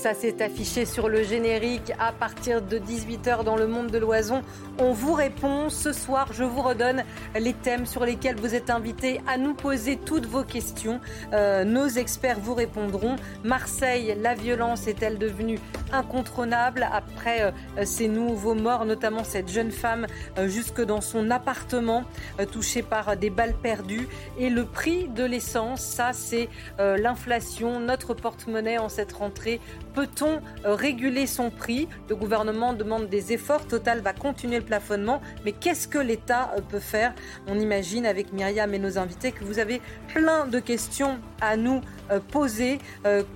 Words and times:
Ça 0.00 0.14
s'est 0.14 0.42
affiché 0.42 0.86
sur 0.86 1.10
le 1.10 1.22
générique 1.22 1.92
à 1.98 2.10
partir 2.10 2.62
de 2.62 2.78
18h 2.78 3.44
dans 3.44 3.56
le 3.56 3.66
monde 3.66 3.88
de 3.88 3.98
l'oison. 3.98 4.40
On 4.78 4.92
vous 4.92 5.12
répond 5.12 5.68
ce 5.68 5.92
soir. 5.92 6.32
Je 6.32 6.42
vous 6.42 6.62
redonne 6.62 7.04
les 7.38 7.52
thèmes 7.52 7.84
sur 7.84 8.06
lesquels 8.06 8.36
vous 8.36 8.54
êtes 8.54 8.70
invités 8.70 9.20
à 9.28 9.36
nous 9.36 9.52
poser 9.52 9.98
toutes 9.98 10.24
vos 10.24 10.42
questions. 10.42 11.00
Euh, 11.34 11.64
nos 11.64 11.86
experts 11.86 12.40
vous 12.40 12.54
répondront. 12.54 13.16
Marseille, 13.44 14.16
la 14.18 14.34
violence 14.34 14.86
est-elle 14.86 15.18
devenue 15.18 15.58
incontrôlable 15.92 16.88
après 16.90 17.42
euh, 17.42 17.84
ces 17.84 18.08
nouveaux 18.08 18.54
morts, 18.54 18.86
notamment 18.86 19.22
cette 19.22 19.50
jeune 19.50 19.70
femme 19.70 20.06
euh, 20.38 20.48
jusque 20.48 20.80
dans 20.80 21.02
son 21.02 21.30
appartement 21.30 22.04
touchée 22.52 22.82
par 22.82 23.18
des 23.18 23.28
balles 23.28 23.56
perdues 23.62 24.08
Et 24.38 24.48
le 24.48 24.64
prix 24.64 25.08
de 25.08 25.24
l'essence, 25.24 25.82
ça 25.82 26.12
c'est 26.14 26.48
l'inflation, 26.78 27.80
notre 27.80 28.14
porte-monnaie 28.14 28.78
en 28.78 28.88
cette 28.88 29.12
rentrée 29.12 29.60
Peut-on 29.94 30.40
euh, 30.64 30.74
réguler 30.74 31.26
son 31.26 31.50
prix? 31.50 31.88
Le 32.08 32.16
gouvernement 32.16 32.72
demande 32.72 33.08
des 33.08 33.32
efforts. 33.32 33.66
Total 33.66 34.00
va 34.00 34.12
continuer 34.12 34.58
le 34.58 34.64
plafonnement. 34.64 35.20
Mais 35.44 35.52
qu'est-ce 35.52 35.88
que 35.88 35.98
l'État 35.98 36.52
euh, 36.56 36.60
peut 36.60 36.78
faire? 36.78 37.14
On 37.48 37.58
imagine 37.58 38.06
avec 38.06 38.32
Myriam 38.32 38.72
et 38.72 38.78
nos 38.78 38.98
invités 38.98 39.32
que 39.32 39.44
vous 39.44 39.58
avez 39.58 39.80
plein 40.08 40.46
de 40.46 40.60
questions 40.60 41.18
à 41.40 41.56
nous 41.56 41.80
euh, 42.10 42.20
poser. 42.20 42.78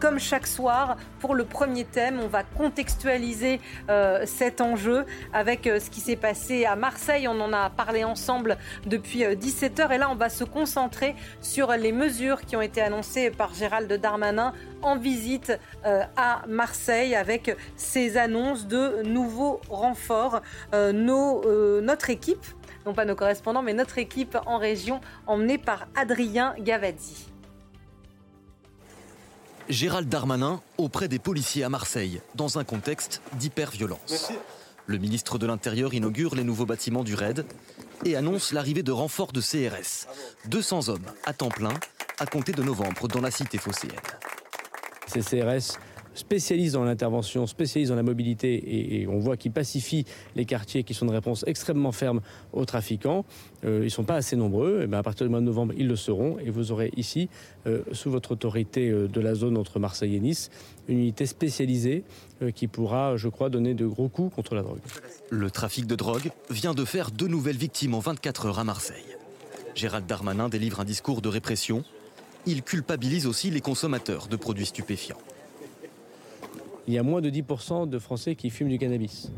Comme 0.01 0.19
chaque 0.19 0.47
soir, 0.47 0.97
pour 1.21 1.35
le 1.35 1.45
premier 1.45 1.85
thème, 1.85 2.21
on 2.23 2.29
va 2.29 2.43
contextualiser 2.43 3.61
cet 4.25 4.61
enjeu 4.61 5.05
avec 5.33 5.65
ce 5.65 5.91
qui 5.91 6.01
s'est 6.01 6.17
passé 6.17 6.65
à 6.65 6.77
Marseille. 6.77 7.27
On 7.29 7.41
en 7.41 7.53
a 7.53 7.71
parlé 7.71 8.05
ensemble 8.05 8.59
depuis 8.87 9.21
17h. 9.23 9.93
Et 9.93 9.99
là, 9.99 10.11
on 10.11 10.15
va 10.15 10.29
se 10.29 10.45
concentrer 10.45 11.15
sur 11.41 11.73
les 11.73 11.93
mesures 11.93 12.43
qui 12.43 12.57
ont 12.57 12.61
été 12.61 12.81
annoncées 12.81 13.31
par 13.31 13.55
Gérald 13.55 13.93
Darmanin 13.93 14.53
en 14.83 14.97
visite 14.97 15.53
à 15.85 16.44
Marseille 16.49 17.15
avec 17.15 17.57
ces 17.77 18.17
annonces 18.17 18.67
de 18.67 19.03
nouveaux 19.03 19.61
renforts. 19.69 20.41
Euh, 20.73 20.93
nos, 20.93 21.43
euh, 21.45 21.81
notre 21.81 22.11
équipe, 22.11 22.47
non 22.87 22.95
pas 22.95 23.05
nos 23.05 23.15
correspondants, 23.15 23.63
mais 23.63 23.75
notre 23.75 23.99
équipe 23.99 24.37
en 24.47 24.59
région, 24.59 25.01
emmenée 25.27 25.59
par 25.59 25.87
Adrien 25.97 26.55
Gavadi. 26.59 27.27
Gérald 29.69 30.09
Darmanin 30.09 30.61
auprès 30.77 31.09
des 31.09 31.19
policiers 31.19 31.65
à 31.65 31.71
Marseille, 31.71 32.21
dans 32.35 32.59
un 32.59 32.65
contexte 32.65 33.23
d'hyperviolence. 33.35 34.31
Le 34.87 34.99
ministre 34.99 35.39
de 35.39 35.47
l'Intérieur 35.47 35.95
inaugure 35.95 36.35
les 36.35 36.45
nouveaux 36.45 36.67
bâtiments 36.67 37.05
du 37.05 37.15
RAID 37.15 37.47
et 38.05 38.17
annonce 38.17 38.53
l'arrivée 38.53 38.83
de 38.83 38.93
renforts 38.93 39.33
de 39.33 39.41
CRS. 39.41 40.07
200 40.47 40.91
hommes 40.91 41.07
à 41.25 41.33
temps 41.33 41.49
plein 41.49 41.73
à 42.19 42.27
compter 42.27 42.53
de 42.53 42.63
novembre 42.63 43.09
dans 43.09 43.23
la 43.23 43.31
cité 43.31 43.57
phocéenne. 43.57 43.95
Ces 45.07 45.21
CRS 45.21 45.79
spécialisent 46.15 46.73
dans 46.73 46.85
l'intervention, 46.85 47.47
spécialisent 47.47 47.91
dans 47.91 47.97
la 47.97 48.03
mobilité 48.03 49.01
et, 49.01 49.07
on 49.07 49.19
voit 49.19 49.37
qu'ils 49.37 49.53
pacifient 49.53 50.07
les 50.35 50.45
quartiers 50.45 50.85
qui 50.85 50.95
sont 50.95 51.07
de 51.07 51.13
réponse 51.13 51.45
extrêmement 51.47 51.93
ferme 51.93 52.21
aux 52.53 52.65
trafiquants. 52.65 53.25
Euh, 53.65 53.81
ils 53.81 53.85
ne 53.85 53.89
sont 53.89 54.05
pas 54.05 54.15
assez 54.15 54.37
nombreux. 54.37 54.83
Et 54.83 54.87
bien 54.87 54.99
à 54.99 55.03
partir 55.03 55.27
du 55.27 55.31
mois 55.31 55.41
de 55.41 55.45
novembre, 55.45 55.75
ils 55.77 55.87
le 55.87 55.97
seront. 55.97 56.39
Et 56.39 56.51
vous 56.51 56.73
aurez 56.73 56.91
ici, 56.97 57.29
euh, 57.67 57.83
sous 57.93 58.11
votre 58.11 58.33
autorité 58.33 58.89
euh, 58.89 59.09
de 59.09 59.21
la 59.21 59.35
zone 59.35 59.57
entre 59.57 59.79
Marseille 59.79 60.17
et 60.17 60.21
Nice, 60.21 60.51
une 60.89 60.99
unité 60.99 61.27
spécialisée 61.27 62.05
qui 62.55 62.67
pourra, 62.67 63.17
je 63.17 63.29
crois, 63.29 63.49
donner 63.49 63.73
de 63.75 63.87
gros 63.87 64.09
coups 64.09 64.35
contre 64.35 64.55
la 64.55 64.63
drogue. 64.63 64.81
Le 65.31 65.51
trafic 65.51 65.87
de 65.87 65.95
drogue 65.95 66.31
vient 66.51 66.75
de 66.75 66.85
faire 66.85 67.11
deux 67.11 67.29
nouvelles 67.29 67.57
victimes 67.57 67.95
en 67.95 68.01
24 68.01 68.47
heures 68.47 68.59
à 68.59 68.65
Marseille. 68.65 69.17
Gérald 69.75 70.07
Darmanin 70.07 70.49
délivre 70.49 70.81
un 70.81 70.85
discours 70.85 71.23
de 71.23 71.29
répression. 71.29 71.85
Il 72.47 72.63
culpabilise 72.63 73.27
aussi 73.27 73.51
les 73.51 73.61
consommateurs 73.61 74.27
de 74.27 74.37
produits 74.37 74.67
stupéfiants 74.67 75.17
il 76.87 76.95
y 76.95 76.99
a 76.99 77.03
moins 77.03 77.21
de 77.21 77.31
10% 77.31 77.89
de 77.89 77.99
Français 77.99 78.37
qui 78.37 78.51
fument 78.51 78.69
du 78.69 78.79
cannabis. 78.79 79.31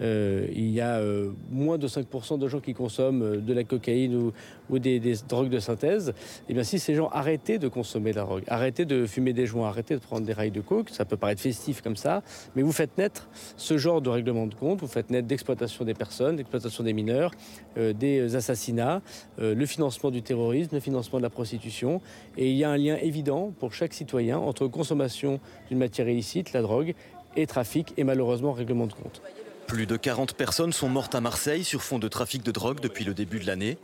Euh, 0.00 0.46
il 0.52 0.70
y 0.70 0.80
a 0.80 0.98
euh, 0.98 1.30
moins 1.50 1.78
de 1.78 1.86
5% 1.86 2.38
de 2.38 2.48
gens 2.48 2.60
qui 2.60 2.74
consomment 2.74 3.22
euh, 3.22 3.36
de 3.36 3.52
la 3.52 3.64
cocaïne 3.64 4.32
ou, 4.70 4.78
des, 4.78 5.00
drogues 5.28 5.48
de 5.48 5.58
synthèse. 5.58 6.10
Et 6.10 6.12
eh 6.50 6.54
bien 6.54 6.62
si 6.62 6.78
ces 6.78 6.94
gens 6.94 7.08
arrêtaient 7.08 7.58
de 7.58 7.68
consommer 7.68 8.12
de 8.12 8.16
la 8.16 8.22
drogue, 8.22 8.44
arrêtaient 8.46 8.84
de 8.84 9.04
fumer 9.06 9.32
des 9.32 9.46
joints, 9.46 9.68
arrêtaient 9.68 9.94
de 9.94 10.00
prendre 10.00 10.24
des 10.24 10.32
rails 10.32 10.50
de 10.50 10.60
coke, 10.60 10.90
ça 10.90 11.04
peut 11.04 11.16
paraître 11.16 11.42
festif 11.42 11.82
comme 11.82 11.96
ça, 11.96 12.22
mais 12.54 12.62
vous 12.62 12.72
faites 12.72 12.96
naître 12.96 13.28
ce 13.56 13.76
genre 13.78 14.00
de 14.00 14.08
règlement 14.08 14.46
de 14.46 14.54
compte, 14.54 14.80
vous 14.80 14.86
faites 14.86 15.10
naître 15.10 15.26
d'exploitation 15.26 15.84
des 15.84 15.94
personnes, 15.94 16.36
d'exploitation 16.36 16.84
des 16.84 16.92
mineurs, 16.92 17.32
des 17.76 18.36
assassinats, 18.36 19.02
le 19.38 19.66
financement 19.66 20.10
du 20.10 20.22
terrorisme, 20.22 20.74
le 20.74 20.80
financement 20.80 21.18
de 21.18 21.24
la 21.24 21.30
prostitution. 21.30 22.00
Et 22.36 22.50
il 22.50 22.56
y 22.56 22.64
a 22.64 22.70
un 22.70 22.76
lien 22.76 22.96
évident 22.96 23.52
pour 23.58 23.74
chaque 23.74 23.92
citoyen 23.92 24.38
entre 24.38 24.66
consommation 24.68 25.40
d'une 25.68 25.78
matière 25.78 26.08
illicite, 26.08 26.52
la 26.52 26.62
drogue, 26.62 26.94
et 27.36 27.46
trafic 27.46 27.92
et 27.96 28.04
malheureusement 28.04 28.52
règlement 28.52 28.86
de 28.86 28.92
compte. 28.92 29.22
Plus 29.70 29.86
de 29.86 29.96
40 29.96 30.34
personnes 30.34 30.72
sont 30.72 30.88
mortes 30.88 31.14
à 31.14 31.20
Marseille 31.20 31.62
sur 31.62 31.80
fond 31.80 32.00
de 32.00 32.08
trafic 32.08 32.42
de 32.42 32.50
drogue 32.50 32.80
depuis 32.80 33.04
le 33.04 33.14
début 33.14 33.38
de 33.38 33.46
l'année, 33.46 33.78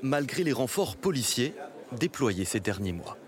malgré 0.00 0.44
les 0.44 0.54
renforts 0.54 0.96
policiers 0.96 1.52
déployés 1.92 2.46
ces 2.46 2.58
derniers 2.58 2.94
mois. 2.94 3.18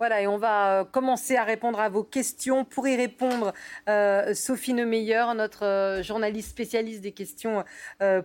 Voilà, 0.00 0.22
et 0.22 0.26
on 0.26 0.36
va 0.36 0.80
euh, 0.80 0.84
commencer 0.84 1.36
à 1.36 1.44
répondre 1.44 1.78
à 1.78 1.88
vos 1.88 2.02
questions. 2.02 2.64
Pour 2.64 2.88
y 2.88 2.96
répondre, 2.96 3.52
euh, 3.88 4.34
Sophie 4.34 4.74
Neumeyer, 4.74 5.26
notre 5.36 5.64
euh, 5.64 6.02
journaliste 6.02 6.50
spécialiste 6.50 7.02
des 7.02 7.12
questions 7.12 7.62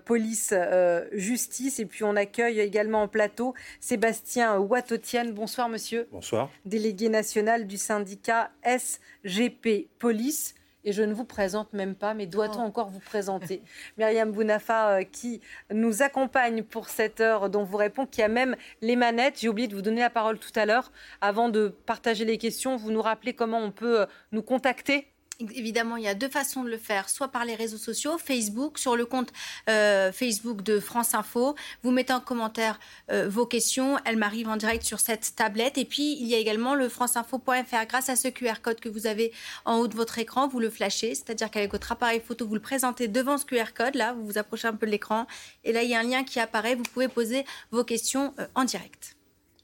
police-justice. 0.04 1.80
et 1.80 1.86
puis 1.86 2.04
on 2.04 2.16
accueille 2.16 2.62
également 2.62 3.04
en 3.04 3.08
plateau 3.08 3.54
Sébastien 3.80 4.58
Ouattotienne. 4.58 5.34
Bonsoir 5.34 5.70
monsieur. 5.70 6.08
Bonsoir. 6.12 6.50
Délégué 6.66 7.10
national 7.10 7.68
du 7.68 7.78
syndicat 7.78 8.50
SGP 8.64 9.88
Police 10.00 10.56
et 10.84 10.92
je 10.92 11.04
ne 11.04 11.14
vous 11.14 11.26
présente 11.26 11.74
même 11.74 11.96
pas, 11.96 12.14
mais 12.14 12.26
doit-on 12.26 12.62
encore 12.62 12.90
vous 12.90 13.00
présenter 13.00 13.62
Myriam 13.98 14.32
Bounafa 14.32 15.00
euh, 15.00 15.04
qui 15.04 15.42
nous 15.72 16.02
accompagne 16.02 16.64
pour 16.64 16.90
cette 16.90 17.22
heure 17.22 17.50
dont 17.50 17.64
vous 17.64 17.78
répond, 17.78 18.06
qui 18.06 18.22
a 18.22 18.28
même 18.28 18.56
les 18.82 18.96
manettes. 18.96 19.40
J'ai 19.40 19.50
oublié 19.50 19.68
de 19.68 19.76
vous 19.76 19.82
donner 19.82 20.02
la 20.02 20.10
parole 20.10 20.40
tout 20.40 20.52
à 20.56 20.66
l'heure. 20.66 20.92
Avant 21.22 21.50
de 21.50 21.68
partager 21.86 22.26
les 22.26 22.38
questions, 22.38 22.78
vous 22.78 22.92
nous 22.92 23.02
rappelez 23.02 23.34
comment 23.34 23.60
on 23.60 23.72
peut 23.72 24.02
euh, 24.02 24.06
nous 24.32 24.42
contacter 24.42 25.11
Évidemment, 25.56 25.98
il 25.98 26.04
y 26.04 26.08
a 26.08 26.16
deux 26.16 26.30
façons 26.30 26.64
de 26.64 26.70
le 26.70 26.78
faire, 26.78 27.10
soit 27.10 27.30
par 27.30 27.46
les 27.46 27.56
réseaux 27.56 27.78
sociaux, 27.78 28.18
Facebook, 28.18 28.78
sur 28.78 28.96
le 28.96 29.06
compte 29.06 29.32
euh, 29.70 30.12
Facebook 30.12 30.62
de 30.62 30.80
France 30.80 31.14
Info. 31.14 31.56
Vous 31.84 31.92
mettez 31.92 32.14
en 32.14 32.20
commentaire 32.20 32.80
euh, 33.12 33.28
vos 33.30 33.46
questions, 33.46 33.98
elles 34.06 34.18
m'arrivent 34.18 34.50
en 34.50 34.58
direct 34.58 34.84
sur 34.84 35.00
cette 35.00 35.36
tablette. 35.36 35.78
Et 35.78 35.86
puis, 35.86 36.18
il 36.20 36.28
y 36.28 36.36
a 36.36 36.38
également 36.38 36.76
le 36.76 36.90
franceinfo.fr. 36.90 37.86
Grâce 37.88 38.10
à 38.10 38.16
ce 38.16 38.28
QR 38.28 38.62
code 38.62 38.80
que 38.80 38.90
vous 38.90 39.08
avez 39.08 39.32
en 39.66 39.78
haut 39.78 39.88
de 39.88 39.96
votre 39.96 40.20
écran, 40.20 40.48
vous 40.48 40.60
le 40.60 40.70
flashez, 40.70 41.16
c'est-à-dire 41.16 41.50
qu'avec 41.50 41.72
votre 41.72 41.92
appareil 41.92 42.22
photo, 42.26 42.48
vous 42.48 42.56
le 42.56 42.62
présentez 42.62 43.08
devant 43.08 43.38
ce 43.38 43.46
QR 43.46 43.74
code. 43.76 43.96
Là, 43.96 44.14
vous 44.14 44.26
vous 44.26 44.38
approchez 44.38 44.68
un 44.68 44.74
peu 44.74 44.86
de 44.86 44.92
l'écran. 44.92 45.28
Et 45.64 45.74
là, 45.74 45.84
il 45.84 45.90
y 45.90 45.96
a 45.96 46.00
un 46.00 46.04
lien 46.04 46.24
qui 46.24 46.40
apparaît. 46.40 46.76
Vous 46.76 46.84
pouvez 46.84 47.08
poser 47.08 47.46
vos 47.72 47.84
questions 47.84 48.34
euh, 48.40 48.48
en 48.56 48.64
direct. 48.64 49.16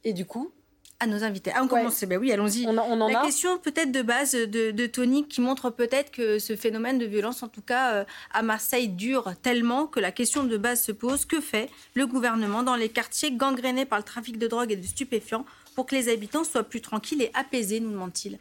Et 0.03 0.13
du 0.13 0.25
coup, 0.25 0.51
à 0.99 1.07
nos 1.07 1.23
invités. 1.23 1.51
Ah, 1.53 1.61
on 1.63 1.67
commence. 1.67 2.03
Ben 2.03 2.17
oui, 2.17 2.31
allons-y. 2.31 2.65
On, 2.67 2.77
on, 2.77 3.01
en 3.01 3.07
La 3.07 3.21
question 3.21 3.57
peut-être 3.57 3.91
de 3.91 4.01
base 4.01 4.31
de, 4.33 4.85
Tony 4.87 5.27
qui 5.27 5.41
montre 5.41 5.69
peut-être 5.69 6.11
que 6.11 6.39
ce 6.39 6.55
phénomène 6.55 6.97
de 6.97 7.05
violence, 7.05 7.43
en 7.43 7.47
tout 7.47 7.61
cas 7.61 7.93
euh, 7.93 8.05
à 8.31 8.41
Marseille, 8.41 8.87
dure 8.87 9.33
tellement 9.41 9.85
que 9.87 9.99
la 9.99 10.11
question 10.11 10.43
de 10.43 10.57
base 10.57 10.81
se 10.83 10.91
pose. 10.91 11.25
Que 11.25 11.41
fait 11.41 11.69
le 11.93 12.07
gouvernement 12.07 12.63
dans 12.63 12.75
les 12.75 12.89
quartiers 12.89 13.31
gangrénés 13.31 13.85
par 13.85 13.99
le 13.99 14.03
trafic 14.03 14.37
de 14.37 14.47
drogue 14.47 14.71
et 14.71 14.75
de 14.75 14.85
stupéfiants 14.85 15.45
pour 15.75 15.85
que 15.85 15.95
les 15.95 16.09
habitants 16.09 16.43
soient 16.43 16.63
plus 16.63 16.81
tranquilles 16.81 17.21
et 17.21 17.31
apaisés, 17.33 17.79
nous 17.79 17.91
demande-t-il 17.91 18.39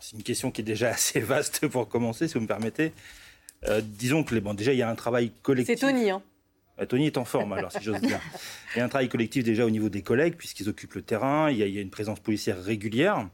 C'est 0.00 0.16
une 0.16 0.22
question 0.22 0.50
qui 0.50 0.62
est 0.62 0.64
déjà 0.64 0.88
assez 0.90 1.20
vaste 1.20 1.68
pour 1.68 1.88
commencer, 1.88 2.26
si 2.26 2.34
vous 2.34 2.40
me 2.40 2.46
permettez. 2.46 2.92
Euh, 3.68 3.80
disons 3.82 4.24
que 4.24 4.34
les, 4.34 4.40
bon, 4.40 4.54
déjà, 4.54 4.72
il 4.72 4.78
y 4.78 4.82
a 4.82 4.90
un 4.90 4.94
travail 4.94 5.32
collectif. 5.42 5.78
C'est 5.78 5.86
Tony, 5.86 6.10
hein 6.10 6.22
euh, 6.80 6.86
Tony 6.86 7.06
est 7.06 7.18
en 7.18 7.24
forme, 7.24 7.52
alors, 7.52 7.72
si 7.72 7.82
j'ose 7.82 8.00
dire. 8.00 8.20
Il 8.74 8.78
y 8.78 8.80
a 8.80 8.84
un 8.84 8.88
travail 8.88 9.08
collectif 9.08 9.44
déjà 9.44 9.64
au 9.64 9.70
niveau 9.70 9.88
des 9.88 10.02
collègues, 10.02 10.36
puisqu'ils 10.36 10.68
occupent 10.68 10.94
le 10.94 11.02
terrain. 11.02 11.50
Il 11.50 11.58
y, 11.58 11.78
a, 11.78 11.80
une 11.80 11.90
présence 11.90 12.20
policière 12.20 12.62
régulière 12.62 13.28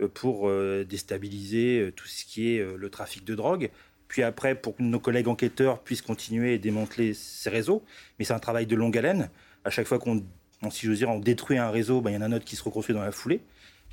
euh, 0.00 0.08
pour 0.08 0.48
euh, 0.48 0.84
déstabiliser 0.88 1.92
tout 1.96 2.06
ce 2.06 2.24
qui 2.24 2.54
est 2.54 2.76
le 2.76 2.90
trafic 2.90 3.24
de 3.24 3.34
drogue. 3.34 3.70
Puis 4.08 4.22
après, 4.22 4.54
pour 4.54 4.76
que 4.76 4.82
nos 4.82 5.00
collègues 5.00 5.28
enquêteurs 5.28 5.80
puissent 5.80 6.02
continuer 6.02 6.54
et 6.54 6.58
démanteler 6.58 7.14
ces 7.14 7.48
réseaux. 7.48 7.82
Mais 8.18 8.24
c'est 8.24 8.34
un 8.34 8.38
travail 8.38 8.66
de 8.66 8.76
longue 8.76 8.96
haleine. 8.98 9.30
À 9.64 9.70
chaque 9.70 9.86
fois 9.86 9.98
qu'on, 9.98 10.22
si 10.70 10.86
j'ose 10.86 10.98
dire, 10.98 11.08
on 11.08 11.18
détruit 11.18 11.56
un 11.56 11.70
réseau, 11.70 12.00
ben, 12.00 12.10
il 12.10 12.14
y 12.14 12.16
en 12.18 12.22
a 12.22 12.26
un 12.26 12.32
autre 12.32 12.44
qui 12.44 12.56
se 12.56 12.62
reconstruit 12.62 12.94
dans 12.94 13.02
la 13.02 13.12
foulée. 13.12 13.40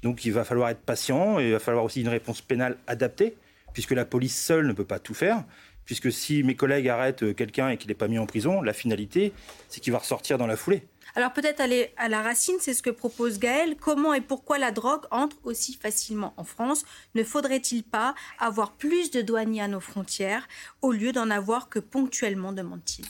Donc 0.04 0.26
il 0.26 0.32
va 0.32 0.44
falloir 0.44 0.70
être 0.70 0.82
patient 0.82 1.40
et 1.40 1.48
il 1.48 1.52
va 1.52 1.60
falloir 1.60 1.84
aussi 1.84 2.02
une 2.02 2.10
réponse 2.10 2.42
pénale 2.42 2.78
adaptée, 2.88 3.36
puisque 3.74 3.92
la 3.92 4.06
police 4.06 4.38
seule 4.38 4.68
ne 4.68 4.74
peut 4.74 4.86
pas 4.86 5.00
tout 5.00 5.14
faire 5.14 5.44
puisque 5.90 6.12
si 6.12 6.44
mes 6.44 6.56
collègues 6.56 6.88
arrêtent 6.88 7.34
quelqu'un 7.34 7.70
et 7.70 7.78
qu'il 7.78 7.88
n'est 7.88 7.96
pas 7.96 8.08
mis 8.08 8.20
en 8.20 8.28
prison, 8.28 8.62
la 8.62 8.74
finalité, 8.74 9.34
c'est 9.70 9.80
qu'il 9.80 9.92
va 9.92 9.98
ressortir 9.98 10.38
dans 10.38 10.46
la 10.46 10.56
foulée. 10.56 10.84
Alors 11.16 11.34
peut-être 11.34 11.60
aller 11.62 11.92
à 11.98 12.10
la 12.10 12.22
racine, 12.22 12.58
c'est 12.60 12.76
ce 12.76 12.84
que 12.84 12.92
propose 12.92 13.40
Gaël. 13.40 13.76
Comment 13.76 14.14
et 14.14 14.22
pourquoi 14.22 14.60
la 14.60 14.70
drogue 14.70 15.06
entre 15.10 15.38
aussi 15.46 15.74
facilement 15.74 16.36
en 16.38 16.44
France? 16.44 16.86
Ne 17.16 17.24
faudrait-il 17.24 17.82
pas 17.82 18.14
avoir 18.38 18.74
plus 18.74 19.10
de 19.10 19.24
douaniers 19.24 19.64
à 19.64 19.68
nos 19.68 19.80
frontières 19.80 20.48
au 20.84 20.92
lieu 20.92 21.12
d'en 21.12 21.32
avoir 21.32 21.70
que 21.70 21.80
ponctuellement, 21.80 22.54
demande-t-il? 22.54 23.08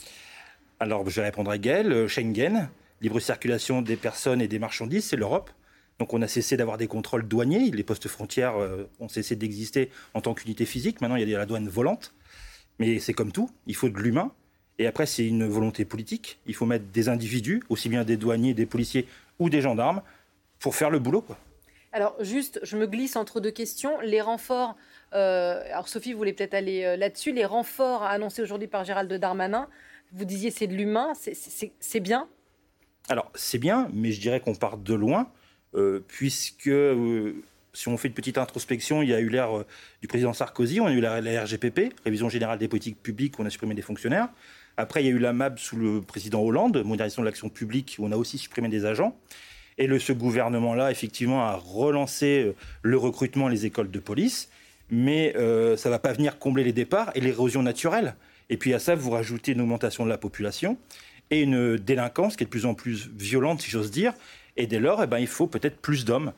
Alors 0.78 1.06
je 1.10 1.20
à 1.20 1.58
Gaël. 1.58 2.08
Schengen, 2.08 2.70
libre 3.02 3.20
circulation 3.20 3.82
des 3.82 3.96
personnes 3.96 4.40
et 4.40 4.48
des 4.48 4.58
marchandises, 4.58 5.04
c'est 5.04 5.16
l'Europe. 5.16 5.50
Donc 5.98 6.14
on 6.14 6.22
a 6.22 6.28
cessé 6.28 6.56
d'avoir 6.56 6.78
des 6.78 6.86
contrôles 6.86 7.28
douaniers, 7.28 7.70
les 7.70 7.84
postes 7.84 8.08
frontières 8.08 8.56
euh, 8.56 8.88
ont 9.00 9.08
cessé 9.10 9.36
d'exister 9.36 9.90
en 10.14 10.22
tant 10.22 10.32
qu'unité 10.32 10.64
physique. 10.64 11.02
Maintenant, 11.02 11.16
il 11.16 11.28
y 11.28 11.34
a 11.34 11.38
la 11.38 11.44
douane 11.44 11.68
volante. 11.68 12.14
Mais 12.80 12.98
c'est 12.98 13.12
comme 13.12 13.30
tout, 13.30 13.48
il 13.66 13.76
faut 13.76 13.88
de 13.88 13.96
l'humain. 13.98 14.32
Et 14.78 14.86
après, 14.86 15.06
c'est 15.06 15.26
une 15.26 15.46
volonté 15.46 15.84
politique. 15.84 16.40
Il 16.46 16.54
faut 16.54 16.66
mettre 16.66 16.86
des 16.86 17.08
individus, 17.08 17.62
aussi 17.68 17.88
bien 17.88 18.02
des 18.02 18.16
douaniers, 18.16 18.54
des 18.54 18.66
policiers 18.66 19.06
ou 19.38 19.50
des 19.50 19.60
gendarmes, 19.60 20.02
pour 20.58 20.74
faire 20.74 20.90
le 20.90 20.98
boulot. 20.98 21.20
Quoi. 21.20 21.38
Alors 21.92 22.16
juste, 22.20 22.58
je 22.62 22.76
me 22.76 22.86
glisse 22.86 23.14
entre 23.14 23.40
deux 23.40 23.50
questions. 23.50 24.00
Les 24.00 24.20
renforts, 24.20 24.76
euh, 25.12 25.62
alors 25.70 25.88
Sophie 25.88 26.14
voulait 26.14 26.32
peut-être 26.32 26.54
aller 26.54 26.84
euh, 26.84 26.96
là-dessus, 26.96 27.32
les 27.32 27.44
renforts 27.44 28.02
annoncés 28.02 28.42
aujourd'hui 28.42 28.68
par 28.68 28.84
Gérald 28.84 29.12
Darmanin, 29.12 29.68
vous 30.12 30.24
disiez 30.24 30.50
c'est 30.50 30.66
de 30.66 30.74
l'humain, 30.74 31.12
c'est 31.14 32.00
bien? 32.00 32.28
Alors 33.08 33.30
c'est 33.34 33.58
bien, 33.58 33.88
mais 33.92 34.10
je 34.10 34.20
dirais 34.20 34.40
qu'on 34.40 34.54
part 34.54 34.76
de 34.76 34.94
loin. 34.94 35.30
Euh, 35.76 36.04
puisque 36.08 36.66
euh, 36.66 37.44
si 37.72 37.88
on 37.88 37.96
fait 37.96 38.08
une 38.08 38.14
petite 38.14 38.38
introspection, 38.38 39.02
il 39.02 39.08
y 39.08 39.14
a 39.14 39.20
eu 39.20 39.28
l'ère 39.28 39.58
euh, 39.58 39.66
du 40.00 40.08
président 40.08 40.32
Sarkozy, 40.32 40.80
on 40.80 40.86
a 40.86 40.92
eu 40.92 41.00
la, 41.00 41.20
RGPP, 41.42 41.94
Révision 42.04 42.28
générale 42.28 42.58
des 42.58 42.68
politiques 42.68 43.02
publiques, 43.02 43.38
où 43.38 43.42
on 43.42 43.46
a 43.46 43.50
supprimé 43.50 43.74
des 43.74 43.82
fonctionnaires. 43.82 44.28
Après, 44.76 45.02
il 45.02 45.06
y 45.06 45.08
a 45.10 45.12
eu 45.12 45.18
la 45.18 45.32
MAB 45.32 45.58
sous 45.58 45.76
le 45.76 46.00
président 46.00 46.40
Hollande, 46.42 46.82
modernisation 46.84 47.22
de 47.22 47.26
l'action 47.26 47.48
publique, 47.48 47.96
où 47.98 48.06
on 48.06 48.12
a 48.12 48.16
aussi 48.16 48.38
supprimé 48.38 48.68
des 48.68 48.86
agents. 48.86 49.16
Et 49.78 49.98
ce 49.98 50.12
gouvernement-là, 50.12 50.90
effectivement, 50.90 51.42
a 51.42 51.56
relancé 51.56 52.54
le 52.82 52.96
recrutement 52.98 53.48
les 53.48 53.66
écoles 53.66 53.90
de 53.90 53.98
police, 53.98 54.50
mais 54.90 55.32
ça 55.34 55.40
ne 55.40 55.90
va 55.90 55.98
pas 55.98 56.12
venir 56.12 56.38
combler 56.38 56.64
les 56.64 56.72
départs 56.72 57.10
et 57.14 57.20
l'érosion 57.20 57.62
naturelle. 57.62 58.14
Et 58.50 58.56
puis 58.56 58.74
à 58.74 58.78
ça, 58.78 58.94
vous 58.94 59.10
rajoutez 59.10 59.52
une 59.52 59.60
augmentation 59.62 60.04
de 60.04 60.10
la 60.10 60.18
population 60.18 60.76
et 61.30 61.42
une 61.42 61.76
délinquance 61.76 62.36
qui 62.36 62.42
est 62.42 62.46
de 62.46 62.50
plus 62.50 62.66
en 62.66 62.74
plus 62.74 63.08
violente, 63.16 63.62
si 63.62 63.70
j'ose 63.70 63.90
dire, 63.90 64.12
et 64.56 64.66
dès 64.66 64.80
lors, 64.80 65.02
eh 65.02 65.06
ben, 65.06 65.18
il 65.18 65.26
faut 65.26 65.46
peut-être 65.46 65.78
plus 65.78 66.04
d'hommes. 66.04 66.32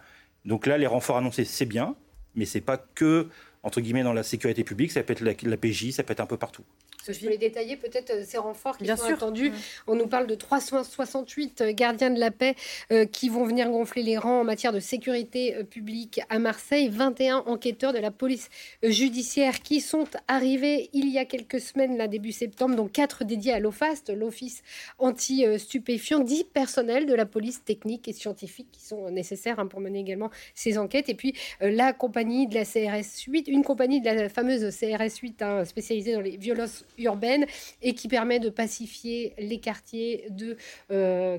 Donc 0.45 0.67
là, 0.67 0.79
les 0.79 0.87
renforts 0.87 1.17
annoncés, 1.17 1.45
c'est 1.45 1.67
bien, 1.67 1.95
mais 2.35 2.45
ce 2.45 2.59
n'est 2.59 2.63
pas 2.63 2.79
que, 2.79 3.29
entre 3.63 3.81
guillemets, 3.81 4.03
dans 4.03 4.13
la 4.13 4.23
sécurité 4.23 4.65
publique, 4.65 4.93
ça 4.93 5.03
peut 5.03 5.13
être 5.13 5.21
la, 5.21 5.33
la 5.43 5.57
PJ, 5.57 5.91
ça 5.91 6.03
peut 6.03 6.13
être 6.13 6.21
un 6.21 6.27
peu 6.27 6.37
partout. 6.37 6.65
Je 7.09 7.19
voulais 7.21 7.39
détailler 7.39 7.77
peut-être 7.77 8.11
euh, 8.11 8.25
ces 8.25 8.39
renforts 8.39 8.79
qui 8.79 8.87
sont 8.87 9.13
attendus. 9.13 9.51
Mmh. 9.51 9.55
On 9.89 9.95
nous 9.97 10.07
parle 10.07 10.27
de 10.27 10.35
368 10.35 11.61
euh, 11.61 11.73
gardiens 11.73 12.11
de 12.11 12.21
la 12.21 12.31
paix 12.31 12.55
euh, 12.93 13.07
qui 13.07 13.29
vont 13.29 13.45
venir 13.45 13.69
gonfler 13.71 14.03
les 14.03 14.17
rangs 14.19 14.41
en 14.41 14.45
matière 14.45 14.73
de 14.73 14.81
sécurité 14.81 15.65
publique 15.65 16.21
à 16.29 16.39
Marseille. 16.39 16.89
21 16.89 17.39
enquêteurs 17.47 17.93
de 17.93 17.99
la 17.99 18.11
police 18.11 18.49
judiciaire 18.83 19.61
qui 19.61 19.81
sont 19.81 20.07
arrivés 20.29 20.91
il 20.93 21.09
y 21.09 21.19
a 21.19 21.25
quelques 21.25 21.61
semaines, 21.61 21.97
là, 21.97 22.07
début 22.09 22.33
septembre, 22.33 22.77
dont 22.77 22.89
4 22.89 23.25
dédiés 23.25 23.53
à 23.53 23.61
l'OFAST, 23.61 24.11
l'Office 24.11 24.63
anti-stupéfiant, 24.99 26.21
10 26.21 26.45
personnels 26.45 27.07
de 27.07 27.15
la 27.15 27.27
police 27.27 27.65
technique 27.65 28.09
et 28.09 28.13
scientifique 28.13 28.69
qui 28.73 28.83
sont 28.85 29.11
nécessaires 29.11 29.59
hein, 29.59 29.67
pour 29.67 29.81
mener 29.81 30.01
également 30.01 30.31
ces 30.55 30.79
enquêtes. 30.79 31.09
Et 31.09 31.15
puis 31.15 31.35
la 31.61 31.93
compagnie 31.93 32.47
de 32.47 32.55
la 32.55 32.65
CRS 32.65 33.25
8, 33.27 33.49
une 33.49 33.65
compagnie 33.65 34.01
de 34.01 34.07
la 34.07 34.29
fameuse 34.29 34.63
CRS 34.77 35.19
8 35.21 35.43
hein, 35.43 35.65
spécialisée 35.65 36.13
dans 36.15 36.21
les 36.21 36.37
violences 36.37 36.85
urbaine 36.99 37.47
et 37.83 37.95
qui 37.95 38.09
permet 38.09 38.41
de 38.41 38.51
pacifier 38.51 39.35
les 39.39 39.59
quartiers, 39.59 40.27
de 40.31 40.57
euh, 40.91 41.39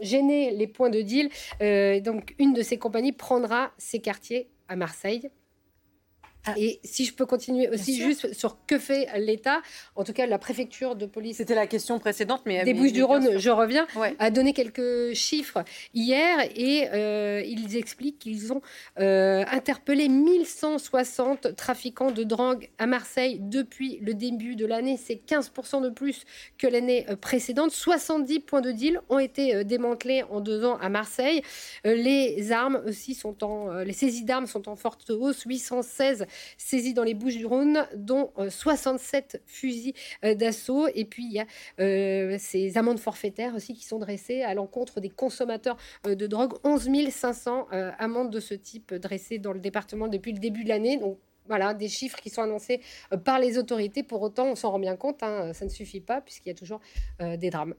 gêner 0.00 0.50
les 0.52 0.66
points 0.66 0.90
de 0.90 1.00
deal. 1.00 1.30
Euh, 1.60 2.00
donc 2.00 2.34
une 2.38 2.52
de 2.52 2.62
ces 2.62 2.78
compagnies 2.78 3.12
prendra 3.12 3.72
ces 3.78 4.00
quartiers 4.00 4.48
à 4.68 4.76
Marseille 4.76 5.30
ah. 6.46 6.54
Et 6.56 6.80
si 6.84 7.04
je 7.04 7.14
peux 7.14 7.26
continuer 7.26 7.68
aussi 7.68 7.96
juste 7.96 8.32
sur 8.32 8.58
que 8.66 8.78
fait 8.78 9.08
l'État, 9.18 9.60
en 9.96 10.04
tout 10.04 10.12
cas 10.12 10.26
la 10.26 10.38
préfecture 10.38 10.96
de 10.96 11.06
police. 11.06 11.38
C'était 11.38 11.54
la 11.54 11.66
question 11.66 11.98
précédente, 11.98 12.42
mais 12.46 12.64
des 12.64 12.74
Bouches-du-Rhône, 12.74 13.38
je 13.38 13.50
reviens, 13.50 13.86
a 14.18 14.30
donné 14.30 14.52
quelques 14.52 15.14
chiffres 15.14 15.64
hier 15.94 16.38
et 16.54 16.88
euh, 16.92 17.42
ils 17.44 17.76
expliquent 17.76 18.18
qu'ils 18.18 18.52
ont 18.52 18.62
euh, 18.98 19.44
interpellé 19.50 20.08
1160 20.08 21.56
trafiquants 21.56 22.10
de 22.10 22.22
drogue 22.22 22.68
à 22.78 22.86
Marseille 22.86 23.38
depuis 23.40 23.98
le 24.00 24.14
début 24.14 24.56
de 24.56 24.66
l'année. 24.66 24.96
C'est 24.96 25.20
15% 25.26 25.82
de 25.82 25.90
plus 25.90 26.24
que 26.56 26.66
l'année 26.66 27.06
euh, 27.10 27.16
précédente. 27.16 27.72
70 27.72 28.40
points 28.40 28.60
de 28.60 28.72
deal 28.72 29.00
ont 29.08 29.18
été 29.18 29.64
démantelés 29.64 30.22
en 30.30 30.40
deux 30.40 30.64
ans 30.64 30.78
à 30.80 30.88
Marseille. 30.88 31.42
les 31.84 32.52
armes 32.52 32.80
aussi 32.86 33.14
sont 33.14 33.44
en, 33.44 33.72
les 33.78 33.92
saisies 33.92 34.24
d'armes 34.24 34.46
sont 34.46 34.68
en 34.68 34.76
forte 34.76 35.10
hausse. 35.10 35.42
816 35.42 36.26
saisis 36.56 36.94
dans 36.94 37.04
les 37.04 37.14
Bouches-du-Rhône, 37.14 37.86
dont 37.94 38.32
67 38.48 39.34
euh, 39.34 39.38
fusils 39.46 39.94
euh, 40.24 40.34
d'assaut. 40.34 40.88
Et 40.94 41.04
puis, 41.04 41.24
il 41.24 41.32
y 41.32 41.40
a 41.40 41.46
euh, 41.80 42.36
ces 42.38 42.78
amendes 42.78 42.98
forfaitaires 42.98 43.54
aussi 43.54 43.74
qui 43.74 43.84
sont 43.84 43.98
dressées 43.98 44.42
à 44.42 44.54
l'encontre 44.54 45.00
des 45.00 45.10
consommateurs 45.10 45.76
de 46.04 46.26
drogue. 46.26 46.54
11 46.64 46.88
500 47.10 47.68
amendes 47.98 48.30
de 48.30 48.40
ce 48.40 48.54
type 48.54 48.94
dressées 48.94 49.38
dans 49.38 49.52
le 49.52 49.60
département 49.60 50.08
depuis 50.08 50.32
le 50.32 50.38
début 50.38 50.64
de 50.64 50.68
l'année. 50.68 50.96
Donc, 50.96 51.18
voilà, 51.46 51.72
des 51.72 51.88
chiffres 51.88 52.20
qui 52.20 52.28
sont 52.28 52.42
annoncés 52.42 52.80
par 53.24 53.38
les 53.38 53.56
autorités. 53.56 54.02
Pour 54.02 54.20
autant, 54.22 54.48
on 54.48 54.54
s'en 54.54 54.70
rend 54.70 54.78
bien 54.78 54.96
compte, 54.96 55.22
hein, 55.22 55.52
ça 55.54 55.64
ne 55.64 55.70
suffit 55.70 56.00
pas 56.00 56.20
puisqu'il 56.20 56.50
y 56.50 56.52
a 56.52 56.54
toujours 56.54 56.80
des 57.20 57.50
drames. 57.50 57.74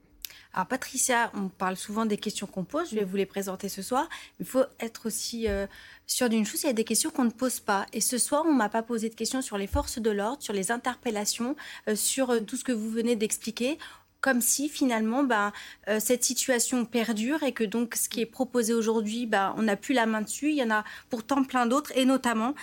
Alors 0.53 0.67
Patricia, 0.67 1.31
on 1.35 1.47
parle 1.47 1.77
souvent 1.77 2.05
des 2.05 2.17
questions 2.17 2.47
qu'on 2.47 2.63
pose, 2.63 2.89
je 2.91 2.95
vais 2.95 3.05
vous 3.05 3.15
les 3.15 3.25
présenter 3.25 3.69
ce 3.69 3.81
soir. 3.81 4.09
Il 4.39 4.45
faut 4.45 4.63
être 4.79 5.05
aussi 5.05 5.47
euh, 5.47 5.67
sûr 6.07 6.29
d'une 6.29 6.45
chose, 6.45 6.63
il 6.63 6.67
y 6.67 6.69
a 6.69 6.73
des 6.73 6.83
questions 6.83 7.11
qu'on 7.11 7.25
ne 7.25 7.29
pose 7.29 7.59
pas. 7.59 7.85
Et 7.93 8.01
ce 8.01 8.17
soir, 8.17 8.43
on 8.47 8.53
m'a 8.53 8.69
pas 8.69 8.81
posé 8.83 9.09
de 9.09 9.15
questions 9.15 9.41
sur 9.41 9.57
les 9.57 9.67
forces 9.67 9.99
de 9.99 10.09
l'ordre, 10.09 10.41
sur 10.41 10.53
les 10.53 10.71
interpellations, 10.71 11.55
euh, 11.87 11.95
sur 11.95 12.31
euh, 12.31 12.39
tout 12.39 12.57
ce 12.57 12.63
que 12.63 12.71
vous 12.71 12.89
venez 12.89 13.15
d'expliquer 13.15 13.77
comme 14.21 14.41
si 14.41 14.67
finalement 14.67 15.23
ben, 15.23 15.53
cette 15.97 16.25
situation 16.25 16.83
perdure 16.83 17.41
et 17.43 17.53
que 17.53 17.63
donc 17.63 17.95
ce 17.95 18.09
qui 18.09 18.19
est 18.19 18.25
proposé 18.25 18.73
aujourd'hui, 18.73 19.25
ben, 19.25 19.53
on 19.55 19.61
n'a 19.61 19.77
plus 19.77 19.93
la 19.93 20.05
main 20.05 20.21
dessus. 20.21 20.49
Il 20.49 20.57
y 20.57 20.63
en 20.63 20.71
a 20.71 20.83
pourtant 21.09 21.45
plein 21.45 21.65
d'autres 21.65 21.93
et 21.95 22.03
notamment 22.03 22.53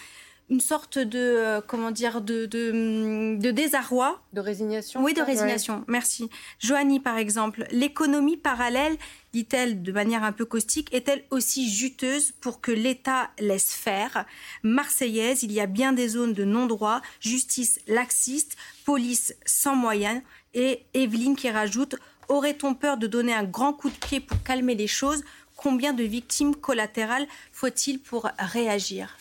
une 0.49 0.61
sorte 0.61 0.99
de 0.99 1.19
euh, 1.19 1.61
comment 1.61 1.91
dire 1.91 2.21
de, 2.21 2.47
de, 2.47 3.51
désarroi. 3.51 4.21
De 4.33 4.41
résignation 4.41 5.03
oui 5.03 5.15
de 5.15 5.23
résignation 5.23 5.85
merci. 5.89 6.31
Joanie 6.59 7.01
par 7.01 7.19
exemple 7.19 7.67
l'économie 7.71 8.37
parallèle 8.37 8.97
dit-elle 9.33 9.83
de 9.83 9.93
manière 9.93 10.23
un 10.23 10.33
peu 10.33 10.45
caustique 10.45 10.93
est-elle 10.95 11.25
aussi 11.31 11.69
juteuse 11.69 12.33
pour 12.41 12.61
que 12.61 12.71
l'État 12.71 13.31
laisse 13.39 13.73
faire? 13.73 14.25
Marseillaise 14.63 15.43
il 15.43 15.53
y 15.53 15.61
a 15.61 15.67
bien 15.67 15.93
des 15.93 16.09
zones 16.09 16.33
de 16.33 16.45
non-droit 16.45 17.03
justice 17.21 17.81
laxiste 17.87 18.57
police 18.85 19.35
sans 19.45 19.75
moyens. 19.75 20.23
Et 20.55 20.87
Evelyne 20.95 21.37
qui 21.37 21.51
rajoute 21.51 21.97
aurait-on 22.29 22.75
peur 22.75 22.97
de 22.97 23.07
donner 23.07 23.35
un 23.35 23.45
grand 23.45 23.73
coup 23.73 23.91
de 23.91 23.95
pied 23.95 24.21
pour 24.21 24.43
calmer 24.43 24.75
les 24.75 24.87
choses? 24.87 25.23
Combien 25.57 25.93
de 25.93 26.03
victimes 26.05 26.55
collatérales 26.55 27.27
faut-il 27.53 27.99
pour 27.99 28.31
réagir? 28.39 29.17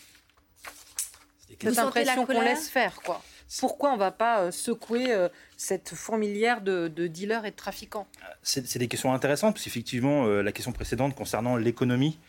Cette 1.62 1.80
impression 1.80 2.26
qu'on 2.26 2.42
laisse 2.42 2.70
faire, 2.70 3.02
quoi. 3.02 3.22
Pourquoi 3.60 3.92
on 3.92 3.94
ne 3.94 4.00
va 4.00 4.12
pas 4.12 4.42
euh, 4.42 4.52
secouer 4.52 5.14
euh, 5.14 5.30
cette 5.56 5.94
fourmilière 5.94 6.62
de, 6.62 6.88
dealers 7.08 7.46
et 7.46 7.52
de 7.52 7.56
trafiquants? 7.56 8.08
C'est 8.42 8.78
des 8.78 8.88
questions 8.88 9.14
intéressantes, 9.14 9.56
parce 9.56 9.64
qu'effectivement, 9.64 10.26
euh, 10.26 10.42
la 10.42 10.52
question 10.52 10.72
précédente 10.72 11.16
concernant 11.16 11.56
l'économie, 11.56 12.20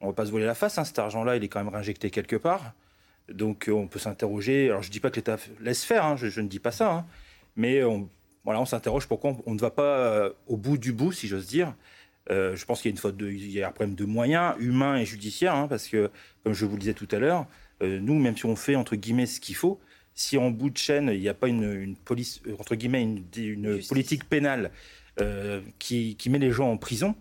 on 0.00 0.06
ne 0.06 0.10
va 0.10 0.14
pas 0.14 0.26
se 0.26 0.30
voiler 0.30 0.46
la 0.46 0.54
face, 0.54 0.78
hein, 0.78 0.84
cet 0.84 0.98
argent-là, 0.98 1.36
il 1.36 1.44
est 1.44 1.48
quand 1.48 1.62
même 1.62 1.72
réinjecté 1.72 2.10
quelque 2.10 2.36
part. 2.36 2.72
Donc 3.28 3.70
on 3.72 3.86
peut 3.86 3.98
s'interroger, 3.98 4.68
alors 4.68 4.82
je 4.82 4.88
ne 4.88 4.92
dis 4.92 5.00
pas 5.00 5.10
que 5.10 5.16
l'État 5.16 5.38
laisse 5.60 5.82
faire, 5.82 6.04
hein, 6.04 6.16
je, 6.16 6.40
ne 6.40 6.48
dis 6.48 6.58
pas 6.58 6.72
ça, 6.72 6.92
hein, 6.92 7.06
mais 7.56 7.82
on, 7.82 8.08
voilà, 8.44 8.60
on 8.60 8.66
s'interroge 8.66 9.06
pourquoi 9.06 9.34
on, 9.46 9.54
ne 9.54 9.58
va 9.58 9.70
pas 9.70 10.28
au 10.46 10.58
bout 10.58 10.76
du 10.76 10.92
bout, 10.92 11.12
si 11.12 11.26
j'ose 11.26 11.46
dire. 11.46 11.74
je 12.28 12.62
pense 12.66 12.82
qu'il 12.82 12.90
y 12.90 12.92
a 12.92 12.96
une 12.96 13.00
faute 13.00 13.16
de, 13.16 13.30
il 13.30 13.50
y 13.50 13.62
a 13.62 13.68
un 13.68 13.72
problème 13.72 13.94
de 13.94 14.04
moyens 14.04 14.54
humains 14.58 14.96
et 14.96 15.06
judiciaires, 15.06 15.68
parce 15.70 15.88
que, 15.88 16.10
comme 16.42 16.52
je 16.52 16.66
vous 16.66 16.74
le 16.74 16.80
disais 16.80 16.92
tout 16.92 17.08
à 17.12 17.18
l'heure, 17.18 17.46
nous, 17.80 18.18
même 18.18 18.36
si 18.36 18.46
on 18.46 18.56
fait 18.56 18.76
entre 18.76 18.96
guillemets 18.96 19.26
ce 19.26 19.40
qu'il 19.40 19.56
faut, 19.56 19.80
si 20.14 20.38
en 20.38 20.50
bout 20.50 20.70
de 20.70 20.78
chaîne 20.78 21.10
il 21.12 21.20
n'y 21.20 21.28
a 21.28 21.34
pas 21.34 21.48
une, 21.48 21.96
police 21.96 22.40
euh, 22.46 22.54
entre 22.58 22.76
guillemets 22.76 23.02
une, 23.02 23.82
politique 23.88 24.28
pénale 24.28 24.70
euh, 25.20 25.60
qui, 25.78 26.16
met 26.28 26.38
les 26.38 26.50
gens 26.50 26.70
en 26.70 26.76
prison, 26.76 27.14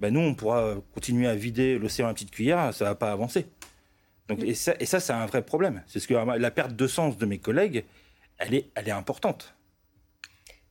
ben 0.00 0.12
nous 0.12 0.20
on 0.20 0.34
pourra 0.34 0.76
continuer 0.92 1.28
à 1.28 1.34
vider 1.34 1.78
l'océan 1.78 2.08
à 2.08 2.14
petite 2.14 2.30
cuillère, 2.30 2.74
ça 2.74 2.84
va 2.84 2.94
pas 2.94 3.12
avancer. 3.12 3.46
Donc, 4.28 4.42
et 4.44 4.54
ça, 4.54 4.74
et 4.78 4.86
ça 4.86 5.00
c'est 5.00 5.12
un 5.12 5.26
vrai 5.26 5.42
problème. 5.42 5.82
C'est 5.86 5.98
ce 5.98 6.06
que 6.06 6.14
la 6.14 6.50
perte 6.50 6.76
de 6.76 6.86
sens 6.86 7.18
de 7.18 7.26
mes 7.26 7.38
collègues, 7.38 7.84
elle 8.38 8.54
est, 8.54 8.70
elle 8.74 8.88
est 8.88 8.92
importante. 8.92 9.54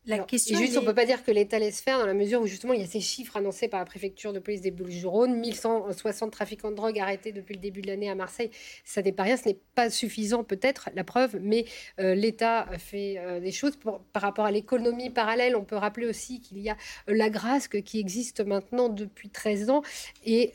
La 0.05 0.19
question 0.19 0.57
juste, 0.57 0.77
on 0.77 0.81
ne 0.81 0.85
peut 0.85 0.95
pas 0.95 1.05
dire 1.05 1.23
que 1.23 1.31
l'État 1.31 1.59
laisse 1.59 1.81
faire 1.81 1.99
dans 1.99 2.05
la 2.05 2.13
mesure 2.13 2.41
où 2.41 2.47
justement 2.47 2.73
il 2.73 2.79
y 2.79 2.83
a 2.83 2.87
ces 2.87 3.01
chiffres 3.01 3.35
annoncés 3.35 3.67
par 3.67 3.79
la 3.79 3.85
préfecture 3.85 4.31
de 4.31 4.39
police 4.39 4.61
des 4.61 4.71
Bouches-du-Rhône, 4.71 5.35
1160 5.35 6.31
trafiquants 6.31 6.71
de 6.71 6.75
drogue 6.75 6.97
arrêtés 6.99 7.31
depuis 7.33 7.53
le 7.55 7.59
début 7.59 7.81
de 7.81 7.87
l'année 7.87 8.09
à 8.09 8.15
Marseille. 8.15 8.49
Ça 8.85 9.01
n'est 9.01 9.11
pas 9.11 9.23
rien, 9.23 9.35
ce 9.35 9.49
n'est 9.49 9.57
pas 9.75 9.89
suffisant 9.89 10.43
peut-être, 10.43 10.89
la 10.95 11.03
preuve, 11.03 11.37
mais 11.41 11.65
euh, 11.99 12.15
l'État 12.15 12.67
fait 12.77 13.17
euh, 13.17 13.39
des 13.41 13.51
choses 13.51 13.77
par 14.13 14.21
rapport 14.21 14.45
à 14.45 14.51
l'économie 14.51 15.09
parallèle. 15.09 15.55
On 15.55 15.65
peut 15.65 15.75
rappeler 15.75 16.07
aussi 16.07 16.39
qu'il 16.39 16.59
y 16.59 16.69
a 16.69 16.77
euh, 17.09 17.15
la 17.15 17.29
Grasque 17.29 17.81
qui 17.83 17.99
existe 17.99 18.39
maintenant 18.39 18.87
depuis 18.87 19.29
13 19.29 19.69
ans 19.69 19.81
et 20.25 20.53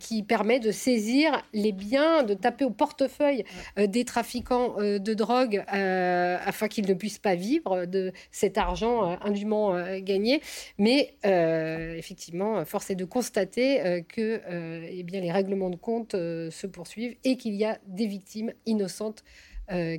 qui 0.00 0.22
permet 0.22 0.58
de 0.58 0.70
saisir 0.70 1.42
les 1.52 1.72
biens, 1.72 2.22
de 2.22 2.34
taper 2.34 2.64
au 2.64 2.70
portefeuille 2.70 3.44
des 3.76 4.04
trafiquants 4.04 4.76
de 4.78 5.14
drogue 5.14 5.64
afin 5.68 6.68
qu'ils 6.68 6.86
ne 6.86 6.94
puissent 6.94 7.18
pas 7.18 7.34
vivre 7.34 7.84
de 7.84 8.12
cet 8.30 8.58
argent 8.58 8.69
argent 8.70 9.10
euh, 9.10 9.16
indûment 9.22 9.74
euh, 9.74 9.98
gagné. 10.00 10.40
Mais 10.78 11.14
euh, 11.26 11.94
effectivement, 11.94 12.64
force 12.64 12.90
est 12.90 12.94
de 12.94 13.04
constater 13.04 14.04
que 14.08 14.40
eh 14.88 15.02
bien, 15.02 15.20
les 15.20 15.32
règlements 15.32 15.70
de 15.70 15.76
compte 15.76 16.12
se 16.12 16.66
poursuivent 16.66 17.16
et 17.24 17.36
qu'il 17.36 17.54
y 17.54 17.64
a 17.64 17.78
des 17.86 18.06
victimes 18.06 18.52
innocentes. 18.66 19.24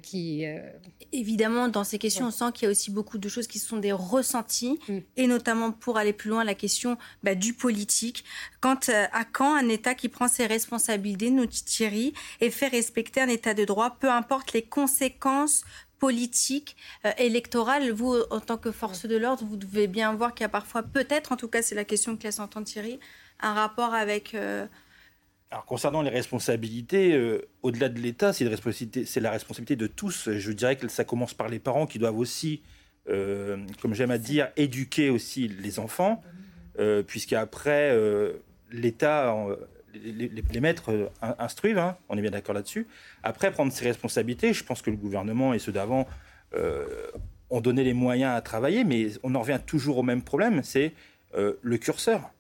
qui, 0.04 0.46
Évidemment, 1.14 1.68
dans 1.70 1.86
ces 1.86 1.98
questions, 1.98 2.28
on 2.28 2.32
sent 2.32 2.52
qu'il 2.54 2.66
y 2.66 2.68
a 2.68 2.72
aussi 2.72 2.92
beaucoup 2.92 3.18
de 3.18 3.30
choses 3.30 3.48
qui 3.48 3.60
sont 3.60 3.78
des 3.78 3.94
ressentis, 3.94 4.80
mm. 4.88 4.98
et 5.18 5.28
notamment 5.28 5.72
pour 5.72 5.98
aller 5.98 6.14
plus 6.14 6.30
loin, 6.30 6.44
la 6.44 6.56
question 6.56 6.98
bah, 7.24 7.36
du 7.36 7.54
politique. 7.54 8.24
Quand, 8.60 8.90
à 8.90 9.24
quand 9.26 9.56
un 9.56 9.70
État 9.70 9.96
qui 9.96 10.10
prend 10.10 10.28
ses 10.28 10.46
responsabilités, 10.46 11.30
nous 11.30 11.46
Thierry, 11.46 12.14
et 12.42 12.50
fait 12.50 12.68
respecter 12.68 13.22
un 13.22 13.30
État 13.30 13.54
de 13.54 13.66
droit, 13.66 13.98
peu 14.00 14.10
importe 14.10 14.54
les 14.54 14.64
conséquences 14.64 15.64
politique 16.02 16.76
euh, 17.06 17.12
électorale. 17.18 17.92
Vous, 17.92 18.16
en 18.32 18.42
tant 18.42 18.58
que 18.58 18.72
force 18.72 19.06
de 19.06 19.16
l'ordre, 19.16 19.46
vous 19.46 19.56
devez 19.56 19.88
bien 19.88 20.14
voir 20.14 20.34
qu'il 20.34 20.44
y 20.44 20.46
a 20.46 20.50
parfois, 20.50 20.84
peut-être, 20.84 21.32
en 21.32 21.38
tout 21.38 21.48
cas, 21.48 21.62
c'est 21.62 21.76
la 21.76 21.86
question 21.86 22.18
que 22.18 22.24
laisse 22.24 22.40
entendre 22.40 22.66
Thierry, 22.66 23.00
un 23.40 23.54
rapport 23.54 23.94
avec. 23.94 24.34
Euh, 24.34 24.66
Alors, 25.52 25.66
concernant 25.66 26.02
les 26.02 26.10
responsabilités, 26.10 27.14
euh, 27.14 27.48
au-delà 27.62 27.88
de 27.88 28.00
l'État, 28.00 28.34
c'est, 28.34 28.44
la 28.44 29.32
responsabilité 29.32 29.76
de 29.76 29.88
tous. 29.88 30.32
Je 30.32 30.52
dirais 30.52 30.76
que 30.76 30.88
ça 30.88 31.06
commence 31.06 31.36
par 31.36 31.48
les 31.48 31.60
parents 31.60 31.86
qui 31.86 32.00
doivent 32.00 32.18
aussi, 32.18 32.64
comme 33.06 33.94
j'aime 33.94 34.12
à 34.12 34.18
dire, 34.18 34.50
éduquer 34.58 35.10
aussi 35.12 35.48
les 35.48 35.78
enfants, 35.80 36.24
puisqu'après, 37.06 37.96
l'État 38.72 39.36
les, 39.94 40.60
maîtres 40.60 40.92
euh, 40.92 41.08
instruisent, 41.40 41.78
hein, 41.78 41.98
on 42.10 42.18
est 42.18 42.22
bien 42.22 42.32
d'accord 42.32 42.56
là-dessus. 42.56 42.88
Après, 43.24 43.52
prendre 43.52 43.72
ses 43.72 43.86
responsabilités, 43.86 44.54
je 44.54 44.64
pense 44.64 44.82
que 44.82 44.90
le 44.90 44.98
gouvernement 44.98 45.54
et 45.54 45.60
ceux 45.60 45.72
d'avant 45.72 46.08
euh, 46.54 46.86
ont 47.50 47.62
donné 47.62 47.84
les 47.84 47.94
moyens 47.94 48.36
à 48.36 48.42
travailler, 48.42 48.84
mais 48.84 49.08
on 49.24 49.36
en 49.36 49.42
revient 49.42 49.60
toujours 49.66 49.98
au 49.98 50.04
même 50.04 50.22
problème, 50.22 50.62
c'est 50.64 50.94
euh, 51.36 51.54
le 51.62 51.78
curseur. 51.78 52.32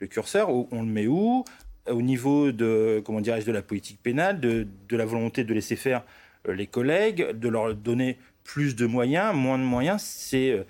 Le 0.00 0.06
curseur, 0.06 0.50
on 0.50 0.82
le 0.82 0.88
met 0.88 1.06
où? 1.06 1.44
Au 1.88 2.02
niveau 2.02 2.50
de, 2.50 3.02
comment 3.04 3.20
dirais-je, 3.20 3.46
de 3.46 3.52
la 3.52 3.62
politique 3.62 4.02
pénale, 4.02 4.40
de, 4.40 4.66
la 4.90 5.04
volonté 5.04 5.44
de 5.44 5.54
laisser 5.54 5.76
faire 5.76 6.02
les 6.46 6.66
collègues, 6.66 7.32
de 7.32 7.48
leur 7.48 7.74
donner 7.74 8.18
plus 8.42 8.74
de 8.74 8.86
moyens, 8.86 9.34
moins 9.34 9.58
de 9.58 9.64
moyens, 9.64 10.02
c'est, 10.02 10.66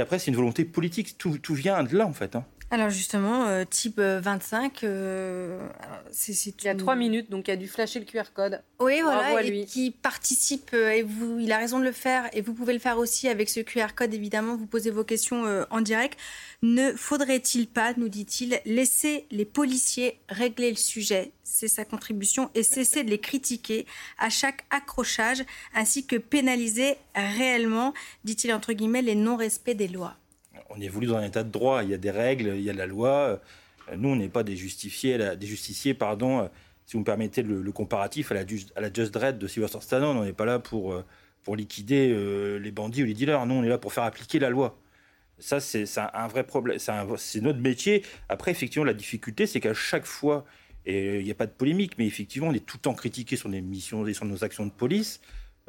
après, 0.00 0.18
c'est 0.18 0.30
une 0.30 0.36
volonté 0.36 0.64
politique. 0.64 1.18
Tout, 1.18 1.38
tout 1.38 1.54
vient 1.54 1.82
de 1.82 1.96
là, 1.96 2.06
en 2.06 2.12
fait. 2.12 2.34
Hein. 2.34 2.44
Alors 2.72 2.88
justement, 2.88 3.48
euh, 3.48 3.64
type 3.68 4.00
25, 4.00 4.82
euh, 4.82 4.88
euh, 4.88 5.68
c'est, 6.10 6.32
il 6.32 6.64
y 6.64 6.68
a 6.68 6.74
trois 6.74 6.96
minutes, 6.96 7.30
donc 7.30 7.48
il 7.48 7.50
a 7.50 7.56
dû 7.56 7.68
flasher 7.68 8.00
le 8.00 8.06
QR 8.06 8.32
code. 8.32 8.62
Oui, 8.80 9.02
voilà, 9.02 9.42
et 9.42 9.66
qui 9.66 9.90
participe, 9.90 10.72
et 10.72 11.02
vous, 11.02 11.38
il 11.38 11.52
a 11.52 11.58
raison 11.58 11.80
de 11.80 11.84
le 11.84 11.92
faire, 11.92 12.30
et 12.32 12.40
vous 12.40 12.54
pouvez 12.54 12.72
le 12.72 12.78
faire 12.78 12.96
aussi 12.96 13.28
avec 13.28 13.50
ce 13.50 13.60
QR 13.60 13.88
code, 13.94 14.14
évidemment, 14.14 14.56
vous 14.56 14.64
posez 14.64 14.90
vos 14.90 15.04
questions 15.04 15.44
en 15.68 15.80
direct. 15.82 16.18
Ne 16.62 16.92
faudrait-il 16.94 17.68
pas, 17.68 17.92
nous 17.98 18.08
dit-il, 18.08 18.58
laisser 18.64 19.26
les 19.30 19.44
policiers 19.44 20.18
régler 20.30 20.70
le 20.70 20.76
sujet? 20.76 21.32
C'est 21.42 21.68
sa 21.68 21.84
contribution, 21.84 22.50
et 22.54 22.62
cesser 22.62 23.04
de 23.04 23.10
les 23.10 23.18
critiquer 23.18 23.84
à 24.18 24.30
chaque 24.30 24.64
accrochage, 24.70 25.44
ainsi 25.74 26.06
que 26.06 26.16
pénaliser 26.16 26.96
réellement, 27.14 27.92
dit-il 28.24 28.50
entre 28.54 28.72
guillemets, 28.72 29.02
les 29.02 29.14
non-respects 29.14 29.76
des 29.76 29.88
lois 29.88 30.16
on 30.74 30.80
évolue 30.80 31.06
dans 31.06 31.16
un 31.16 31.24
état 31.24 31.42
de 31.42 31.50
droit. 31.50 31.82
Il 31.82 31.90
y 31.90 31.94
a 31.94 31.98
des 31.98 32.10
règles, 32.10 32.54
il 32.56 32.62
y 32.62 32.70
a 32.70 32.72
la 32.72 32.86
loi. 32.86 33.40
Nous, 33.96 34.08
on 34.08 34.16
n'est 34.16 34.28
pas 34.28 34.42
des 34.42 34.56
justiciers, 34.56 35.36
des 35.36 35.46
justiciers, 35.46 35.94
pardon. 35.94 36.48
Si 36.86 36.94
vous 36.94 37.00
me 37.00 37.04
permettez 37.04 37.42
le, 37.42 37.72
comparatif 37.72 38.32
à 38.32 38.34
la, 38.34 38.44
à 38.76 38.80
la, 38.80 38.92
Just 38.92 39.12
Dread 39.14 39.38
de 39.38 39.46
Sylvester 39.46 39.80
Stallone, 39.80 40.16
on 40.16 40.24
n'est 40.24 40.32
pas 40.32 40.44
là 40.44 40.58
pour, 40.58 40.92
euh, 40.92 41.04
pour 41.42 41.56
liquider 41.56 42.12
euh, 42.12 42.58
les 42.58 42.70
bandits 42.70 43.02
ou 43.02 43.06
les 43.06 43.14
dealers. 43.14 43.46
Nous, 43.46 43.54
on 43.54 43.64
est 43.64 43.68
là 43.68 43.78
pour 43.78 43.92
faire 43.92 44.04
appliquer 44.04 44.38
la 44.38 44.50
loi. 44.50 44.78
Ça, 45.38 45.60
c'est 45.60 45.86
un, 45.98 46.28
vrai 46.28 46.44
problème. 46.44 46.78
C'est 46.78 47.40
notre 47.40 47.58
métier. 47.58 48.04
Après, 48.28 48.50
effectivement, 48.50 48.84
la 48.84 48.94
difficulté, 48.94 49.46
c'est 49.46 49.60
qu'à 49.60 49.74
chaque 49.74 50.04
fois, 50.04 50.44
et 50.86 51.18
il 51.18 51.24
n'y 51.24 51.30
a 51.30 51.34
pas 51.34 51.46
de 51.46 51.52
polémique, 51.52 51.94
mais 51.98 52.06
effectivement, 52.06 52.48
on 52.48 52.52
est 52.52 52.64
tout 52.64 52.76
le 52.76 52.82
temps 52.82 52.94
critiqué 52.94 53.36
sur 53.36 53.48
nos 53.48 53.60
missions 53.60 54.06
et 54.06 54.14
sur 54.14 54.24
nos 54.24 54.44
actions 54.44 54.66
de 54.66 54.70
police. 54.70 55.20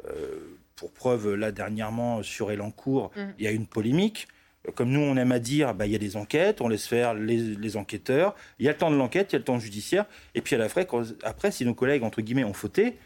Euh, 0.06 0.58
pour 0.76 0.92
preuve, 0.92 1.34
là, 1.34 1.52
dernièrement, 1.52 2.22
sur 2.22 2.50
Elancourt, 2.50 3.10
mmh. 3.16 3.20
il 3.38 3.44
y 3.44 3.48
a 3.48 3.52
une 3.52 3.66
polémique 3.66 4.28
comme 4.74 4.90
nous 4.90 5.00
on 5.00 5.16
aime 5.16 5.32
à 5.32 5.38
dire, 5.38 5.74
bah, 5.74 5.86
il 5.86 5.92
y 5.92 5.94
a 5.94 5.98
des 5.98 6.16
enquêtes, 6.16 6.60
on 6.60 6.68
laisse 6.68 6.86
faire 6.86 7.14
les, 7.14 7.76
enquêteurs, 7.76 8.34
il 8.58 8.66
y 8.66 8.68
a 8.68 8.72
le 8.72 8.78
temps 8.78 8.90
de 8.90 8.96
l'enquête, 8.96 9.32
il 9.32 9.34
y 9.34 9.36
a 9.36 9.38
le 9.38 9.44
temps 9.44 9.58
judiciaire, 9.58 10.06
et 10.34 10.40
puis 10.40 10.54
à 10.54 10.58
la 10.58 10.68
fin, 10.68 10.84
après, 11.22 11.50
si 11.50 11.64
nos 11.64 11.74
collègues, 11.74 12.02
entre 12.02 12.22
guillemets, 12.22 12.44
ont 12.44 12.54
fauté, 12.54 12.96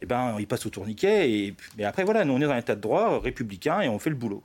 eh 0.00 0.06
ben, 0.06 0.36
ils 0.38 0.46
passent 0.46 0.66
au 0.66 0.70
tourniquet, 0.70 1.30
et, 1.30 1.56
après, 1.84 2.04
voilà, 2.04 2.24
nous 2.24 2.34
on 2.34 2.40
est 2.40 2.44
dans 2.44 2.52
un 2.52 2.58
état 2.58 2.76
de 2.76 2.80
droit 2.80 3.20
républicain 3.20 3.80
et 3.80 3.88
on 3.88 3.98
fait 3.98 4.10
le 4.10 4.16
boulot. 4.16 4.44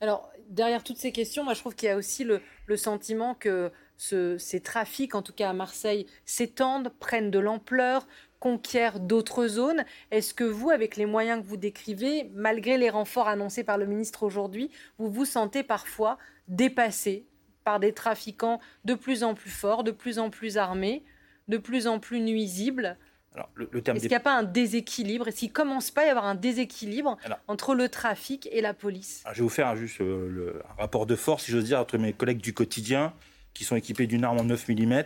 Alors, 0.00 0.30
derrière 0.48 0.82
toutes 0.82 0.98
ces 0.98 1.12
questions, 1.12 1.44
moi 1.44 1.54
je 1.54 1.60
trouve 1.60 1.74
qu'il 1.74 1.88
y 1.88 1.92
a 1.92 1.96
aussi 1.96 2.24
le, 2.24 2.40
sentiment 2.76 3.34
que 3.34 3.70
ces 3.96 4.60
trafics, 4.60 5.14
en 5.14 5.22
tout 5.22 5.32
cas 5.32 5.50
à 5.50 5.52
Marseille, 5.52 6.06
s'étendent, 6.24 6.92
prennent 6.98 7.30
de 7.30 7.38
l'ampleur, 7.38 8.06
conquiert 8.40 9.00
d'autres 9.00 9.46
zones. 9.46 9.84
Est-ce 10.10 10.34
que 10.34 10.44
vous, 10.44 10.70
avec 10.70 10.96
les 10.96 11.06
moyens 11.06 11.42
que 11.42 11.46
vous 11.46 11.56
décrivez, 11.56 12.30
malgré 12.34 12.78
les 12.78 12.90
renforts 12.90 13.28
annoncés 13.28 13.64
par 13.64 13.78
le 13.78 13.86
ministre 13.86 14.22
aujourd'hui, 14.22 14.70
vous 14.98 15.10
vous 15.10 15.24
sentez 15.24 15.62
parfois 15.62 16.18
dépassé 16.46 17.26
par 17.64 17.80
des 17.80 17.92
trafiquants 17.92 18.60
de 18.84 18.94
plus 18.94 19.24
en 19.24 19.34
plus 19.34 19.50
forts, 19.50 19.84
de 19.84 19.90
plus 19.90 20.18
en 20.18 20.30
plus 20.30 20.56
armés, 20.56 21.04
de 21.48 21.58
plus 21.58 21.86
en 21.86 21.98
plus 21.98 22.20
nuisibles? 22.20 22.96
Est-ce 23.36 24.00
qu'il 24.00 24.08
n'y 24.08 24.14
a 24.14 24.20
pas 24.20 24.36
un 24.36 24.42
déséquilibre? 24.42 25.28
Est-ce 25.28 25.40
qu'il 25.40 25.48
ne 25.48 25.52
commence 25.52 25.90
pas 25.90 26.02
à 26.02 26.06
y 26.06 26.08
avoir 26.08 26.24
un 26.24 26.34
déséquilibre 26.34 27.18
entre 27.46 27.74
le 27.74 27.88
trafic 27.88 28.48
et 28.50 28.60
la 28.60 28.74
police? 28.74 29.22
Je 29.30 29.36
vais 29.36 29.42
vous 29.42 29.48
faire 29.48 29.76
juste 29.76 30.00
euh, 30.00 30.28
le, 30.28 30.62
un 30.70 30.80
rapport 30.80 31.06
de 31.06 31.14
force, 31.14 31.44
si 31.44 31.52
j'ose 31.52 31.64
dire, 31.64 31.78
entre 31.78 31.98
mes 31.98 32.12
collègues 32.12 32.40
du 32.40 32.52
quotidien 32.52 33.12
qui 33.54 33.64
sont 33.64 33.76
équipés 33.76 34.06
d'une 34.06 34.24
arme 34.24 34.38
en 34.38 34.44
9 34.44 34.68
mm 34.68 35.02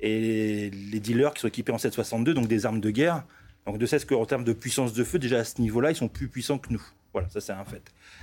et 0.00 0.70
les 0.70 1.00
dealers 1.00 1.34
qui 1.34 1.40
sont 1.40 1.48
équipés 1.48 1.72
en 1.72 1.76
7,62, 1.76 2.32
donc 2.32 2.48
des 2.48 2.66
armes 2.66 2.80
de 2.80 2.90
guerre. 2.90 3.24
Donc 3.66 3.78
de 3.78 3.86
ce 3.86 3.96
qu'en 4.04 4.26
termes 4.26 4.44
de 4.44 4.52
puissance 4.52 4.92
de 4.92 5.02
feu, 5.02 5.18
déjà 5.18 5.38
à 5.38 5.44
ce 5.44 5.60
niveau-là, 5.60 5.90
ils 5.90 5.96
sont 5.96 6.08
plus 6.08 6.28
puissants 6.28 6.58
que 6.58 6.72
nous. 6.72 6.82
Voilà, 7.12 7.28
ça 7.28 7.40
c'est 7.40 7.52
un 7.52 7.64
fait. 7.64 7.82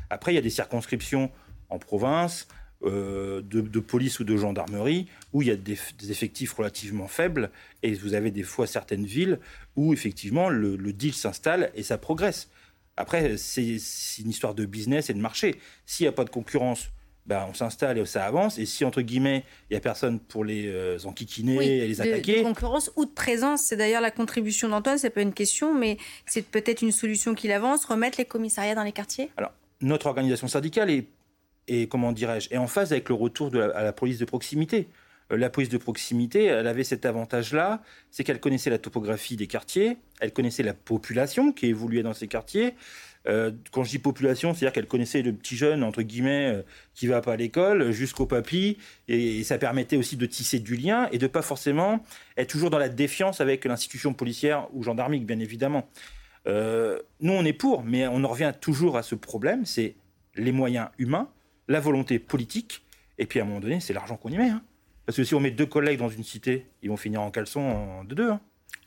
Après, 0.09 0.31
il 0.31 0.35
y 0.35 0.37
a 0.37 0.41
des 0.41 0.49
circonscriptions 0.49 1.31
en 1.69 1.79
province, 1.79 2.47
euh, 2.85 3.41
de, 3.41 3.79
police 3.79 4.19
ou 4.19 4.23
de 4.23 4.37
gendarmerie, 4.37 5.07
où 5.31 5.41
il 5.41 5.47
y 5.47 5.51
a 5.51 5.55
des, 5.55 5.77
effectifs 6.09 6.53
relativement 6.53 7.07
faibles, 7.07 7.49
et 7.81 7.93
vous 7.93 8.13
avez 8.13 8.29
des 8.29 8.43
fois 8.43 8.67
certaines 8.67 9.05
villes 9.05 9.39
où 9.75 9.93
effectivement 9.93 10.49
le, 10.49 10.75
le 10.75 10.93
deal 10.93 11.13
s'installe 11.13 11.71
et 11.75 11.83
ça 11.83 11.97
progresse. 11.97 12.49
Après, 12.95 13.37
c'est 13.37 13.77
une 14.19 14.29
histoire 14.29 14.53
de 14.53 14.65
business 14.65 15.09
et 15.09 15.13
de 15.13 15.19
marché. 15.19 15.55
S'il 15.85 16.03
n'y 16.03 16.09
a 16.09 16.11
pas 16.11 16.25
de 16.25 16.29
concurrence, 16.29 16.89
ben, 17.25 17.45
on 17.49 17.53
s'installe 17.53 17.97
et 17.97 18.05
ça 18.05 18.25
avance. 18.25 18.57
Et 18.57 18.65
si, 18.65 18.83
entre 18.83 19.01
guillemets, 19.01 19.43
il 19.69 19.73
n'y 19.73 19.77
a 19.77 19.79
personne 19.79 20.19
pour 20.19 20.43
les 20.43 20.67
euh, 20.67 20.97
enquiquiner 21.05 21.83
et 21.83 21.87
les 21.87 22.01
attaquer. 22.01 22.39
De 22.39 22.43
concurrence 22.43 22.91
ou 22.95 23.05
de 23.05 23.11
présence, 23.11 23.61
c'est 23.61 23.77
d'ailleurs 23.77 24.01
la 24.01 24.11
contribution 24.11 24.67
d'Antoine, 24.67 24.97
c'est 24.97 25.09
pas 25.09 25.21
une 25.21 25.33
question, 25.33 25.73
mais 25.73 25.97
c'est 26.25 26.45
peut-être 26.45 26.81
une 26.81 26.91
solution 26.91 27.33
qu'il 27.33 27.51
avance, 27.51 27.85
remettre 27.85 28.17
les 28.17 28.25
commissariats 28.25 28.75
dans 28.75 28.83
les 28.83 28.91
quartiers 28.91 29.29
Alors, 29.37 29.51
notre 29.81 30.07
organisation 30.07 30.47
syndicale 30.47 30.89
est, 30.89 31.07
est 31.67 31.89
comment 31.89 32.11
dirais-je, 32.11 32.49
est 32.51 32.57
en 32.57 32.67
phase 32.67 32.91
avec 32.91 33.07
le 33.09 33.15
retour 33.15 33.51
de 33.51 33.61
à 33.61 33.83
la 33.83 33.93
police 33.93 34.17
de 34.17 34.25
proximité. 34.25 34.89
Euh, 35.31 35.37
la 35.37 35.49
police 35.49 35.69
de 35.69 35.77
proximité, 35.77 36.45
elle 36.45 36.67
avait 36.67 36.83
cet 36.83 37.05
avantage-là, 37.05 37.81
c'est 38.11 38.23
qu'elle 38.23 38.39
connaissait 38.39 38.69
la 38.69 38.79
topographie 38.79 39.35
des 39.37 39.47
quartiers, 39.47 39.97
elle 40.19 40.33
connaissait 40.33 40.63
la 40.63 40.73
population 40.73 41.51
qui 41.51 41.67
évoluait 41.67 42.03
dans 42.03 42.13
ces 42.13 42.27
quartiers, 42.27 42.73
euh, 43.27 43.51
quand 43.71 43.83
je 43.83 43.89
dis 43.89 43.99
population, 43.99 44.53
c'est-à-dire 44.53 44.73
qu'elle 44.73 44.87
connaissait 44.87 45.21
le 45.21 45.33
petit 45.33 45.55
jeune, 45.55 45.83
entre 45.83 46.01
guillemets, 46.01 46.47
euh, 46.47 46.61
qui 46.93 47.07
va 47.07 47.21
pas 47.21 47.33
à 47.33 47.35
l'école, 47.35 47.91
jusqu'au 47.91 48.25
papy, 48.25 48.77
et, 49.07 49.43
ça 49.43 49.57
permettait 49.57 49.97
aussi 49.97 50.17
de 50.17 50.25
tisser 50.25 50.59
du 50.59 50.75
lien 50.75 51.07
et 51.11 51.17
de 51.17 51.27
pas 51.27 51.41
forcément 51.41 52.03
être 52.37 52.49
toujours 52.49 52.69
dans 52.69 52.77
la 52.77 52.89
défiance 52.89 53.41
avec 53.41 53.65
l'institution 53.65 54.13
policière 54.13 54.67
ou 54.73 54.83
gendarmique, 54.83 55.25
bien 55.25 55.39
évidemment. 55.39 55.87
Euh, 56.47 56.99
nous, 57.21 57.33
on 57.33 57.45
est 57.45 57.53
pour, 57.53 57.83
mais 57.83 58.07
on 58.07 58.23
en 58.23 58.27
revient 58.27 58.51
toujours 58.59 58.97
à 58.97 59.03
ce 59.03 59.15
problème, 59.15 59.65
c'est 59.65 59.95
les 60.35 60.51
moyens 60.51 60.89
humains, 60.97 61.29
la 61.67 61.79
volonté 61.79 62.19
politique, 62.19 62.83
et 63.17 63.25
puis 63.25 63.39
à 63.39 63.43
un 63.43 63.45
moment 63.45 63.61
donné, 63.61 63.79
c'est 63.79 63.93
l'argent 63.93 64.17
qu'on 64.17 64.29
y 64.29 64.37
met. 64.37 64.49
Hein. 64.49 64.61
Parce 65.05 65.17
que 65.17 65.23
si 65.23 65.35
on 65.35 65.39
met 65.39 65.51
deux 65.51 65.65
collègues 65.65 65.99
dans 65.99 66.09
une 66.09 66.23
cité, 66.23 66.65
ils 66.81 66.89
vont 66.89 66.97
finir 66.97 67.21
en 67.21 67.31
caleçon 67.31 68.03
de 68.03 68.15
deux. 68.15 68.31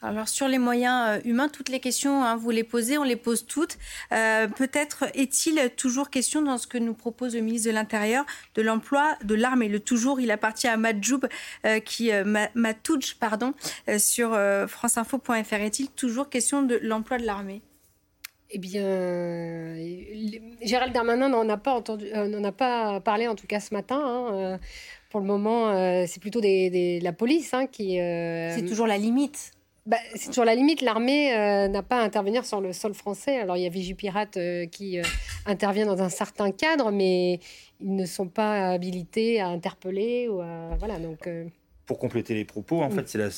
Alors 0.02 0.28
sur 0.28 0.46
les 0.48 0.58
moyens 0.58 1.18
euh, 1.18 1.28
humains, 1.28 1.48
toutes 1.48 1.68
les 1.68 1.80
questions, 1.80 2.22
hein, 2.22 2.36
vous 2.36 2.50
les 2.50 2.64
posez, 2.64 2.98
on 2.98 3.02
les 3.02 3.16
pose 3.16 3.46
toutes. 3.46 3.78
Euh, 4.12 4.46
peut-être 4.46 5.04
est-il 5.14 5.70
toujours 5.76 6.10
question 6.10 6.42
dans 6.42 6.58
ce 6.58 6.66
que 6.66 6.78
nous 6.78 6.94
propose 6.94 7.34
le 7.34 7.40
ministre 7.40 7.68
de 7.68 7.74
l'Intérieur 7.74 8.24
de 8.54 8.62
l'emploi 8.62 9.16
de 9.24 9.34
l'armée. 9.34 9.68
Le 9.68 9.80
toujours, 9.80 10.20
il 10.20 10.30
appartient 10.30 10.68
à 10.68 10.76
Madjoub, 10.76 11.26
euh, 11.64 11.80
qui 11.80 12.10
Matouj, 12.54 13.16
pardon, 13.18 13.54
sur 13.98 14.38
franceinfo.fr. 14.68 15.54
Est-il 15.54 15.88
toujours 15.90 16.28
question 16.28 16.62
de 16.62 16.78
l'emploi 16.82 17.18
de 17.18 17.24
l'armée? 17.24 17.62
Eh 18.50 18.58
bien, 18.58 18.84
Gérald 20.62 20.92
Darmanin 20.92 21.28
n'en 21.28 21.48
a 21.48 21.56
pas 21.56 21.72
entendu, 21.72 22.06
n'en 22.12 22.44
a 22.44 22.52
pas 22.52 23.00
parlé 23.00 23.26
en 23.26 23.34
tout 23.34 23.46
cas 23.46 23.60
ce 23.60 23.74
matin. 23.74 24.00
Hein, 24.00 24.60
pour 25.10 25.20
le 25.20 25.26
moment, 25.26 26.06
c'est 26.06 26.20
plutôt 26.20 26.40
des, 26.40 27.00
la 27.02 27.12
police 27.12 27.54
hein, 27.54 27.66
qui. 27.66 27.96
c'est 27.96 28.66
toujours 28.66 28.86
la 28.86 28.98
limite. 28.98 29.55
Bah, 29.86 29.98
c'est 30.16 30.28
toujours 30.28 30.44
la 30.44 30.56
limite. 30.56 30.82
L'armée 30.82 31.32
euh, 31.32 31.68
n'a 31.68 31.82
pas 31.82 32.00
à 32.00 32.04
intervenir 32.04 32.44
sur 32.44 32.60
le 32.60 32.72
sol 32.72 32.92
français. 32.92 33.38
Alors, 33.38 33.56
il 33.56 33.62
y 33.62 33.66
a 33.66 33.68
Vigipirate 33.68 34.36
euh, 34.36 34.66
qui 34.66 34.98
euh, 34.98 35.04
intervient 35.46 35.86
dans 35.86 36.02
un 36.02 36.08
certain 36.08 36.50
cadre, 36.50 36.90
mais 36.90 37.38
ils 37.80 37.94
ne 37.94 38.04
sont 38.04 38.26
pas 38.26 38.70
habilités 38.70 39.40
à 39.40 39.46
interpeller. 39.46 40.28
Ou 40.28 40.42
Voilà, 40.78 40.98
donc, 40.98 41.28
Pour 41.86 41.98
compléter 42.00 42.34
les 42.34 42.44
propos, 42.44 42.82
en 42.82 42.90
fait, 42.90 43.08
c'est 43.08 43.18
la, 43.18 43.28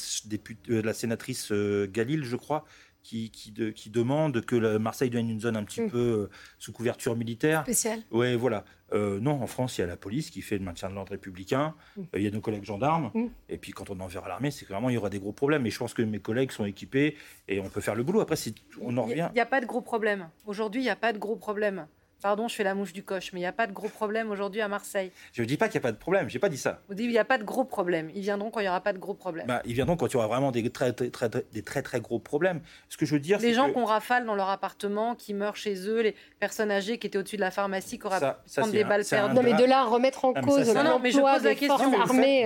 la, 0.83 0.95
sénatrice 0.95 1.53
Galil, 1.53 2.25
je 2.25 2.37
crois, 2.37 2.65
qui, 3.03 3.31
qui, 3.31 3.53
qui, 3.75 3.91
demande 3.91 4.45
que 4.45 4.77
Marseille 4.77 5.11
devienne 5.11 5.31
une 5.31 5.41
zone 5.41 5.57
un 5.57 5.65
petit 5.65 5.83
mm. 5.83 5.91
peu 5.91 6.29
sous 6.59 6.73
couverture 6.73 7.17
militaire. 7.17 7.63
Spéciale. 7.63 8.01
Oui, 8.11 8.35
voilà. 8.37 8.65
Euh, 8.93 9.21
non, 9.21 9.43
en 9.43 9.47
France, 9.47 9.79
il 9.79 9.83
y 9.83 9.85
a 9.85 9.87
la 9.87 9.97
police 9.97 10.31
qui 10.31 10.41
fait 10.41 10.59
le 10.59 10.65
maintien 10.65 10.89
de 10.89 10.95
l'ordre 10.95 11.13
républicain. 11.13 11.75
Mm. 11.97 12.01
Euh, 12.01 12.05
il 12.19 12.23
y 12.23 12.27
a 12.27 12.31
nos 12.31 12.41
collègues 12.41 12.65
gendarmes. 12.65 13.11
Mm. 13.15 13.27
Et 13.49 13.59
puis, 13.59 13.73
quand 13.73 13.91
on 13.91 14.01
enverra 14.01 14.29
l'armée, 14.29 14.51
c'est 14.51 14.67
vraiment 14.67 14.89
il 14.89 14.95
y 14.95 14.97
aura 14.97 15.11
des 15.11 15.19
gros 15.19 15.33
problèmes. 15.33 15.67
Et 15.67 15.71
je 15.71 15.79
pense 15.79 15.95
que 15.95 16.03
mes 16.03 16.21
collègues 16.21 16.53
sont 16.53 16.65
équipés 16.65 17.17
et 17.49 17.61
on 17.61 17.69
peut 17.69 17.81
faire 17.81 17.95
le 17.95 18.03
boulot. 18.03 18.21
Après, 18.21 18.37
si 18.37 18.55
on 18.81 18.97
en 18.97 19.03
revient. 19.03 19.29
Il 19.33 19.35
n'y 19.35 19.41
a, 19.41 19.47
pas 19.47 19.61
de 19.61 19.67
gros 19.67 19.83
problèmes. 19.83 20.29
Aujourd'hui, 20.47 20.81
il 20.81 20.85
n'y 20.85 20.91
a 20.91 20.97
pas 20.97 21.13
de 21.13 21.19
gros 21.19 21.37
problèmes. 21.37 21.87
Pardon, 22.21 22.49
je 22.49 22.55
fais 22.55 22.65
la 22.65 22.75
mouche 22.75 22.93
du 22.93 23.05
coche, 23.05 23.33
mais 23.33 23.39
il 23.41 23.43
n'y 23.43 23.47
a 23.47 23.53
pas 23.53 23.67
de 23.67 23.73
gros 23.73 23.89
problème 23.89 24.31
aujourd'hui 24.31 24.61
à 24.61 24.69
Marseille. 24.69 25.13
Je 25.33 25.43
ne 25.43 25.47
dis 25.47 25.57
pas 25.57 25.69
qu'il 25.69 25.81
n'y 25.81 25.83
a 25.85 25.89
pas 25.89 25.93
de 25.93 25.99
problème, 25.99 26.29
je 26.29 26.35
n'ai 26.35 26.41
pas 26.41 26.49
dit 26.49 26.57
ça. 26.57 26.81
Vous 26.89 26.95
dites 26.95 27.05
qu'il 27.05 27.13
n'y 27.13 27.19
a 27.19 27.25
pas 27.25 27.39
de 27.39 27.45
gros 27.45 27.65
problème. 27.65 28.11
Ils 28.15 28.23
viendront 28.23 28.51
quand 28.51 28.61
il 28.61 28.65
n'y 28.65 28.69
aura 28.69 28.81
pas 28.81 28.93
de 28.93 28.99
gros 28.99 29.15
problèmes. 29.15 29.47
Bah, 29.47 29.63
ils 29.65 29.75
viendront 29.75 29.97
quand 29.97 30.09
il 30.09 30.15
y 30.15 30.17
aura 30.17 30.27
vraiment 30.27 30.51
des 30.51 30.69
très 30.71 30.93
très, 30.93 31.11
très, 31.11 31.31
des 31.53 31.63
très, 31.63 31.83
très 31.83 32.01
gros 32.01 32.19
problèmes. 32.19 32.61
Ce 32.89 32.97
que 32.97 33.07
je 33.07 33.15
veux 33.15 33.21
dire, 33.21 33.39
Les 33.39 33.55
gens 33.55 33.73
qu'on 33.73 33.85
rafale 33.85 34.27
dans 34.27 34.35
leur 34.35 34.49
appartement, 34.49 35.15
qui 35.15 35.33
meurent 35.33 35.57
chez 35.57 35.89
eux, 35.89 36.03
les 36.03 36.15
personnes 36.41 36.71
âgées 36.71 36.99
qui 36.99 37.07
étaient 37.07 37.19
au-dessus 37.19 37.37
de 37.37 37.43
la 37.43 37.51
pharmacie, 37.51 37.99
qui 37.99 38.07
auraient 38.07 38.37
prendre 38.57 38.73
des 38.73 38.85
balles 38.85 39.05
perdues. 39.05 39.35
Non, 39.35 39.43
mais 39.43 39.55
de 39.55 39.65
là 39.65 39.85
remettre 39.85 40.25
en 40.25 40.35
cause 40.35 40.75
non, 40.75 40.85
non, 40.85 40.99
mais 40.99 41.11
je 41.11 41.19
pose 41.19 41.45
la 41.45 41.55
question. 41.55 41.93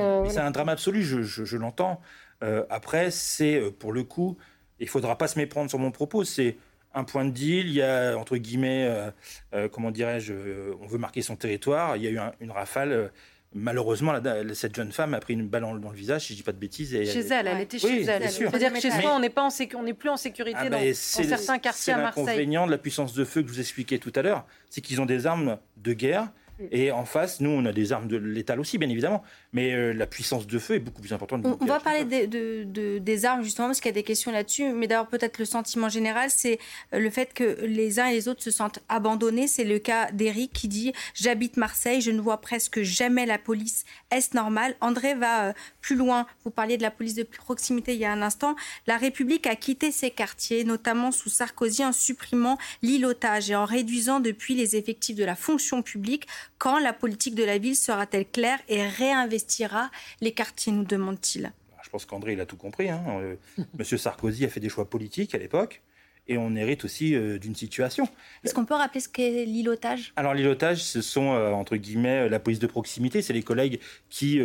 Euh, 0.03 0.25
c'est 0.29 0.39
un 0.39 0.51
drame 0.51 0.69
absolu, 0.69 1.03
je, 1.03 1.23
je, 1.23 1.57
l'entends. 1.57 2.01
Euh, 2.43 2.65
après, 2.71 3.11
c'est 3.11 3.57
euh, 3.57 3.71
pour 3.71 3.93
le 3.93 4.05
coup, 4.05 4.37
il 4.81 4.85
ne 4.85 4.91
faudra 4.91 5.17
pas 5.17 5.29
se 5.29 5.39
méprendre 5.39 5.71
sur 5.71 5.79
mon 5.79 5.91
propos, 5.91 6.25
c'est 6.25 6.57
un 6.95 7.05
point 7.05 7.25
de 7.25 7.31
deal, 7.31 7.67
il 7.67 7.75
y 7.75 7.83
a, 7.83 8.17
entre 8.17 8.37
guillemets, 8.37 8.87
euh, 8.87 9.11
euh, 9.55 9.69
comment 9.69 9.91
dirais-je, 9.91 10.33
euh, 10.33 10.75
on 10.81 10.87
veut 10.87 10.99
marquer 10.99 11.23
son 11.23 11.37
territoire, 11.37 11.97
il 11.97 12.03
y 12.03 12.07
a 12.07 12.11
eu 12.11 12.19
une 12.41 12.51
rafale. 12.51 13.11
Malheureusement, 13.55 14.15
cette 14.55 14.75
jeune 14.75 14.93
femme 14.93 15.13
a 15.13 15.21
pris 15.21 15.35
une 15.35 15.47
balle 15.47 15.61
dans, 15.61 15.75
le 15.75 15.95
visage, 15.95 16.23
si 16.23 16.33
je 16.33 16.39
dis 16.39 16.43
pas 16.43 16.53
de 16.53 16.59
bêtises. 16.59 16.91
chez 16.91 17.21
elle, 17.21 17.47
elle 17.47 17.61
était 17.61 17.79
chez 17.79 18.03
elle. 18.05 18.31
C'est-à-dire 18.31 18.73
que 18.73 18.81
chez 18.81 18.91
soi, 18.91 19.15
on 19.15 19.21
n'est 19.21 19.29
pas 19.29 19.47
on 19.75 19.83
n'est 19.83 19.93
plus 19.93 20.09
en 20.09 20.17
sécurité 20.17 20.57
ah, 20.59 20.71
dans, 20.71 20.79
dans 20.79 20.95
certains 20.95 21.59
quartiers 21.59 21.93
à 21.93 21.99
Marseille. 21.99 22.25
C'est 22.25 22.31
l'inconvénient 22.31 22.67
de 22.67 22.71
la 22.71 22.79
puissance 22.79 23.13
de 23.13 23.25
feu 23.25 23.43
que 23.43 23.49
je 23.49 23.53
vous 23.53 23.61
expliquais 23.61 23.99
tout 23.99 24.13
à 24.15 24.23
l'heure, 24.23 24.47
c'est 24.71 24.81
qu'ils 24.81 25.03
ont 25.03 25.07
des 25.07 25.27
armes 25.27 25.59
de 25.77 25.93
guerre 25.93 26.29
et 26.71 26.93
en 26.93 27.05
face, 27.05 27.41
nous, 27.41 27.51
on 27.51 27.65
a 27.65 27.73
des 27.73 27.93
armes 27.93 28.09
de 28.09 28.17
létales 28.17 28.61
aussi, 28.61 28.79
bien 28.79 28.89
évidemment. 28.89 29.23
Mais 29.55 29.75
euh, 29.75 29.93
la 29.93 30.07
puissance 30.07 30.47
de 30.47 30.59
feu 30.59 30.75
est 30.75 30.79
beaucoup 30.79 31.03
plus 31.03 31.13
importante. 31.13 31.45
On, 31.45 31.65
va 31.67 31.79
parler 31.79 32.05
de, 32.05 32.99
des 32.99 33.25
armes, 33.27 33.43
justement, 33.43 33.69
parce 33.69 33.81
qu'il 33.81 33.91
y 33.91 33.93
a 33.93 33.95
des 33.95 34.03
questions 34.03 34.33
là-dessus. 34.33 34.73
Mais 34.73 34.87
d'abord, 34.87 35.09
peut-être 35.09 35.39
le 35.39 35.45
sentiment 35.45 35.91
général, 35.91 36.31
c'est 36.31 36.59
euh, 36.95 36.99
le 36.99 37.11
fait 37.11 37.35
que 37.35 37.59
les 37.67 38.01
uns 38.01 38.07
et 38.07 38.15
les 38.15 38.29
autres 38.29 38.43
se 38.43 38.51
sentent 38.51 38.79
abandonnés. 38.89 39.47
C'est 39.47 39.65
le 39.65 39.79
cas 39.79 40.11
d'Éric 40.11 40.55
qui 40.55 40.69
dit 40.69 40.93
J'habite 41.15 41.59
Marseille, 41.59 42.01
je 42.01 42.11
ne 42.11 42.21
vois 42.21 42.41
presque 42.41 42.81
jamais 42.81 43.27
la 43.27 43.39
police. 43.39 43.85
Est-ce 44.11 44.35
normal? 44.35 44.75
André 44.81 45.15
va 45.15 45.49
euh, 45.49 45.53
plus 45.83 45.97
loin. 45.97 46.27
Vous 46.45 46.51
parliez 46.51 46.79
de 46.79 46.83
la 46.83 46.91
police 46.91 47.15
de 47.15 47.23
proximité 47.23 47.93
il 47.93 48.01
y 48.01 48.07
a 48.07 48.13
un 48.13 48.23
instant. 48.23 48.57
La 48.87 48.97
République 48.97 49.47
a 49.47 49.57
quitté 49.57 49.93
ses 49.93 50.11
quartiers, 50.11 50.65
notamment 50.65 51.13
sous 51.13 51.29
Sarkozy, 51.29 51.85
en 51.85 51.93
supprimant 51.93 52.57
l'îlotage 52.81 53.51
et 53.51 53.55
en 53.55 53.67
réduisant 53.67 54.21
depuis 54.21 54.55
les 54.55 54.77
effectifs 54.77 55.17
de 55.17 55.25
la 55.25 55.35
fonction 55.35 55.83
publique 55.83 56.27
quand 56.57 56.79
la 56.79 56.93
politique 56.93 57.35
de 57.35 57.45
la 57.45 57.59
ville 57.59 57.77
sera-t-elle 57.77 58.25
claire 58.25 58.59
et 58.69 58.87
les 60.21 60.33
quartiers, 60.33 60.73
nous 60.73 60.85
demande-t-il 60.85 61.53
Je 61.83 61.91
pense 61.91 62.05
qu'André, 62.05 62.33
il 62.33 62.41
a 62.41 62.47
tout 62.47 62.57
compris. 62.57 62.89
Hein. 62.89 63.03
Euh, 63.09 63.37
Monsieur 63.79 63.99
Sarkozy 63.99 64.45
a 64.45 64.49
fait 64.49 64.61
des 64.61 64.69
choix 64.69 64.89
politiques 64.89 65.35
à 65.35 65.39
l'époque 65.39 65.83
et 66.29 66.39
on 66.39 66.55
hérite 66.55 66.85
aussi 66.85 67.15
euh, 67.15 67.39
d'une 67.39 67.57
situation. 67.57 68.09
Est-ce 68.45 68.55
qu'on 68.55 68.65
peut 68.65 68.75
rappeler 68.75 69.01
ce 69.01 69.09
qu'est 69.09 69.45
l'îlotage? 69.45 70.13
Alors 70.17 70.35
l'îlotage, 70.35 70.83
ce 70.83 71.03
sont 71.03 71.33
euh, 71.33 71.51
entre 71.51 71.77
guillemets 71.77 72.29
la 72.29 72.39
police 72.39 72.61
de 72.61 72.67
proximité, 72.67 73.23
c'est 73.23 73.33
les 73.33 73.43
collègues 73.43 73.81
qui 74.09 74.41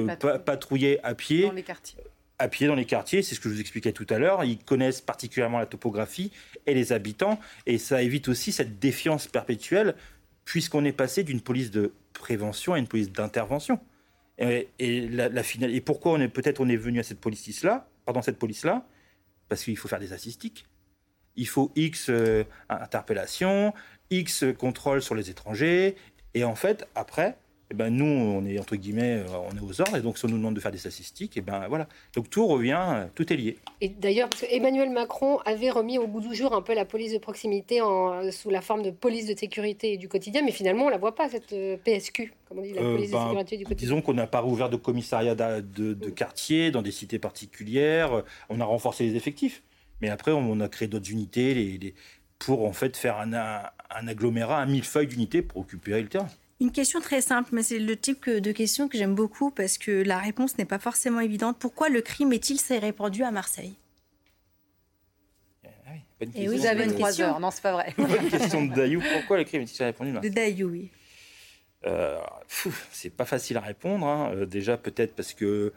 patrouillaient 0.45 0.99
à 1.03 1.13
pied. 1.13 1.43
Dans 1.43 1.51
les 1.51 1.63
quartiers. 1.63 1.99
À 2.39 2.49
pied 2.49 2.67
dans 2.67 2.75
les 2.75 2.85
quartiers, 2.85 3.23
c'est 3.23 3.33
ce 3.33 3.39
que 3.39 3.49
je 3.49 3.55
vous 3.55 3.61
expliquais 3.61 3.93
tout 3.93 4.05
à 4.11 4.19
l'heure. 4.19 4.43
Ils 4.43 4.59
connaissent 4.59 5.01
particulièrement 5.01 5.57
la 5.57 5.65
topographie 5.65 6.31
et 6.67 6.75
les 6.75 6.93
habitants, 6.93 7.39
et 7.65 7.79
ça 7.79 8.03
évite 8.03 8.27
aussi 8.27 8.51
cette 8.51 8.77
défiance 8.77 9.27
perpétuelle 9.27 9.95
puisqu'on 10.47 10.85
est 10.85 10.93
passé 10.93 11.23
d'une 11.23 11.41
police 11.41 11.71
de 11.71 11.91
prévention 12.13 12.73
à 12.73 12.79
une 12.79 12.87
police 12.87 13.11
d'intervention. 13.11 13.79
Et, 14.39 14.67
la, 15.09 15.43
finale, 15.43 15.73
et 15.73 15.81
pourquoi 15.81 16.11
on 16.11 16.21
est 16.21 16.27
peut-être 16.27 16.59
on 16.59 16.69
est 16.69 16.75
venu 16.75 16.99
à 16.99 17.03
cette 17.03 17.19
police-là, 17.19 17.89
pardon, 18.05 18.21
cette 18.21 18.37
police-là, 18.37 18.85
parce 19.49 19.63
qu'il 19.63 19.77
faut 19.77 19.87
faire 19.87 19.99
des 19.99 20.07
statistiques. 20.07 20.65
Il 21.35 21.47
faut 21.47 21.71
X 21.75 22.09
euh, 22.09 22.43
interpellations, 22.69 23.73
X 24.11 24.45
contrôles 24.57 25.01
sur 25.01 25.15
les 25.15 25.29
étrangers, 25.29 25.95
et 26.33 26.43
en 26.43 26.55
fait, 26.55 26.87
après, 26.93 27.37
eh 27.69 27.73
ben 27.73 27.89
nous, 27.89 28.05
on 28.05 28.45
est 28.45 28.57
entre 28.59 28.77
guillemets, 28.77 29.17
euh, 29.17 29.37
on 29.51 29.55
est 29.57 29.59
aux 29.59 29.81
ordres, 29.81 29.97
et 29.97 30.01
donc 30.01 30.17
si 30.17 30.25
on 30.25 30.29
nous 30.29 30.37
demande 30.37 30.55
de 30.55 30.59
faire 30.61 30.71
des 30.71 30.77
statistiques, 30.77 31.35
et 31.35 31.39
eh 31.39 31.41
ben 31.41 31.67
voilà. 31.67 31.87
Donc 32.15 32.29
tout 32.29 32.47
revient, 32.47 33.07
tout 33.13 33.31
est 33.31 33.35
lié. 33.35 33.57
Et 33.81 33.89
d'ailleurs, 33.89 34.29
Emmanuel 34.49 34.89
Macron 34.89 35.39
avait 35.45 35.69
remis 35.69 35.97
au 35.97 36.07
bout 36.07 36.21
du 36.21 36.33
jour 36.33 36.53
un 36.53 36.61
peu 36.61 36.73
la 36.73 36.85
police 36.85 37.11
de 37.11 37.17
proximité 37.17 37.81
en, 37.81 38.31
sous 38.31 38.49
la 38.49 38.61
forme 38.61 38.83
de 38.83 38.91
police 38.91 39.25
de 39.25 39.37
sécurité 39.37 39.97
du 39.97 40.07
quotidien, 40.07 40.43
mais 40.45 40.53
finalement, 40.53 40.85
on 40.85 40.89
la 40.89 40.97
voit 40.97 41.13
pas 41.13 41.27
cette 41.27 41.51
euh, 41.51 41.75
PSQ, 41.83 42.33
comme 42.47 42.59
on 42.59 42.61
dit, 42.61 42.73
la 42.73 42.81
euh, 42.81 42.95
police 42.95 43.09
de 43.09 43.15
ben, 43.15 43.23
sécurité 43.27 43.57
du 43.57 43.65
quotidien. 43.65 43.85
Disons 43.85 44.01
qu'on 44.01 44.13
n'a 44.13 44.27
pas 44.27 44.39
rouvert 44.39 44.69
de 44.69 44.77
commissariat 44.77 45.35
de, 45.35 46.09
quartier 46.09 46.71
dans 46.71 46.81
des 46.81 46.91
cités 46.91 47.19
particulières. 47.19 48.23
On 48.47 48.61
a 48.61 48.65
renforcé 48.65 49.03
les 49.03 49.15
effectifs, 49.15 49.61
mais 49.99 50.07
après, 50.07 50.31
on 50.31 50.59
a 50.61 50.69
créé 50.69 50.87
d'autres 50.87 51.11
unités 51.11 51.53
les, 51.53 51.93
pour 52.39 52.65
en 52.65 52.71
fait 52.71 52.95
faire 52.95 53.17
un, 53.17 53.33
un 53.33 54.07
agglomérat, 54.07 54.57
un 54.59 54.67
millefeuille 54.67 55.07
d'unités 55.07 55.41
pour 55.41 55.61
occuper 55.61 56.01
le 56.01 56.07
terrain. 56.07 56.29
Une 56.59 56.71
question 56.71 56.99
très 57.01 57.21
simple, 57.21 57.49
mais 57.53 57.61
c'est 57.61 57.77
le 57.77 57.95
type 57.95 58.29
de 58.29 58.51
question 58.51 58.87
que 58.87 58.97
j'aime 58.97 59.13
beaucoup 59.13 59.51
parce 59.51 59.77
que 59.77 59.91
la 59.91 60.17
réponse 60.17 60.57
n'est 60.57 60.65
pas 60.65 60.79
forcément 60.79 61.19
évidente. 61.19 61.57
Pourquoi 61.59 61.89
le 61.89 62.01
crime 62.01 62.33
est-il 62.33 62.59
s'est 62.59 62.79
répandu 62.79 63.23
à 63.23 63.29
Marseille? 63.29 63.75
Ah 65.63 65.69
oui, 65.91 66.29
Et 66.33 66.49
oui, 66.49 66.57
vous 66.57 66.65
avez 66.65 66.85
une 66.85 66.93
trois 66.93 67.21
heures. 67.21 67.39
Non, 67.39 67.51
c'est 67.51 67.61
pas 67.61 67.73
vrai. 67.73 67.93
Bonne 67.97 68.29
question 68.29 68.65
de 68.65 68.73
Dayou. 68.73 69.01
Pourquoi 69.13 69.37
le 69.37 69.43
crime 69.43 69.61
est-il 69.61 69.83
répandu 69.83 70.09
à 70.09 70.13
Marseille? 70.13 70.31
De 70.31 70.35
Dayou, 70.35 70.69
oui. 70.69 70.89
Euh, 71.85 72.19
c'est 72.91 73.11
pas 73.11 73.25
facile 73.25 73.57
à 73.57 73.61
répondre. 73.61 74.07
Hein. 74.07 74.31
Euh, 74.33 74.45
déjà, 74.47 74.77
peut-être 74.77 75.13
parce 75.15 75.35
que 75.35 75.73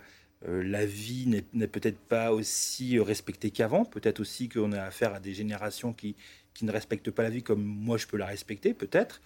euh, 0.48 0.62
la 0.62 0.86
vie 0.86 1.26
n'est 1.52 1.66
peut-être 1.66 1.98
pas 1.98 2.32
aussi 2.32 2.98
respectée 2.98 3.50
qu'avant. 3.50 3.84
Peut-être 3.84 4.20
aussi 4.20 4.48
qu'on 4.48 4.72
a 4.72 4.80
affaire 4.80 5.12
à 5.12 5.20
des 5.20 5.34
générations 5.34 5.92
qui, 5.92 6.16
qui 6.54 6.64
ne 6.64 6.72
respectent 6.72 7.10
pas 7.10 7.22
la 7.22 7.30
vie 7.30 7.42
comme 7.42 7.62
moi 7.62 7.98
je 7.98 8.06
peux 8.06 8.16
la 8.16 8.26
respecter, 8.26 8.72
peut-être. 8.72 9.20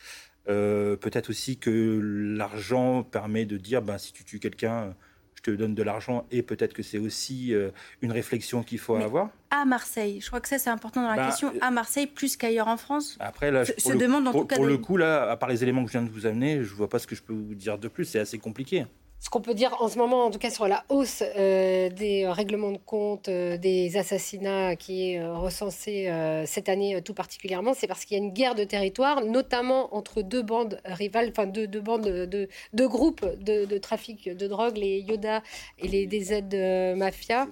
Euh, 0.48 0.96
peut-être 0.96 1.30
aussi 1.30 1.57
que 1.57 2.00
l'argent 2.37 3.02
permet 3.02 3.46
de 3.46 3.57
dire, 3.57 3.83
ben, 3.83 3.98
si 3.98 4.12
tu 4.12 4.24
tues 4.24 4.38
quelqu'un, 4.38 4.94
je 5.35 5.42
te 5.42 5.50
donne 5.50 5.74
de 5.74 5.83
l'argent, 5.83 6.26
et 6.30 6.42
peut-être 6.42 6.72
que 6.72 6.83
c'est 6.83 6.98
aussi 6.98 7.54
euh, 7.54 7.70
une 8.02 8.12
réflexion 8.12 8.62
qu'il 8.62 8.78
faut 8.78 8.96
avoir. 8.96 9.30
À 9.50 9.64
Marseille, 9.64 10.20
je 10.20 10.26
crois 10.26 10.40
que 10.40 10.48
ça 10.48 10.59
c'est 10.59 10.70
important 10.70 11.02
dans 11.02 11.11
la 11.11 11.16
ben, 11.16 11.26
question. 11.26 11.52
À 11.61 11.70
Marseille 11.70 12.07
plus 12.07 12.37
qu'ailleurs 12.37 12.68
en 12.68 12.76
France. 12.76 13.16
Après, 13.20 13.50
là, 13.50 13.64
je, 13.64 13.96
demande 13.96 14.28
en 14.28 14.33
pour, 14.33 14.42
tout 14.42 14.46
cas 14.48 14.57
pour 14.57 14.66
le 14.66 14.78
coup, 14.78 14.96
là, 14.96 15.30
à 15.30 15.37
part 15.37 15.48
les 15.48 15.62
éléments 15.62 15.85
que 15.85 15.90
je 15.90 15.98
viens 15.98 16.07
de 16.07 16.11
vous 16.11 16.26
amener, 16.26 16.62
je 16.62 16.74
vois 16.74 16.88
pas 16.88 16.98
ce 16.98 17.07
que 17.07 17.14
je 17.14 17.22
peux 17.22 17.33
vous 17.33 17.54
dire 17.54 17.78
de 17.78 17.88
plus. 17.88 18.04
C'est 18.04 18.18
assez 18.18 18.38
compliqué 18.38 18.85
ce 19.24 19.31
qu'on 19.31 19.40
peut 19.40 19.55
dire 19.55 19.74
en 19.81 19.88
ce 19.88 19.96
moment, 19.96 20.27
en 20.27 20.31
tout 20.31 20.38
cas 20.38 20.50
sur 20.50 20.68
la 20.68 20.85
hausse 20.90 21.22
euh, 21.37 21.88
des 21.88 22.29
règlements 22.29 22.72
de 22.72 22.79
compte, 22.79 23.29
euh, 23.29 23.57
des 23.57 23.96
assassinats 23.96 24.77
qui 24.77 25.12
est 25.12 25.18
euh, 25.18 25.35
recensée 25.35 26.11
cette 26.46 26.68
année 26.68 27.00
tout 27.03 27.14
particulièrement, 27.14 27.72
c'est 27.74 27.87
parce 27.87 28.05
qu'il 28.05 28.18
y 28.18 28.20
a 28.20 28.22
une 28.22 28.33
guerre 28.33 28.55
de 28.55 28.64
territoire, 28.64 29.24
notamment 29.24 29.94
entre 29.94 30.22
deux 30.22 30.42
bandes 30.42 30.79
rivales, 30.85 31.31
enfin 31.31 31.46
deux, 31.46 31.66
deux 31.66 31.81
bandes, 31.81 32.03
de, 32.03 32.48
deux 32.74 32.88
groupes 32.88 33.24
de, 33.42 33.79
trafic 33.79 34.29
de 34.29 34.46
drogue, 34.46 34.77
les 34.77 35.00
Yoda 35.00 35.42
et 35.79 35.88
les 35.88 36.07
DZ 36.07 36.96
Mafia. 36.96 37.46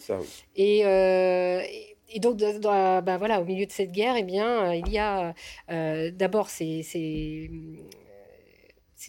et, 0.56 0.80
et 2.14 2.20
donc, 2.20 2.38
bah, 2.62 3.16
voilà, 3.16 3.40
au 3.40 3.44
milieu 3.44 3.64
de 3.64 3.72
cette 3.72 3.92
guerre, 3.92 4.16
eh 4.18 4.22
bien, 4.22 4.74
il 4.74 4.88
y 4.90 4.98
a 4.98 5.34
d'abord 6.10 6.50
ces, 6.50 6.82
ces 6.82 7.50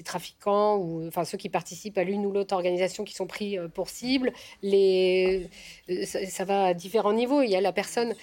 trafiquants 0.02 0.78
ou 0.78 1.08
enfin 1.08 1.26
ceux 1.26 1.38
qui 1.38 1.50
participent 1.50 1.98
à 2.00 2.04
l'une 2.04 2.26
ou 2.26 2.32
l'autre 2.32 2.56
organisation 2.56 3.04
qui 3.04 3.14
sont 3.14 3.28
pris 3.28 3.58
pour 3.76 3.90
cible. 3.90 4.34
Les, 4.64 5.50
ça, 6.06 6.46
va 6.46 6.66
à 6.66 6.74
différents 6.74 7.14
niveaux. 7.14 7.44
Il 7.44 7.50
y 7.50 7.56
a 7.56 7.62
la 7.62 7.72
personne 7.74 8.16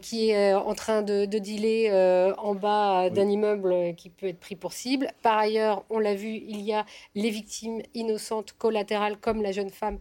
qui 0.00 0.30
est 0.30 0.54
en 0.54 0.74
train 0.74 1.02
de, 1.02 1.26
de 1.26 1.38
dealer 1.38 1.90
en 2.38 2.54
bas 2.54 3.10
d'un 3.10 3.28
immeuble 3.28 3.94
qui 3.96 4.08
peut 4.08 4.28
être 4.28 4.40
pris 4.40 4.56
pour 4.56 4.72
cible. 4.72 5.08
Par 5.22 5.36
ailleurs, 5.36 5.84
on 5.90 5.98
l'a 5.98 6.14
vu, 6.14 6.28
il 6.28 6.62
y 6.62 6.72
a 6.72 6.86
les 7.14 7.30
victimes 7.30 7.82
innocentes 7.94 8.52
collatérales 8.56 9.18
comme 9.18 9.42
la 9.42 9.52
jeune 9.52 9.70
femme 9.70 9.98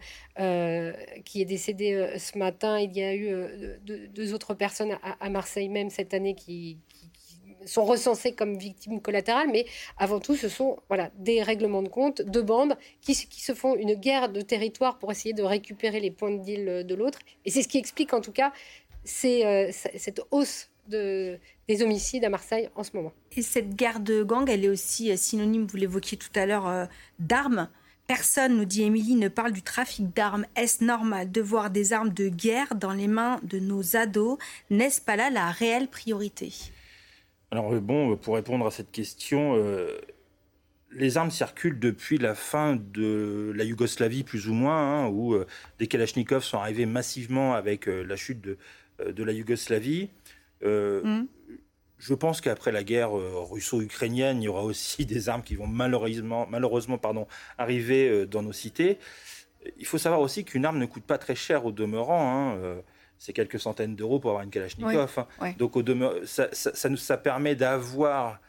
qui 1.26 1.42
est 1.42 1.46
décédée 1.46 2.14
ce 2.18 2.38
matin. 2.38 2.80
Il 2.80 2.96
y 2.96 3.02
a 3.02 3.16
eu 3.16 3.30
deux, 3.84 4.34
autres 4.34 4.54
personnes 4.54 4.98
à, 5.20 5.30
Marseille 5.30 5.70
même 5.70 5.90
cette 5.90 6.14
année 6.14 6.36
qui, 6.36 6.78
sont 7.66 7.86
recensées 7.86 8.34
comme 8.34 8.58
victimes 8.58 9.02
collatérales, 9.02 9.50
mais 9.52 9.66
avant 9.98 10.20
tout, 10.20 10.36
ce 10.36 10.50
sont 10.50 10.78
voilà, 10.88 11.12
des 11.18 11.44
règlements 11.44 11.84
de 11.84 11.90
compte, 11.90 12.22
de 12.22 12.42
bandes 12.42 12.78
qui, 13.02 13.14
qui 13.14 13.42
se 13.42 13.54
font 13.54 13.76
une 13.76 13.94
guerre 13.94 14.30
de 14.30 14.42
territoire 14.42 14.98
pour 15.00 15.12
essayer 15.12 15.34
de 15.34 15.44
récupérer 15.44 16.00
les 16.00 16.12
points 16.12 16.32
de 16.32 16.44
deal 16.44 16.86
de 16.86 16.96
l'autre. 16.96 17.20
Et 17.46 17.52
c'est 17.52 17.62
ce 17.62 17.68
qui 17.68 17.78
explique 17.78 18.14
en 18.14 18.22
tout 18.22 18.32
cas 18.32 18.52
euh, 19.26 19.72
cette 19.72 20.22
hausse 20.32 20.70
de, 20.88 21.40
des 21.68 21.82
homicides 21.82 22.26
à 22.26 22.30
Marseille 22.30 22.70
en 22.76 22.84
ce 22.84 22.92
moment. 22.96 23.14
Et 23.36 23.42
cette 23.42 23.76
guerre 23.76 24.00
de 24.00 24.24
gang, 24.24 24.50
elle 24.50 24.66
est 24.66 24.70
aussi 24.70 25.12
euh, 25.12 25.16
synonyme, 25.16 25.66
vous 25.66 25.78
l'évoquiez 25.78 26.18
tout 26.18 26.32
à 26.36 26.46
l'heure, 26.46 26.68
euh, 26.68 26.86
d'armes. 27.20 27.70
Personne, 28.08 28.58
nous 28.58 28.66
dit 28.66 28.84
Émilie, 28.84 29.16
ne 29.16 29.28
parle 29.28 29.52
du 29.52 29.62
trafic 29.62 30.14
d'armes. 30.16 30.46
Est-ce 30.56 30.84
normal 30.84 31.32
de 31.32 31.42
voir 31.42 31.70
des 31.70 31.94
armes 31.94 32.10
de 32.10 32.28
guerre 32.28 32.74
dans 32.76 32.94
les 32.94 33.08
mains 33.08 33.40
de 33.44 33.60
nos 33.60 33.96
ados? 33.96 34.40
N'est-ce 34.70 35.00
pas 35.00 35.16
là 35.16 35.30
la 35.30 35.52
réelle 35.52 35.88
priorité? 35.88 36.52
Alors 37.52 37.74
euh, 37.74 37.80
bon, 37.80 38.16
pour 38.18 38.36
répondre 38.36 38.66
à 38.66 38.72
cette 38.72 38.92
question, 38.92 39.56
euh, 39.56 40.00
les 40.92 41.18
armes 41.18 41.32
circulent 41.32 41.80
depuis 41.80 42.18
la 42.18 42.36
fin 42.36 42.76
de 42.76 43.52
la 43.56 43.64
Yougoslavie, 43.64 44.24
plus 44.24 44.48
ou 44.48 44.54
moins, 44.54 45.06
hein, 45.06 45.08
où 45.08 45.34
euh, 45.34 45.48
des 45.80 45.88
Kalachnikovs 45.88 46.44
sont 46.44 46.58
arrivés 46.58 46.86
massivement 46.86 47.54
avec 47.54 47.88
la 47.88 48.16
chute 48.16 48.42
de, 48.42 48.58
de 49.12 49.24
la 49.24 49.32
Yougoslavie. 49.32 50.10
Mmh 50.64 51.24
je 52.00 52.14
pense 52.14 52.42
qu'après 52.42 52.72
la 52.72 52.84
guerre 52.84 53.18
euh, 53.18 53.44
russo-ukrainienne, 53.44 54.42
il 54.42 54.46
y 54.46 54.48
aura 54.48 54.64
aussi 54.64 55.06
des 55.06 55.30
armes 55.30 55.44
qui 55.44 55.56
vont 55.56 55.68
malheureusement, 55.68 56.48
malheureusement 56.50 56.98
pardon, 56.98 57.28
arriver 57.58 58.10
euh, 58.10 58.26
dans 58.26 58.42
nos 58.42 58.54
cités. 58.54 58.98
Il 59.78 59.86
faut 59.86 59.98
savoir 59.98 60.22
aussi 60.22 60.46
qu'une 60.46 60.66
arme 60.66 60.80
ne 60.80 60.86
coûte 60.86 61.04
pas 61.04 61.18
très 61.18 61.36
cher 61.36 61.66
au 61.66 61.72
demeurant. 61.72 62.32
Hein, 62.34 62.58
euh, 62.58 62.82
c'est 63.20 63.34
quelques 63.34 63.60
centaines 63.60 63.96
d'euros 63.96 64.20
pour 64.20 64.32
avoir 64.32 64.44
une 64.44 64.50
Kalachnikov. 64.50 65.26
Hein. 65.40 65.54
Donc 65.60 65.76
au 65.76 65.84
ça, 66.26 66.50
ça, 66.52 66.90
nous, 66.90 66.98
ça 66.98 67.18
permet 67.18 67.56
d'avoir 67.56 68.40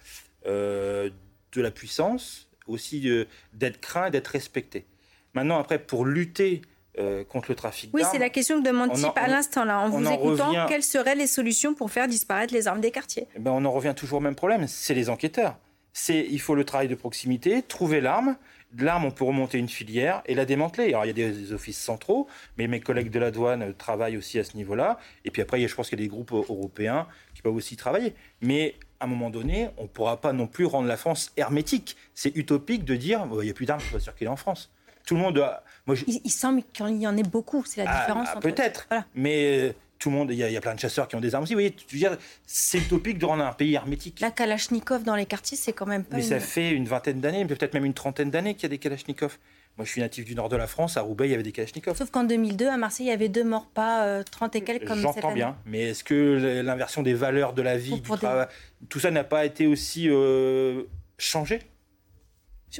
de 0.46 1.12
la 1.56 1.70
puissance, 1.70 2.48
aussi 2.66 3.06
d'être 3.52 3.80
craint, 3.80 4.08
d'être 4.10 4.28
respecté. 4.28 4.86
Maintenant, 5.34 5.58
après, 5.58 5.78
pour 5.78 6.04
lutter 6.04 6.62
euh, 6.98 7.22
contre 7.24 7.50
le 7.50 7.54
trafic 7.54 7.90
Oui, 7.94 8.02
c'est 8.10 8.18
la 8.18 8.30
question 8.30 8.60
que 8.60 8.66
demande 8.66 8.92
Tip 8.92 9.12
à 9.14 9.28
l'instant 9.28 9.64
là. 9.64 9.78
En 9.78 9.88
vous 9.88 10.10
écoutant, 10.10 10.66
quelles 10.66 10.82
seraient 10.82 11.14
les 11.14 11.28
solutions 11.28 11.72
pour 11.72 11.90
faire 11.90 12.08
disparaître 12.08 12.52
les 12.52 12.66
armes 12.66 12.80
des 12.80 12.90
quartiers? 12.90 13.28
Eh 13.36 13.38
ben, 13.38 13.52
On 13.52 13.64
en 13.64 13.70
revient 13.70 13.94
toujours 13.96 14.18
au 14.18 14.22
même 14.22 14.34
problème, 14.34 14.66
c'est 14.66 14.94
les 14.94 15.08
enquêteurs. 15.08 15.56
C'est 15.92 16.26
il 16.28 16.40
faut 16.40 16.54
le 16.54 16.64
travail 16.64 16.88
de 16.88 16.94
proximité, 16.94 17.62
trouver 17.62 18.00
l'arme. 18.00 18.36
De 18.72 18.84
l'arme, 18.84 19.04
on 19.04 19.10
peut 19.10 19.24
remonter 19.24 19.58
une 19.58 19.68
filière 19.68 20.22
et 20.26 20.34
la 20.34 20.44
démanteler. 20.44 20.88
Alors, 20.88 21.04
il 21.04 21.08
y 21.08 21.10
a 21.10 21.30
des, 21.30 21.52
offices 21.52 21.78
centraux, 21.78 22.28
mais 22.56 22.68
mes 22.68 22.80
collègues 22.80 23.10
de 23.10 23.18
la 23.18 23.30
douane 23.30 23.74
travaillent 23.74 24.16
aussi 24.16 24.38
à 24.38 24.44
ce 24.44 24.56
niveau-là. 24.56 24.98
Et 25.24 25.30
puis 25.30 25.42
après, 25.42 25.66
je 25.66 25.74
pense 25.74 25.88
qu'il 25.88 25.98
y 25.98 26.02
a 26.02 26.04
des 26.04 26.10
groupes 26.10 26.32
européens 26.32 27.08
qui 27.34 27.42
peuvent 27.42 27.54
aussi 27.54 27.76
travailler. 27.76 28.14
Mais 28.40 28.76
à 29.00 29.04
un 29.04 29.08
moment 29.08 29.30
donné, 29.30 29.70
on 29.76 29.84
ne 29.84 29.88
pourra 29.88 30.20
pas 30.20 30.32
non 30.32 30.46
plus 30.46 30.66
rendre 30.66 30.86
la 30.86 30.96
France 30.96 31.32
hermétique. 31.36 31.96
C'est 32.14 32.36
utopique 32.36 32.84
de 32.84 32.94
dire 32.94 33.26
il 33.32 33.38
n'y 33.40 33.50
a 33.50 33.54
plus 33.54 33.66
d'armes 33.66 33.80
qui 33.80 33.92
vont 33.92 33.98
circuler 33.98 34.28
en 34.28 34.36
France. 34.36 34.70
Tout 35.06 35.14
le 35.14 35.22
monde 35.22 35.34
doit 35.34 35.64
il, 36.06 36.30
semble 36.30 36.62
qu'il 36.62 37.00
y 37.00 37.06
en 37.06 37.16
ait 37.16 37.22
beaucoup, 37.22 37.64
c'est 37.64 37.84
la 37.84 37.90
ah, 37.90 38.00
différence. 38.00 38.28
Ah, 38.34 38.40
peut-être, 38.40 38.86
mais 39.14 39.68
euh, 39.68 39.72
tout 40.00 40.08
le 40.08 40.16
monde, 40.16 40.30
il 40.32 40.38
y, 40.38 40.56
a 40.56 40.60
plein 40.62 40.74
de 40.74 40.80
chasseurs 40.80 41.06
qui 41.06 41.14
ont 41.14 41.20
des 41.20 41.34
armes 41.34 41.44
aussi. 41.44 41.52
Vous 41.52 41.60
voyez, 41.60 41.76
c'est 42.46 42.78
utopique 42.78 43.18
de 43.18 43.26
rendre 43.26 43.44
un 43.44 43.52
pays 43.52 43.74
hermétique. 43.74 44.18
La 44.20 44.30
Kalachnikov 44.30 45.04
dans 45.04 45.14
les 45.14 45.26
quartiers, 45.26 45.58
c'est 45.58 45.74
quand 45.74 45.86
même 45.86 46.04
pas. 46.04 46.16
Mais 46.16 46.22
ça 46.22 46.40
fait 46.40 46.70
une 46.70 46.86
vingtaine 46.86 47.20
d'années, 47.20 47.44
peut-être 47.44 47.74
même 47.74 47.84
une 47.84 47.92
trentaine 47.92 48.30
d'années 48.30 48.54
qu'il 48.54 48.62
y 48.62 48.66
a 48.66 48.70
des 48.70 48.78
Kalachnikov. 48.78 49.36
Moi, 49.76 49.84
je 49.84 49.90
suis 49.90 50.00
natif 50.00 50.24
du 50.24 50.34
nord 50.34 50.48
de 50.48 50.56
la 50.56 50.66
France. 50.66 50.96
À 50.96 51.02
Roubaix, 51.02 51.28
il 51.28 51.32
y 51.32 51.34
avait 51.34 51.42
des 51.42 51.52
Kalachnikov. 51.52 51.98
Sauf 51.98 52.10
qu'en 52.10 52.24
2002, 52.24 52.66
à 52.66 52.78
Marseille, 52.78 53.06
il 53.06 53.10
y 53.10 53.12
avait 53.12 53.28
deux 53.28 53.44
morts, 53.44 53.66
pas 53.66 54.24
30 54.24 54.56
euh, 54.56 54.58
et 54.58 54.64
quelques 54.64 54.88
comme 54.88 55.00
J'entends 55.00 55.32
bien, 55.32 55.56
mais 55.66 55.90
est-ce 55.90 56.02
que 56.02 56.62
l'inversion 56.64 57.02
des 57.02 57.14
valeurs 57.14 57.52
de 57.52 57.60
la 57.60 57.76
vie, 57.76 58.00
du 58.00 58.10
travail, 58.10 58.46
tout 58.88 59.00
ça 59.00 59.10
n'a 59.10 59.24
pas 59.24 59.44
été 59.44 59.66
aussi 59.66 60.08
euh, 60.08 60.84
changé? 61.18 61.60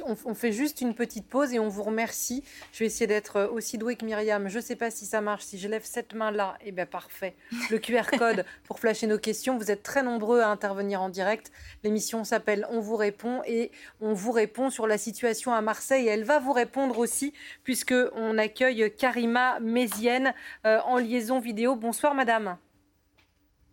On, 0.05 0.33
fait 0.33 0.51
juste 0.51 0.81
une 0.81 0.93
petite 0.93 1.27
pause 1.27 1.53
et 1.53 1.59
on 1.59 1.67
vous 1.67 1.83
remercie. 1.83 2.43
Je 2.71 2.79
vais 2.79 2.85
essayer 2.85 3.07
d'être 3.07 3.37
euh, 3.37 3.47
aussi 3.49 3.77
douée 3.77 3.95
que 3.95 4.05
Myriam. 4.05 4.47
Je 4.47 4.57
ne 4.57 4.63
sais 4.63 4.75
pas 4.75 4.89
si 4.89 5.05
ça 5.05 5.21
marche. 5.21 5.43
Si 5.43 5.59
je 5.59 5.67
lève 5.67 5.83
cette 5.83 6.13
main-là, 6.13 6.57
eh 6.61 6.71
bien 6.71 6.85
parfait. 6.85 7.35
Le 7.69 7.77
QR 7.77 8.03
code 8.17 8.45
pour 8.63 8.79
flasher 8.79 9.07
nos 9.07 9.17
questions. 9.17 9.57
Vous 9.57 9.71
êtes 9.71 9.83
très 9.83 10.03
nombreux 10.03 10.41
à 10.41 10.47
intervenir 10.47 11.01
en 11.01 11.09
direct. 11.09 11.51
L'émission 11.83 12.23
s'appelle 12.23 12.65
On 12.69 12.79
vous 12.79 12.95
répond 12.95 13.41
et 13.45 13.71
on 13.99 14.13
vous 14.13 14.31
répond 14.31 14.69
sur 14.69 14.87
la 14.87 14.97
situation 14.97 15.53
à 15.53 15.61
Marseille. 15.61 16.07
elle 16.07 16.23
va 16.23 16.39
vous 16.39 16.53
répondre 16.53 16.97
aussi 16.97 17.33
puisque 17.63 17.95
on 18.13 18.37
accueille 18.37 18.93
Karima 18.95 19.59
Mézienne 19.59 20.33
euh, 20.65 20.79
en 20.85 20.97
liaison 20.97 21.39
vidéo. 21.39 21.75
Bonsoir 21.75 22.13
madame. 22.13 22.57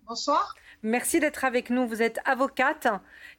Bonsoir. 0.06 0.54
Merci 0.84 1.18
d'être 1.18 1.44
avec 1.44 1.70
nous. 1.70 1.88
Vous 1.88 2.02
êtes 2.02 2.20
avocate 2.24 2.86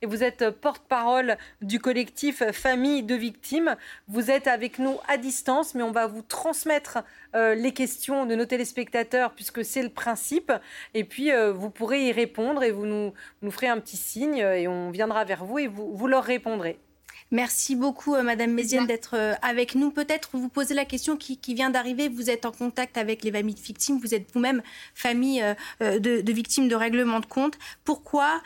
et 0.02 0.06
vous 0.06 0.24
êtes 0.26 0.50
porte-parole 0.50 1.38
du 1.62 1.80
collectif 1.80 2.44
Famille 2.52 3.02
de 3.04 3.16
victimes. 3.16 3.78
Vous 4.10 4.30
êtes 4.30 4.48
avec 4.48 4.78
nous 4.78 4.98
à 5.08 5.16
distance, 5.16 5.74
mais 5.74 5.84
on 5.84 5.92
va 5.92 6.06
vous 6.06 6.22
transmettre 6.22 7.00
euh, 7.36 7.56
les 7.56 7.72
questions 7.72 8.26
de 8.26 8.36
nos 8.36 8.46
téléspectateurs 8.46 9.34
puisque 9.34 9.64
c'est 9.64 9.84
le 9.84 9.90
principe. 9.90 10.52
Et 10.94 11.06
puis, 11.06 11.32
euh, 11.32 11.54
vous 11.54 11.70
pourrez 11.70 12.08
y 12.08 12.12
répondre 12.12 12.62
et 12.62 12.72
vous 12.72 12.86
nous, 12.86 13.14
nous 13.42 13.52
ferez 13.52 13.68
un 13.68 13.80
petit 13.80 13.98
signe 13.98 14.40
et 14.40 14.68
on 14.68 14.92
viendra 14.92 15.24
vers 15.24 15.46
vous 15.46 15.60
et 15.60 15.68
vous, 15.68 15.96
vous 15.96 16.08
leur 16.08 16.26
répondrez. 16.26 16.78
Merci 17.32 17.76
beaucoup, 17.76 18.16
euh, 18.16 18.24
Madame 18.24 18.52
Mézienne, 18.52 18.88
d'être 18.88 19.16
euh, 19.16 19.36
avec 19.44 19.76
nous. 19.76 19.92
Peut-être 19.92 20.30
vous 20.34 20.50
poser 20.50 20.74
la 20.74 20.84
question 20.84 21.16
qui, 21.16 21.38
vient 21.54 21.70
d'arriver. 21.70 22.10
Vous 22.10 22.32
êtes 22.32 22.46
en 22.46 22.52
contact 22.52 22.98
avec 22.98 23.24
les 23.24 23.32
familles 23.32 23.54
de 23.54 23.62
victimes. 23.62 24.00
Vous 24.00 24.16
êtes 24.16 24.32
vous-même 24.34 24.64
famille 24.96 25.44
euh, 25.82 26.00
de, 26.00 26.32
victimes 26.32 26.68
de 26.68 26.76
règlement 26.76 27.20
de 27.20 27.28
compte. 27.28 27.58
Pourquoi, 27.86 28.42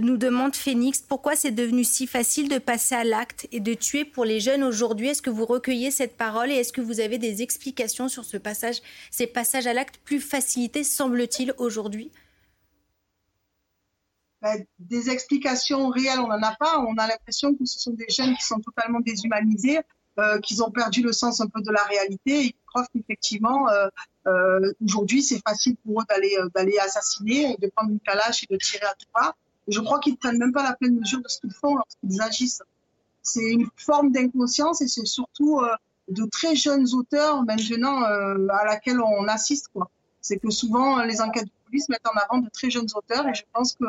nous 0.00 0.16
demande 0.16 0.54
Phoenix, 0.54 1.00
pourquoi 1.00 1.36
c'est 1.36 1.50
devenu 1.50 1.84
si 1.84 2.06
facile 2.06 2.48
de 2.48 2.58
passer 2.58 2.94
à 2.94 3.04
l'acte 3.04 3.46
et 3.52 3.60
de 3.60 3.74
tuer 3.74 4.04
pour 4.04 4.24
les 4.24 4.40
jeunes 4.40 4.62
aujourd'hui? 4.62 5.08
Est-ce 5.08 5.22
que 5.22 5.30
vous 5.30 5.46
recueillez 5.46 5.90
cette 5.90 6.16
parole 6.16 6.50
et 6.50 6.54
est-ce 6.54 6.72
que 6.72 6.80
vous 6.80 7.00
avez 7.00 7.18
des 7.18 7.42
explications 7.42 8.08
sur 8.08 8.24
ce 8.24 8.36
passage, 8.36 8.76
ces 9.10 9.26
passages 9.26 9.66
à 9.66 9.72
l'acte 9.72 9.98
plus 10.04 10.20
facilités, 10.20 10.84
semble-t-il, 10.84 11.54
aujourd'hui? 11.58 12.10
Des 14.78 15.10
explications 15.10 15.88
réelles, 15.88 16.20
on 16.20 16.28
n'en 16.28 16.42
a 16.42 16.54
pas. 16.56 16.78
On 16.80 16.96
a 16.96 17.06
l'impression 17.06 17.54
que 17.54 17.64
ce 17.64 17.78
sont 17.78 17.92
des 17.92 18.06
jeunes 18.08 18.34
qui 18.36 18.44
sont 18.44 18.60
totalement 18.60 19.00
déshumanisés, 19.00 19.80
euh, 20.18 20.38
qu'ils 20.40 20.62
ont 20.62 20.70
perdu 20.70 21.02
le 21.02 21.12
sens 21.12 21.40
un 21.40 21.46
peu 21.46 21.60
de 21.60 21.70
la 21.70 21.82
réalité. 21.84 22.44
Ils 22.44 22.54
croient 22.66 22.86
qu'effectivement, 22.92 23.68
euh, 23.68 23.88
euh, 24.26 24.72
aujourd'hui, 24.82 25.22
c'est 25.22 25.40
facile 25.46 25.76
pour 25.84 26.00
eux 26.00 26.04
d'aller 26.54 26.78
assassiner, 26.78 27.56
de 27.60 27.70
prendre 27.74 27.90
une 27.90 28.00
calache 28.00 28.42
et 28.44 28.46
de 28.52 28.58
tirer 28.58 28.86
à 28.86 28.94
tout 28.94 29.08
va. 29.14 29.34
Je 29.68 29.80
crois 29.80 29.98
qu'ils 29.98 30.14
ne 30.14 30.18
prennent 30.18 30.38
même 30.38 30.52
pas 30.52 30.62
la 30.62 30.74
pleine 30.74 30.98
mesure 30.98 31.20
de 31.20 31.28
ce 31.28 31.40
qu'ils 31.40 31.52
font 31.52 31.76
lorsqu'ils 31.76 32.22
agissent. 32.22 32.62
C'est 33.22 33.52
une 33.52 33.68
forme 33.76 34.12
d'inconscience 34.12 34.80
et 34.80 34.88
c'est 34.88 35.04
surtout 35.04 35.60
de 36.08 36.24
très 36.26 36.54
jeunes 36.54 36.86
auteurs 36.94 37.42
maintenant 37.42 38.04
à 38.04 38.64
laquelle 38.64 39.00
on 39.00 39.26
assiste. 39.26 39.66
C'est 40.20 40.38
que 40.38 40.50
souvent, 40.50 41.02
les 41.02 41.20
enquêtes 41.20 41.46
de 41.46 41.50
police 41.66 41.88
mettent 41.88 42.06
en 42.06 42.16
avant 42.18 42.40
de 42.40 42.48
très 42.48 42.70
jeunes 42.70 42.86
auteurs 42.94 43.26
et 43.28 43.34
je 43.34 43.42
pense 43.52 43.74
que 43.74 43.84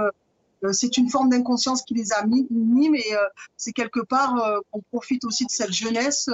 c'est 0.72 0.98
une 0.98 1.10
forme 1.10 1.30
d'inconscience 1.30 1.84
qui 1.84 1.93
les 1.93 2.13
a 2.13 2.26
mis, 2.26 2.48
mais 2.50 3.04
euh, 3.13 3.17
c'est 3.56 3.72
quelque 3.72 4.00
part 4.00 4.38
euh, 4.38 4.60
qu'on 4.72 4.82
profite 4.91 5.24
aussi 5.26 5.46
de 5.46 5.52
cette 5.52 5.72
jeunesse 5.72 6.30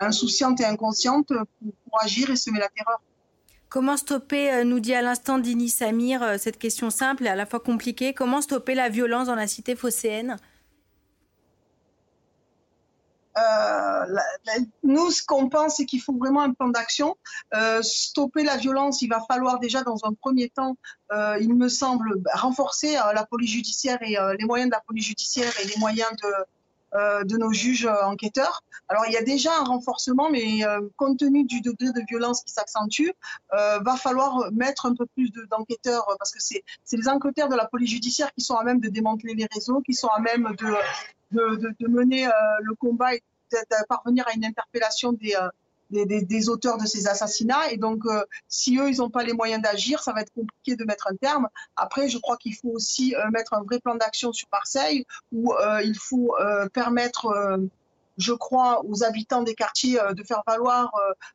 insouciante 0.00 0.60
et 0.60 0.64
inconsciente 0.64 1.28
pour, 1.28 2.02
agir 2.02 2.30
et 2.30 2.36
semer 2.36 2.60
la 2.60 2.68
terreur. 2.68 3.00
Comment 3.68 3.96
stopper, 3.96 4.64
nous 4.64 4.80
dit 4.80 4.94
à 4.94 5.02
l'instant 5.02 5.38
Dini 5.38 5.68
Samir, 5.68 6.36
cette 6.38 6.58
question 6.58 6.88
simple 6.88 7.24
et 7.24 7.28
à 7.28 7.34
la 7.34 7.44
fois 7.44 7.60
compliquée, 7.60 8.14
comment 8.14 8.40
stopper 8.40 8.74
la 8.74 8.88
violence 8.88 9.26
dans 9.26 9.34
la 9.34 9.46
cité 9.46 9.76
phocéenne? 9.76 10.36
Euh, 13.38 14.04
nous, 14.82 15.10
ce 15.10 15.22
qu'on 15.24 15.48
pense, 15.48 15.76
c'est 15.76 15.86
qu'il 15.86 16.00
faut 16.00 16.16
vraiment 16.16 16.42
un 16.42 16.52
plan 16.52 16.68
d'action. 16.68 17.16
Euh, 17.54 17.80
stopper 17.82 18.44
la 18.44 18.56
violence, 18.56 19.02
il 19.02 19.08
va 19.08 19.22
falloir 19.30 19.58
déjà, 19.58 19.82
dans 19.82 19.98
un 20.04 20.12
premier 20.12 20.48
temps, 20.48 20.76
euh, 21.12 21.38
il 21.40 21.54
me 21.54 21.68
semble, 21.68 22.20
renforcer 22.34 22.94
la 23.14 23.24
police 23.24 23.50
judiciaire 23.50 23.98
et 24.02 24.16
les 24.38 24.44
moyens 24.44 24.70
de 24.70 24.74
la 24.74 24.82
police 24.86 25.06
judiciaire 25.06 25.52
et 25.62 25.66
les 25.66 25.76
moyens 25.78 26.10
de, 26.22 26.28
de 26.94 27.36
nos 27.36 27.52
juges 27.52 27.86
enquêteurs. 27.86 28.62
Alors 28.88 29.04
il 29.06 29.12
y 29.12 29.16
a 29.16 29.22
déjà 29.22 29.50
un 29.58 29.64
renforcement, 29.64 30.30
mais 30.30 30.60
compte 30.96 31.18
tenu 31.18 31.44
du 31.44 31.60
degré 31.60 31.92
de 31.92 32.02
violence 32.08 32.42
qui 32.42 32.52
s'accentue, 32.52 33.10
va 33.52 33.96
falloir 33.96 34.50
mettre 34.52 34.86
un 34.86 34.94
peu 34.94 35.06
plus 35.06 35.30
d'enquêteurs 35.50 36.06
parce 36.18 36.32
que 36.32 36.40
c'est 36.40 36.62
les 36.92 37.08
enquêteurs 37.08 37.48
de 37.48 37.56
la 37.56 37.66
police 37.66 37.90
judiciaire 37.90 38.32
qui 38.32 38.42
sont 38.42 38.56
à 38.56 38.64
même 38.64 38.80
de 38.80 38.88
démanteler 38.88 39.34
les 39.34 39.46
réseaux, 39.52 39.80
qui 39.80 39.94
sont 39.94 40.08
à 40.08 40.20
même 40.20 40.54
de, 40.58 40.74
de, 41.32 41.74
de 41.78 41.88
mener 41.88 42.28
le 42.62 42.74
combat 42.74 43.14
et 43.14 43.22
de, 43.52 43.58
parvenir 43.88 44.26
à 44.28 44.34
une 44.34 44.44
interpellation 44.44 45.12
des 45.12 45.34
des, 45.90 46.48
auteurs 46.48 46.78
de 46.78 46.86
ces 46.86 47.06
assassinats. 47.08 47.70
Et 47.70 47.76
donc, 47.76 48.04
euh, 48.06 48.24
si 48.48 48.78
eux, 48.78 48.90
ils 48.90 48.98
n'ont 48.98 49.10
pas 49.10 49.22
les 49.22 49.32
moyens 49.32 49.62
d'agir, 49.62 50.00
ça 50.00 50.12
va 50.12 50.20
être 50.20 50.32
compliqué 50.32 50.76
de 50.76 50.84
mettre 50.84 51.08
un 51.08 51.16
terme. 51.16 51.48
Après, 51.76 52.08
je 52.08 52.18
crois 52.18 52.36
qu'il 52.36 52.54
faut 52.54 52.70
aussi 52.70 53.14
euh, 53.14 53.30
mettre 53.30 53.54
un 53.54 53.62
vrai 53.62 53.80
plan 53.80 53.94
d'action 53.94 54.32
sur 54.32 54.48
Marseille, 54.52 55.04
où 55.32 55.52
euh, 55.54 55.82
il 55.82 55.96
faut 55.98 56.34
permettre 56.72 57.58
je 58.16 58.32
crois, 58.32 58.84
aux 58.84 59.04
habitants 59.04 59.42
des 59.42 59.54
quartiers 59.54 60.00
de 60.12 60.24
faire 60.24 60.42
valoir 60.44 60.92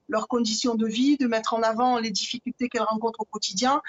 leurs 0.10 0.28
conditions 0.28 0.76
de 0.76 0.86
vie, 0.86 1.16
de 1.16 1.28
mettre 1.28 1.54
en 1.54 1.62
avant 1.62 1.98
les 1.98 2.12
difficultés 2.12 2.68
qu'elles 2.68 2.82
rencontrent 2.82 3.22
au 3.22 3.26
quotidien 3.26 3.82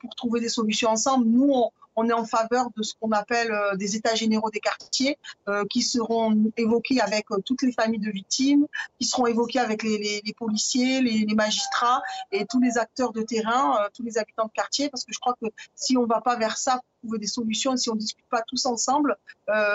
pour 0.00 0.14
trouver 0.16 0.40
des 0.40 0.48
solutions 0.48 0.90
ensemble. 0.90 1.26
Nous, 1.26 1.48
on, 1.48 1.70
on 1.96 2.08
est 2.08 2.12
en 2.12 2.24
faveur 2.24 2.68
de 2.76 2.82
ce 2.82 2.94
qu'on 2.98 3.12
appelle 3.12 3.50
euh, 3.52 3.76
des 3.76 3.96
états 3.96 4.14
généraux 4.14 4.50
des 4.50 4.60
quartiers 4.60 5.18
euh, 5.48 5.64
qui 5.68 5.82
seront 5.82 6.50
évoqués 6.56 7.00
avec 7.00 7.30
euh, 7.30 7.38
toutes 7.44 7.62
les 7.62 7.72
familles 7.72 8.00
de 8.00 8.10
victimes, 8.10 8.66
qui 8.98 9.06
seront 9.06 9.26
évoqués 9.26 9.58
avec 9.58 9.82
les, 9.82 10.22
policiers, 10.36 11.00
les, 11.00 11.34
magistrats 11.34 12.02
et 12.32 12.44
tous 12.46 12.60
les 12.60 12.78
acteurs 12.78 13.12
de 13.12 13.22
terrain, 13.22 13.78
tous 13.94 14.02
les 14.02 14.18
habitants 14.18 14.46
de 14.46 14.52
quartier, 14.52 14.88
parce 14.90 15.04
que 15.04 15.12
je 15.12 15.18
crois 15.18 15.34
que 15.40 15.46
si 15.74 15.96
on 15.96 16.02
ne 16.02 16.06
va 16.06 16.20
pas 16.20 16.36
vers 16.36 16.56
ça 16.56 16.74
pour 16.74 17.08
trouver 17.08 17.18
des 17.18 17.26
solutions, 17.26 17.76
si 17.76 17.88
on 17.90 17.94
ne 17.94 17.98
discute 18.00 18.26
pas 18.28 18.42
tous 18.42 18.66
ensemble, 18.66 19.16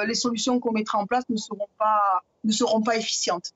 les 0.05 0.13
solutions 0.13 0.59
qu'on 0.59 0.71
mettra 0.71 0.97
en 0.99 1.05
place 1.05 1.23
ne 1.29 1.37
seront 1.37 1.67
pas, 1.77 2.23
ne 2.43 2.51
seront 2.51 2.81
pas 2.81 2.97
efficientes. 2.97 3.53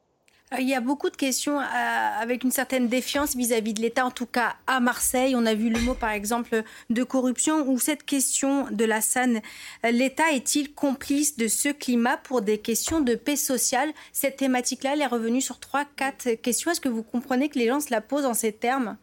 Il 0.58 0.68
y 0.68 0.74
a 0.74 0.82
beaucoup 0.82 1.12
de 1.12 1.16
questions 1.16 1.60
euh, 1.60 1.64
avec 1.64 2.44
une 2.44 2.50
certaine 2.50 2.88
défiance 2.88 3.36
vis-à-vis 3.36 3.76
de 3.76 3.82
l'État, 3.82 4.04
en 4.04 4.10
tout 4.10 4.26
cas 4.26 4.56
à 4.66 4.80
Marseille. 4.80 5.36
On 5.36 5.46
a 5.46 5.54
vu 5.54 5.70
le 5.70 5.80
mot, 5.82 5.94
par 5.94 6.10
exemple, 6.10 6.64
de 6.90 7.04
corruption 7.04 7.70
ou 7.70 7.78
cette 7.78 8.04
question 8.04 8.66
de 8.72 8.84
la 8.84 9.00
SAN. 9.00 9.42
L'État 9.84 10.32
est-il 10.32 10.74
complice 10.74 11.38
de 11.38 11.48
ce 11.48 11.70
climat 11.70 12.18
pour 12.18 12.42
des 12.42 12.58
questions 12.58 13.00
de 13.00 13.14
paix 13.14 13.36
sociale? 13.36 13.92
Cette 14.12 14.38
thématique-là, 14.38 14.94
elle 14.94 15.02
est 15.02 15.08
revenue 15.08 15.40
sur 15.40 15.60
trois, 15.60 15.86
quatre 15.86 16.34
questions. 16.34 16.72
Est-ce 16.72 16.82
que 16.82 16.90
vous 16.90 17.04
comprenez 17.04 17.50
que 17.50 17.60
les 17.60 17.68
gens 17.68 17.80
se 17.80 17.92
la 17.92 18.02
posent 18.02 18.26
en 18.26 18.34
ces 18.34 18.52
termes? 18.52 18.98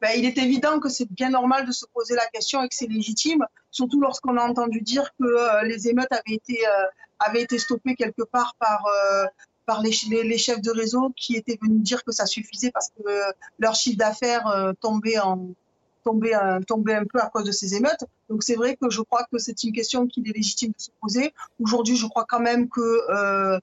Ben, 0.00 0.10
il 0.16 0.24
est 0.24 0.38
évident 0.38 0.78
que 0.78 0.88
c'est 0.88 1.10
bien 1.10 1.30
normal 1.30 1.66
de 1.66 1.72
se 1.72 1.84
poser 1.92 2.14
la 2.14 2.26
question 2.26 2.62
et 2.62 2.68
que 2.68 2.74
c'est 2.76 2.86
légitime, 2.86 3.44
surtout 3.72 4.00
lorsqu'on 4.00 4.36
a 4.36 4.42
entendu 4.44 4.80
dire 4.80 5.10
que 5.18 5.24
euh, 5.24 5.62
les 5.64 5.88
émeutes 5.88 6.12
avaient 6.12 6.36
été, 6.36 6.64
euh, 6.64 6.84
avaient 7.18 7.42
été 7.42 7.58
stoppées 7.58 7.96
quelque 7.96 8.22
part 8.22 8.54
par, 8.60 8.86
par 9.68 9.82
les, 9.82 10.38
chefs 10.38 10.62
de 10.62 10.70
réseau 10.70 11.12
qui 11.14 11.36
étaient 11.36 11.58
venus 11.60 11.82
dire 11.82 12.02
que 12.02 12.10
ça 12.10 12.24
suffisait 12.24 12.70
parce 12.70 12.88
que 12.88 13.02
leur 13.58 13.74
chiffre 13.74 13.98
d'affaires 13.98 14.46
euh, 14.46 14.70
euh, 14.70 14.72
tombait 14.82 15.18
un 16.94 17.04
peu 17.04 17.20
à 17.20 17.28
cause 17.28 17.44
de 17.44 17.52
ces 17.52 17.74
émeutes. 17.74 18.02
Donc 18.30 18.42
c'est 18.42 18.54
vrai 18.54 18.76
que 18.76 18.88
je 18.88 19.02
crois 19.02 19.26
que 19.30 19.36
c'est 19.36 19.62
une 19.64 19.72
question 19.72 20.06
qu'il 20.06 20.26
est 20.26 20.32
légitime 20.32 20.70
de 20.70 20.80
se 20.80 20.88
poser. 21.02 21.34
Aujourd'hui, 21.62 21.96
je 21.96 22.06
crois 22.06 22.24
quand 22.26 22.40
même 22.40 22.70
que 22.70 22.80
euh, 23.10 23.60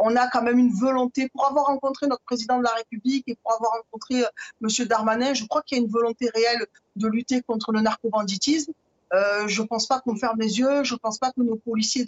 on 0.00 0.16
a 0.16 0.26
quand 0.28 0.40
même 0.40 0.58
une 0.58 0.72
volonté 0.72 1.28
pour 1.28 1.46
avoir 1.46 1.66
rencontré 1.66 2.06
notre 2.06 2.22
président 2.22 2.56
de 2.56 2.64
la 2.64 2.72
République 2.72 3.24
et 3.26 3.36
pour 3.42 3.52
avoir 3.52 3.72
rencontré 3.72 4.24
Monsieur 4.62 4.86
Darmanin. 4.86 5.34
Je 5.34 5.44
crois 5.44 5.60
qu'il 5.60 5.76
y 5.76 5.80
a 5.82 5.84
une 5.84 5.90
volonté 5.90 6.30
réelle 6.34 6.64
de 6.96 7.08
lutter 7.08 7.42
contre 7.42 7.72
le 7.72 7.82
narcobanditisme. 7.82 8.72
Euh, 9.12 9.46
je 9.46 9.60
ne 9.60 9.66
pense 9.66 9.86
pas 9.86 10.00
qu'on 10.00 10.16
ferme 10.16 10.40
les 10.40 10.60
yeux. 10.60 10.82
Je 10.82 10.94
ne 10.94 10.98
pense 10.98 11.18
pas 11.18 11.30
que 11.30 11.42
nos 11.42 11.56
policiers, 11.56 12.06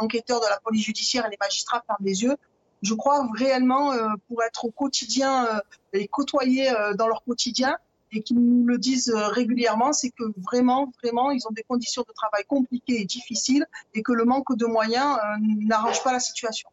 enquêteurs 0.00 0.40
de 0.40 0.46
la 0.48 0.60
police 0.60 0.84
judiciaire 0.84 1.26
et 1.26 1.30
les 1.30 1.38
magistrats 1.40 1.82
ferment 1.84 2.06
les 2.06 2.22
yeux 2.22 2.36
je 2.82 2.94
crois 2.94 3.28
réellement 3.34 3.92
euh, 3.92 4.08
pour 4.28 4.42
être 4.42 4.64
au 4.64 4.70
quotidien 4.70 5.46
euh, 5.46 5.60
et 5.92 6.08
côtoyer 6.08 6.70
euh, 6.70 6.94
dans 6.94 7.06
leur 7.06 7.22
quotidien 7.24 7.76
et 8.12 8.22
qu'ils 8.22 8.40
nous 8.40 8.66
le 8.66 8.76
disent 8.76 9.12
régulièrement, 9.14 9.92
c'est 9.92 10.10
que 10.10 10.24
vraiment, 10.42 10.92
vraiment, 11.00 11.30
ils 11.30 11.46
ont 11.46 11.52
des 11.52 11.62
conditions 11.62 12.02
de 12.02 12.12
travail 12.12 12.44
compliquées 12.44 13.00
et 13.00 13.04
difficiles 13.04 13.64
et 13.94 14.02
que 14.02 14.10
le 14.12 14.24
manque 14.24 14.56
de 14.56 14.66
moyens 14.66 15.16
n'arrange 15.40 16.02
pas 16.02 16.12
la 16.12 16.18
situation. 16.18 16.68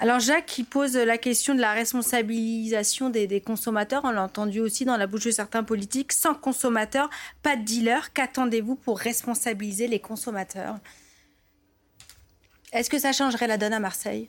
Alors 0.00 0.18
Jacques 0.18 0.46
qui 0.46 0.64
pose 0.64 0.96
la 0.96 1.16
question 1.16 1.54
de 1.54 1.60
la 1.60 1.74
responsabilisation 1.74 3.08
des, 3.08 3.28
des 3.28 3.40
consommateurs, 3.40 4.00
on 4.02 4.10
l'a 4.10 4.24
entendu 4.24 4.58
aussi 4.58 4.84
dans 4.84 4.96
la 4.96 5.06
bouche 5.06 5.26
de 5.26 5.30
certains 5.30 5.62
politiques, 5.62 6.10
sans 6.10 6.34
consommateurs, 6.34 7.08
pas 7.44 7.54
de 7.54 7.62
dealer, 7.62 8.12
qu'attendez-vous 8.12 8.74
pour 8.74 8.98
responsabiliser 8.98 9.86
les 9.86 10.00
consommateurs? 10.00 10.76
Est-ce 12.72 12.90
que 12.90 12.98
ça 12.98 13.12
changerait 13.12 13.46
la 13.46 13.58
donne 13.58 13.74
à 13.74 13.80
Marseille? 13.80 14.28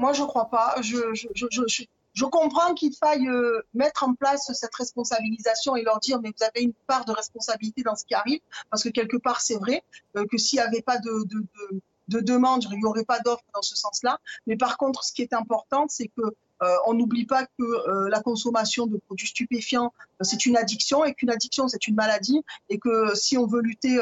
Moi, 0.00 0.12
je 0.14 0.22
ne 0.22 0.26
crois 0.26 0.46
pas. 0.46 0.74
Je, 0.80 1.14
je, 1.14 1.28
je, 1.34 1.84
je 2.12 2.24
comprends 2.24 2.74
qu'il 2.74 2.94
faille 2.94 3.28
euh, 3.28 3.62
mettre 3.74 4.02
en 4.02 4.14
place 4.14 4.50
cette 4.52 4.74
responsabilisation 4.74 5.76
et 5.76 5.82
leur 5.82 6.00
dire 6.00 6.20
mais 6.20 6.30
vous 6.36 6.44
avez 6.44 6.62
une 6.62 6.72
part 6.86 7.04
de 7.04 7.12
responsabilité 7.12 7.82
dans 7.82 7.94
ce 7.94 8.04
qui 8.04 8.14
arrive 8.14 8.40
parce 8.70 8.82
que 8.82 8.88
quelque 8.88 9.16
part 9.16 9.40
c'est 9.40 9.56
vrai 9.56 9.82
euh, 10.16 10.26
que 10.26 10.36
s'il 10.36 10.58
n'y 10.58 10.64
avait 10.64 10.82
pas 10.82 10.98
de, 10.98 11.24
de, 11.24 11.40
de, 11.40 11.80
de 12.08 12.20
demande, 12.20 12.64
il 12.70 12.78
n'y 12.78 12.84
aurait 12.84 13.04
pas 13.04 13.20
d'offre 13.20 13.44
dans 13.54 13.62
ce 13.62 13.76
sens-là. 13.76 14.18
Mais 14.46 14.56
par 14.56 14.76
contre, 14.76 15.04
ce 15.04 15.12
qui 15.12 15.22
est 15.22 15.32
important, 15.32 15.86
c'est 15.88 16.08
que 16.08 16.22
euh, 16.62 16.74
on 16.86 16.94
n'oublie 16.94 17.24
pas 17.24 17.46
que 17.46 17.62
euh, 17.62 18.08
la 18.10 18.20
consommation 18.20 18.86
de 18.86 18.98
produits 18.98 19.28
stupéfiants, 19.28 19.92
c'est 20.20 20.44
une 20.44 20.56
addiction 20.56 21.04
et 21.04 21.14
qu'une 21.14 21.30
addiction, 21.30 21.68
c'est 21.68 21.86
une 21.86 21.94
maladie 21.94 22.42
et 22.68 22.78
que 22.78 23.14
si 23.14 23.38
on 23.38 23.46
veut 23.46 23.62
lutter 23.62 23.94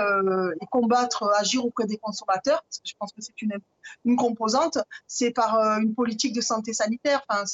et 0.60 0.66
combattre, 0.70 1.30
agir 1.36 1.64
auprès 1.64 1.86
des 1.86 1.98
consommateurs, 1.98 2.62
parce 2.64 2.78
que 2.78 2.88
je 2.88 2.94
pense 2.98 3.12
que 3.12 3.20
c'est 3.20 3.42
une, 3.42 3.58
une 4.04 4.16
composante, 4.16 4.78
c'est 5.06 5.30
par 5.30 5.56
une 5.80 5.94
politique 5.94 6.34
de 6.34 6.40
santé 6.40 6.72
sanitaire. 6.72 7.22
Enfin, 7.28 7.44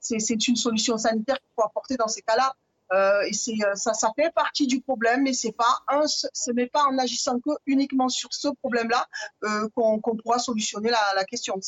c'est 0.00 0.48
une 0.48 0.56
solution 0.56 0.98
sanitaire 0.98 1.38
qu'il 1.38 1.50
faut 1.56 1.64
apporter 1.64 1.96
dans 1.96 2.08
ces 2.08 2.22
cas-là. 2.22 2.54
Euh, 2.92 3.22
et 3.22 3.32
c'est 3.32 3.56
euh, 3.64 3.74
ça, 3.74 3.94
ça 3.94 4.12
fait 4.14 4.30
partie 4.34 4.66
du 4.66 4.80
problème, 4.80 5.22
mais 5.22 5.32
c'est 5.32 5.52
pas 5.52 5.82
un, 5.88 6.02
ce 6.06 6.50
n'est 6.52 6.66
pas 6.66 6.84
en 6.84 6.98
agissant 6.98 7.40
que 7.40 7.50
uniquement 7.66 8.08
sur 8.08 8.32
ce 8.32 8.48
problème-là 8.48 9.06
euh, 9.44 9.68
qu'on 9.74 10.00
pourra 10.00 10.38
solutionner 10.38 10.90
la, 10.90 11.00
la 11.16 11.24
question. 11.24 11.58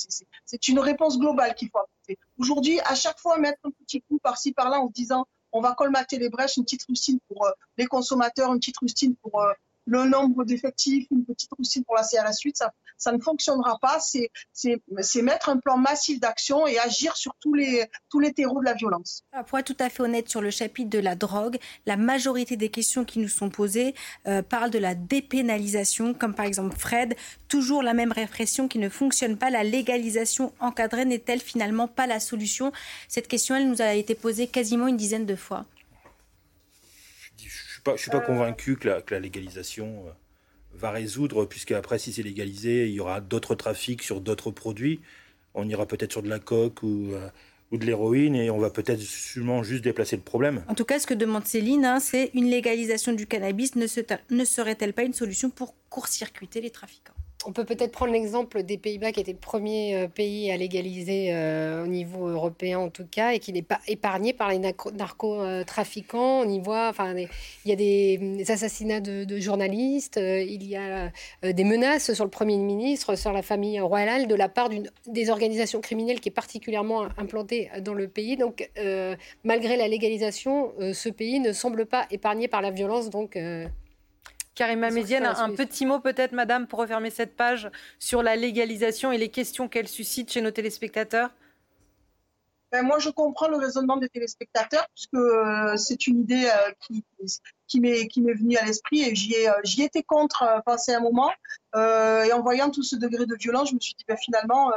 C'est 0.44 0.68
une 0.68 0.78
réponse 0.78 1.18
globale 1.18 1.54
qu'il 1.54 1.70
faut 1.70 1.78
apporter. 1.78 2.18
Aujourd'hui, 2.38 2.80
à 2.84 2.94
chaque 2.94 3.18
fois 3.18 3.38
mettre 3.38 3.58
un 3.64 3.70
petit 3.70 4.02
coup 4.02 4.18
par-ci 4.22 4.52
par-là 4.52 4.80
en 4.80 4.88
se 4.88 4.92
disant 4.92 5.26
on 5.52 5.60
va 5.62 5.72
colmater 5.72 6.18
les 6.18 6.28
brèches, 6.28 6.58
une 6.58 6.64
petite 6.64 6.84
rustine 6.86 7.18
pour 7.28 7.48
les 7.78 7.86
consommateurs, 7.86 8.52
une 8.52 8.58
petite 8.58 8.78
rustine 8.78 9.16
pour 9.16 9.42
le 9.86 10.04
nombre 10.04 10.44
d'effectifs, 10.44 11.06
une 11.10 11.24
petite 11.24 11.50
rustine 11.56 11.84
pour 11.84 11.94
la 11.94 12.02
CRS 12.02 12.40
8, 12.44 12.56
ça, 12.56 12.72
ça 12.96 13.12
ne 13.12 13.18
fonctionnera 13.18 13.78
pas. 13.80 13.98
C'est 14.00 15.22
mettre 15.22 15.48
un 15.48 15.58
plan 15.58 15.76
massif 15.76 16.20
d'action 16.20 16.66
et 16.66 16.78
agir 16.78 17.16
sur 17.16 17.32
tous 17.40 17.54
les, 17.54 17.84
tous 18.10 18.20
les 18.20 18.32
terreaux 18.32 18.60
de 18.60 18.64
la 18.64 18.74
violence. 18.74 19.22
Ah, 19.32 19.44
pour 19.44 19.58
être 19.58 19.66
tout 19.66 19.82
à 19.82 19.88
fait 19.88 20.02
honnête 20.02 20.28
sur 20.28 20.40
le 20.40 20.50
chapitre 20.50 20.90
de 20.90 20.98
la 20.98 21.14
drogue, 21.14 21.58
la 21.86 21.96
majorité 21.96 22.56
des 22.56 22.68
questions 22.68 23.04
qui 23.04 23.18
nous 23.18 23.28
sont 23.28 23.50
posées 23.50 23.94
euh, 24.26 24.42
parlent 24.42 24.70
de 24.70 24.78
la 24.78 24.94
dépénalisation, 24.94 26.14
comme 26.14 26.34
par 26.34 26.46
exemple 26.46 26.76
Fred, 26.76 27.14
toujours 27.48 27.82
la 27.82 27.94
même 27.94 28.12
répression 28.12 28.68
qui 28.68 28.78
ne 28.78 28.88
fonctionne 28.88 29.36
pas. 29.36 29.50
La 29.50 29.62
légalisation 29.62 30.52
encadrée 30.60 31.04
n'est-elle 31.04 31.40
finalement 31.40 31.88
pas 31.88 32.06
la 32.06 32.20
solution? 32.20 32.72
Cette 33.08 33.28
question, 33.28 33.54
elle 33.54 33.68
nous 33.68 33.82
a 33.82 33.94
été 33.94 34.14
posée 34.14 34.48
quasiment 34.48 34.88
une 34.88 34.96
dizaine 34.96 35.26
de 35.26 35.36
fois. 35.36 35.64
Je 37.86 37.92
ne 37.92 37.96
suis 37.98 38.10
pas, 38.10 38.20
convaincu 38.20 38.76
que 38.76 38.88
la, 38.88 39.20
légalisation 39.20 40.04
euh, 40.06 40.10
va 40.74 40.90
résoudre, 40.90 41.44
puisque 41.44 41.72
après, 41.72 41.98
si 41.98 42.12
c'est 42.12 42.22
légalisé, 42.22 42.88
il 42.88 42.94
y 42.94 43.00
aura 43.00 43.20
d'autres 43.20 43.54
trafics 43.54 44.02
sur 44.02 44.20
d'autres 44.20 44.50
produits. 44.50 45.00
On 45.54 45.68
ira 45.68 45.86
peut-être 45.86 46.12
sur 46.12 46.22
de 46.22 46.28
la 46.28 46.38
coque 46.38 46.82
ou, 46.82 47.12
euh, 47.12 47.28
de 47.72 47.84
l'héroïne 47.84 48.36
et 48.36 48.50
on 48.50 48.58
va 48.58 48.70
peut-être 48.70 49.00
seulement 49.00 49.62
juste 49.62 49.84
déplacer 49.84 50.16
le 50.16 50.22
problème. 50.22 50.64
En 50.68 50.74
tout 50.74 50.84
cas, 50.84 50.98
ce 50.98 51.06
que 51.06 51.14
demande 51.14 51.46
Céline, 51.46 51.84
hein, 51.84 52.00
c'est 52.00 52.30
une 52.34 52.48
légalisation 52.48 53.12
du 53.12 53.26
cannabis 53.26 53.74
ne, 53.76 53.86
ne 54.30 54.44
serait-elle 54.44 54.92
pas 54.92 55.02
une 55.02 55.14
solution 55.14 55.50
pour 55.50 55.74
court-circuiter 55.90 56.60
les 56.60 56.70
trafiquants? 56.70 57.14
On 57.46 57.52
peut 57.52 57.64
peut-être 57.64 57.92
prendre 57.92 58.12
l'exemple 58.12 58.64
des 58.64 58.76
Pays-Bas, 58.76 59.12
qui 59.12 59.20
était 59.20 59.32
le 59.32 59.38
premier 59.38 59.96
euh, 59.96 60.08
pays 60.08 60.50
à 60.50 60.56
légaliser 60.56 61.28
euh, 61.32 61.84
au 61.84 61.86
niveau 61.86 62.26
européen 62.26 62.80
en 62.80 62.88
tout 62.90 63.06
cas, 63.08 63.32
et 63.32 63.38
qui 63.38 63.52
n'est 63.52 63.62
pas 63.62 63.78
épargné 63.86 64.32
par 64.32 64.50
les 64.50 64.58
narcotrafiquants. 64.58 66.42
On 66.44 66.48
y 66.48 66.58
voit, 66.58 66.88
enfin, 66.88 67.14
il 67.16 67.28
y 67.64 67.72
a 67.72 67.76
des, 67.76 68.44
assassinats 68.50 69.00
de, 69.00 69.38
journalistes, 69.38 70.16
euh, 70.16 70.42
il 70.42 70.66
y 70.66 70.76
a 70.76 71.12
des 71.42 71.64
menaces 71.64 72.12
sur 72.12 72.24
le 72.24 72.30
Premier 72.30 72.56
ministre, 72.56 73.14
sur 73.14 73.32
la 73.32 73.42
famille 73.42 73.78
royale, 73.80 74.26
de 74.26 74.34
la 74.34 74.48
part 74.48 74.68
des 75.06 75.30
organisations 75.30 75.80
criminelles 75.80 76.20
qui 76.20 76.30
est 76.30 76.32
particulièrement 76.32 77.06
implantée 77.16 77.70
dans 77.80 77.94
le 77.94 78.08
pays. 78.08 78.36
Donc, 78.36 78.68
malgré 79.44 79.76
la 79.76 79.88
légalisation, 79.88 80.72
ce 80.92 81.08
pays 81.08 81.38
ne 81.38 81.52
semble 81.52 81.86
pas 81.86 82.06
épargné 82.10 82.48
par 82.48 82.62
la 82.62 82.70
violence. 82.70 83.10
Donc, 83.10 83.38
Karima 84.56 84.90
Médienne, 84.90 85.26
un 85.26 85.54
petit 85.54 85.86
mot 85.86 86.00
peut-être, 86.00 86.32
Madame, 86.32 86.66
pour 86.66 86.80
refermer 86.80 87.10
cette 87.10 87.36
page 87.36 87.70
sur 87.98 88.22
la 88.22 88.34
légalisation 88.36 89.12
et 89.12 89.18
les 89.18 89.28
questions 89.28 89.68
qu'elle 89.68 89.86
suscite 89.86 90.32
chez 90.32 90.40
nos 90.40 90.50
téléspectateurs? 90.50 91.30
Ben, 92.72 92.82
moi, 92.82 92.98
je 92.98 93.10
comprends 93.10 93.48
le 93.48 93.58
raisonnement 93.58 93.98
des 93.98 94.08
téléspectateurs, 94.08 94.86
puisque 94.94 95.14
euh, 95.14 95.76
c'est 95.76 96.06
une 96.06 96.20
idée 96.22 96.46
euh, 96.46 96.72
qui, 96.80 97.04
qui 97.68 97.80
m'est 97.80 98.08
qui 98.08 98.22
m'est 98.22 98.34
venue 98.34 98.56
à 98.56 98.64
l'esprit 98.64 99.02
et 99.02 99.14
j'y 99.14 99.34
ai 99.34 99.48
j'y 99.62 99.82
étais 99.82 100.02
contre 100.02 100.44
passé 100.64 100.92
un 100.94 101.00
moment. 101.00 101.30
et 101.74 102.32
en 102.32 102.42
voyant 102.42 102.70
tout 102.70 102.82
ce 102.82 102.96
degré 102.96 103.26
de 103.26 103.36
violence, 103.36 103.70
je 103.70 103.74
me 103.74 103.80
suis 103.80 103.94
dit 103.94 104.04
ben, 104.08 104.16
finalement, 104.16 104.72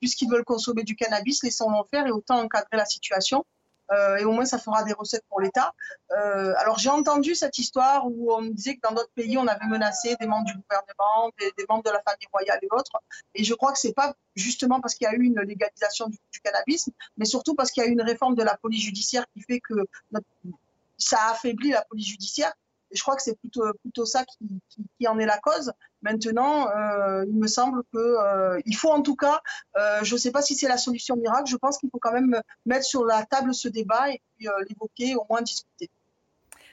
puisqu'ils 0.00 0.30
veulent 0.30 0.44
consommer 0.44 0.84
du 0.84 0.94
cannabis, 0.94 1.42
laissons-le 1.42 1.76
faire 1.90 2.06
et 2.06 2.10
autant 2.10 2.40
encadrer 2.40 2.76
la 2.76 2.84
situation. 2.84 3.44
Euh, 3.90 4.16
et 4.16 4.24
au 4.24 4.32
moins 4.32 4.44
ça 4.44 4.58
fera 4.58 4.84
des 4.84 4.92
recettes 4.92 5.24
pour 5.28 5.40
l'État. 5.40 5.72
Euh, 6.12 6.52
alors 6.58 6.78
j'ai 6.78 6.90
entendu 6.90 7.34
cette 7.34 7.58
histoire 7.58 8.06
où 8.06 8.32
on 8.32 8.42
me 8.42 8.50
disait 8.50 8.76
que 8.76 8.80
dans 8.82 8.94
d'autres 8.94 9.12
pays 9.14 9.38
on 9.38 9.46
avait 9.46 9.66
menacé 9.66 10.16
des 10.20 10.26
membres 10.26 10.46
du 10.46 10.54
gouvernement, 10.54 11.30
des, 11.38 11.66
membres 11.68 11.84
de 11.84 11.90
la 11.90 12.02
famille 12.02 12.28
royale 12.32 12.58
et 12.62 12.68
autres. 12.70 12.92
Et 13.34 13.44
je 13.44 13.54
crois 13.54 13.72
que 13.72 13.78
c'est 13.78 13.94
pas 13.94 14.14
justement 14.34 14.80
parce 14.80 14.94
qu'il 14.94 15.06
y 15.06 15.08
a 15.08 15.14
eu 15.14 15.22
une 15.22 15.40
légalisation 15.40 16.08
du, 16.08 16.18
cannabis, 16.42 16.88
mais 17.16 17.24
surtout 17.24 17.54
parce 17.54 17.70
qu'il 17.70 17.82
y 17.82 17.86
a 17.86 17.88
eu 17.88 17.92
une 17.92 18.02
réforme 18.02 18.34
de 18.34 18.42
la 18.42 18.56
police 18.56 18.82
judiciaire 18.82 19.24
qui 19.34 19.42
fait 19.42 19.60
que 19.60 19.74
ça 20.96 21.18
affaiblit 21.30 21.70
la 21.70 21.84
police 21.84 22.06
judiciaire 22.06 22.52
je 22.90 23.02
crois 23.02 23.16
que 23.16 23.22
c'est 23.22 23.38
plutôt 23.38 24.06
ça 24.06 24.24
qui, 24.24 25.08
en 25.08 25.18
est 25.18 25.26
la 25.26 25.38
cause. 25.38 25.72
Maintenant, 26.02 26.68
euh, 26.68 27.24
il 27.28 27.36
me 27.36 27.46
semble 27.46 27.82
que 27.92 27.98
euh, 27.98 28.60
il 28.64 28.76
faut 28.76 28.90
en 28.90 29.02
tout 29.02 29.16
cas, 29.16 29.40
euh, 29.76 30.00
je 30.02 30.14
ne 30.14 30.18
sais 30.18 30.30
pas 30.30 30.42
si 30.42 30.54
c'est 30.54 30.68
la 30.68 30.78
solution 30.78 31.16
miracle, 31.16 31.50
je 31.50 31.56
pense 31.56 31.78
qu'il 31.78 31.90
faut 31.90 31.98
quand 32.00 32.12
même 32.12 32.40
mettre 32.66 32.84
sur 32.84 33.04
la 33.04 33.24
table 33.24 33.54
ce 33.54 33.68
débat 33.68 34.10
et 34.10 34.20
puis 34.36 34.48
l'évoquer, 34.68 35.16
au 35.16 35.26
moins 35.28 35.42
discuter. 35.42 35.90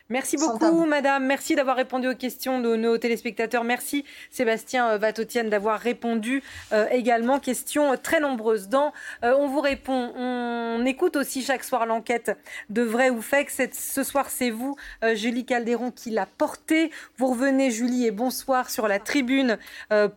Merci 0.10 0.38
beaucoup, 0.38 0.86
madame. 0.86 1.26
Merci 1.26 1.56
d'avoir 1.56 1.76
répondu 1.76 2.08
aux 2.08 2.14
questions 2.14 2.60
de 2.60 2.76
nos 2.76 2.96
téléspectateurs. 3.00 3.64
Merci, 3.64 4.06
Sébastien 4.30 4.88
euh, 4.90 4.98
Vatotienne, 5.00 5.50
d'avoir 5.50 5.80
répondu 5.80 6.44
euh, 6.74 6.86
également. 6.92 7.40
Questions 7.40 7.98
très 7.98 8.20
nombreuses. 8.20 8.70
Dans 8.70 8.94
euh, 9.24 9.34
On 9.40 9.48
vous 9.48 9.62
répond, 9.62 10.14
on 10.16 10.86
écoute 10.86 11.16
aussi 11.16 11.42
chaque 11.42 11.64
soir 11.64 11.88
l'enquête 11.88 12.38
de 12.70 12.84
vrai 12.84 13.10
ou 13.10 13.20
fake. 13.20 13.50
Ce 13.50 14.04
soir, 14.04 14.30
c'est 14.30 14.52
vous, 14.52 14.76
Julie 15.16 15.44
Calderon, 15.44 15.90
qui 15.90 16.12
l'a 16.12 16.28
portée. 16.28 16.92
Vous 17.18 17.26
revenez, 17.32 17.72
Julie, 17.72 18.06
et 18.06 18.12
bonsoir 18.12 18.70
sur 18.70 18.88
la 18.88 19.00
tribune 19.00 19.58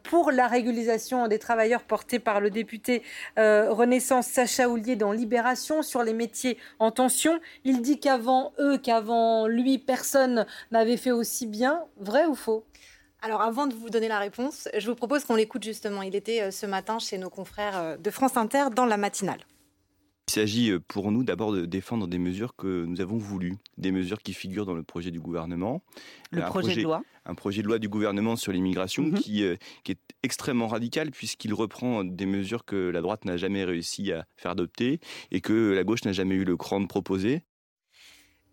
pour 0.03 0.33
la 0.33 0.49
régularisation 0.49 1.29
des 1.29 1.39
travailleurs 1.39 1.83
portée 1.83 2.19
par 2.19 2.41
le 2.41 2.51
député 2.51 3.03
Renaissance 3.37 4.27
Sacha 4.27 4.69
Houlier 4.69 4.97
dans 4.97 5.13
Libération 5.13 5.83
sur 5.83 6.03
les 6.03 6.13
métiers 6.13 6.59
en 6.79 6.91
tension. 6.91 7.41
Il 7.65 7.81
dit 7.81 8.01
qu'avant 8.01 8.53
eux, 8.59 8.77
qu'avant 8.77 9.47
lui, 9.47 9.78
personne 9.79 10.47
n'avait 10.71 10.97
fait 10.97 11.13
aussi 11.13 11.47
bien. 11.47 11.85
Vrai 11.99 12.27
ou 12.27 12.35
faux? 12.35 12.65
Alors 13.21 13.41
avant 13.41 13.67
de 13.67 13.75
vous 13.75 13.91
donner 13.91 14.09
la 14.09 14.19
réponse, 14.19 14.69
je 14.77 14.87
vous 14.87 14.95
propose 14.95 15.25
qu'on 15.25 15.35
l'écoute 15.35 15.65
justement. 15.65 16.03
Il 16.03 16.15
était 16.15 16.43
euh, 16.43 16.51
ce 16.51 16.67
matin 16.67 16.99
chez 16.99 17.19
nos 17.19 17.31
confrères 17.31 17.77
euh, 17.77 17.97
de 17.97 18.11
France 18.11 18.37
Inter 18.37 18.67
dans 18.75 18.87
la 18.87 18.97
matinale. 18.97 19.41
Il 20.29 20.33
s'agit 20.33 20.71
euh, 20.71 20.79
pour 20.79 21.11
nous 21.11 21.25
d'abord 21.25 21.53
de 21.53 21.65
défendre 21.65 22.07
des 22.07 22.19
mesures 22.19 22.55
que 22.55 22.85
nous 22.85 23.01
avons 23.01 23.17
voulues, 23.17 23.57
des 23.77 23.91
mesures 23.91 24.23
qui 24.23 24.35
figurent 24.35 24.67
dans 24.67 24.75
le 24.75 24.85
projet 24.85 25.11
du 25.11 25.19
gouvernement. 25.19 25.83
Le 26.31 26.43
projet, 26.43 26.77
de 26.77 26.83
loi 26.83 27.03
Un 27.25 27.35
projet 27.35 27.63
de 27.63 27.67
loi 27.67 27.81
du 27.81 27.89
gouvernement 27.89 28.37
sur 28.37 28.53
l'immigration 28.53 29.05
mhm. 29.05 29.15
qui, 29.15 29.43
qui, 29.83 29.93
est 29.93 30.01
extrêmement 30.23 30.69
radical 30.69 31.11
puisqu'il 31.11 31.55
reprend 31.55 32.05
des 32.05 32.27
mesures 32.27 32.65
que 32.65 32.77
la 32.77 33.01
droite 33.01 33.25
n'a 33.25 33.37
jamais 33.37 33.65
réussi 33.65 34.13
à 34.13 34.27
faire 34.37 34.53
adopter 34.53 35.01
et 35.33 35.41
que 35.41 35.73
la 35.73 35.83
gauche 35.83 36.05
n'a 36.05 36.13
jamais 36.13 36.37
eu 36.37 36.45
le 36.45 36.57
cran 36.57 36.81
de 36.81 36.87
proposer. 36.87 37.43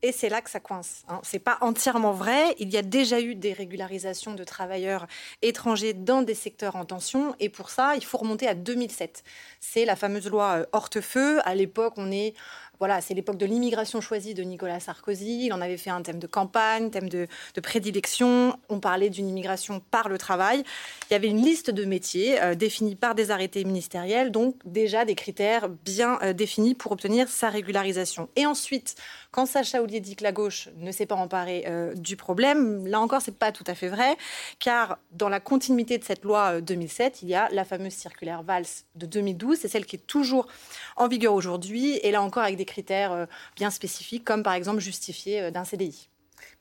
Et 0.01 0.12
c'est 0.12 0.29
là 0.29 0.41
que 0.41 0.49
ça 0.49 0.60
coince. 0.60 1.03
Hein. 1.08 1.19
Ce 1.23 1.36
n'est 1.36 1.39
pas 1.39 1.58
entièrement 1.62 2.12
vrai. 2.12 2.55
Il 2.60 2.69
y 2.69 2.77
a 2.77 2.81
déjà 2.81 3.19
eu 3.19 3.34
des 3.34 3.53
régularisations 3.53 4.34
de 4.34 4.43
travailleurs 4.43 5.08
étrangers 5.41 5.93
dans 5.93 6.21
des 6.21 6.36
secteurs 6.36 6.75
en 6.75 6.86
tension. 6.86 7.36
Et 7.39 7.49
pour 7.49 7.69
ça, 7.69 7.95
il 7.95 8.03
faut 8.03 8.17
remonter 8.17 8.47
à 8.47 8.53
2007. 8.53 9.23
C'est 9.60 9.86
la 9.86 9.95
fameuse 9.95 10.29
loi 10.29 10.60
euh, 10.60 10.65
Hortefeux. 10.73 11.39
À 11.47 11.55
l'époque, 11.55 11.93
on 11.97 12.12
est 12.12 12.36
voilà, 12.79 13.01
c'est 13.01 13.13
l'époque 13.13 13.38
de 13.38 13.45
l'immigration 13.45 14.01
choisie 14.01 14.33
de 14.33 14.43
Nicolas 14.43 14.79
Sarkozy. 14.79 15.45
Il 15.45 15.53
en 15.53 15.61
avait 15.61 15.77
fait 15.77 15.89
un 15.89 16.01
thème 16.01 16.19
de 16.19 16.27
campagne, 16.27 16.89
thème 16.89 17.09
de, 17.09 17.27
prédilection. 17.61 18.57
On 18.69 18.79
parlait 18.79 19.09
d'une 19.09 19.29
immigration 19.29 19.81
par 19.91 20.09
le 20.09 20.17
travail. 20.17 20.63
Il 21.09 21.13
y 21.13 21.15
avait 21.15 21.27
une 21.27 21.41
liste 21.41 21.71
de 21.71 21.85
métiers 21.85 22.41
euh, 22.41 22.55
définis 22.55 22.95
par 22.95 23.15
des 23.15 23.31
arrêtés 23.31 23.63
ministériels, 23.63 24.31
donc 24.31 24.55
déjà 24.65 25.05
des 25.05 25.15
critères 25.15 25.69
bien 25.69 26.19
euh, 26.21 26.33
définis 26.33 26.75
pour 26.75 26.91
obtenir 26.91 27.27
sa 27.27 27.49
régularisation. 27.49 28.29
Et 28.35 28.45
ensuite, 28.45 28.95
quand 29.31 29.45
Sacha 29.45 29.81
Oulier 29.81 29.99
dit 29.99 30.15
que 30.15 30.23
la 30.23 30.31
gauche 30.31 30.69
ne 30.77 30.91
s'est 30.91 31.05
pas 31.05 31.15
emparée 31.15 31.65
euh, 31.67 31.93
du 31.95 32.15
problème, 32.15 32.88
là 32.88 32.99
encore, 32.99 33.21
c'est 33.21 33.38
pas 33.38 33.51
tout 33.51 33.63
à 33.67 33.75
fait 33.75 33.88
vrai, 33.88 34.17
car 34.59 34.97
dans 35.11 35.29
la 35.29 35.39
continuité 35.39 35.97
de 35.97 36.03
cette 36.03 36.23
loi 36.23 36.61
2007, 36.61 37.21
il 37.21 37.29
y 37.29 37.35
a 37.35 37.49
la 37.51 37.65
fameuse 37.65 37.93
circulaire 37.93 38.43
Valls 38.43 38.65
de 38.95 39.05
2012, 39.05 39.57
c'est 39.59 39.67
celle 39.67 39.85
qui 39.85 39.95
est 39.95 40.07
toujours 40.07 40.47
en 40.95 41.07
vigueur 41.07 41.33
aujourd'hui, 41.33 41.97
et 42.03 42.11
là 42.11 42.21
encore 42.21 42.43
avec 42.43 42.57
des 42.57 42.64
critères 42.65 43.12
euh, 43.12 43.25
bien 43.56 43.69
spécifiques, 43.69 44.23
comme 44.23 44.43
par 44.43 44.54
exemple 44.54 44.80
justifié 44.80 45.41
euh, 45.41 45.51
d'un 45.51 45.63
CDI. 45.63 46.10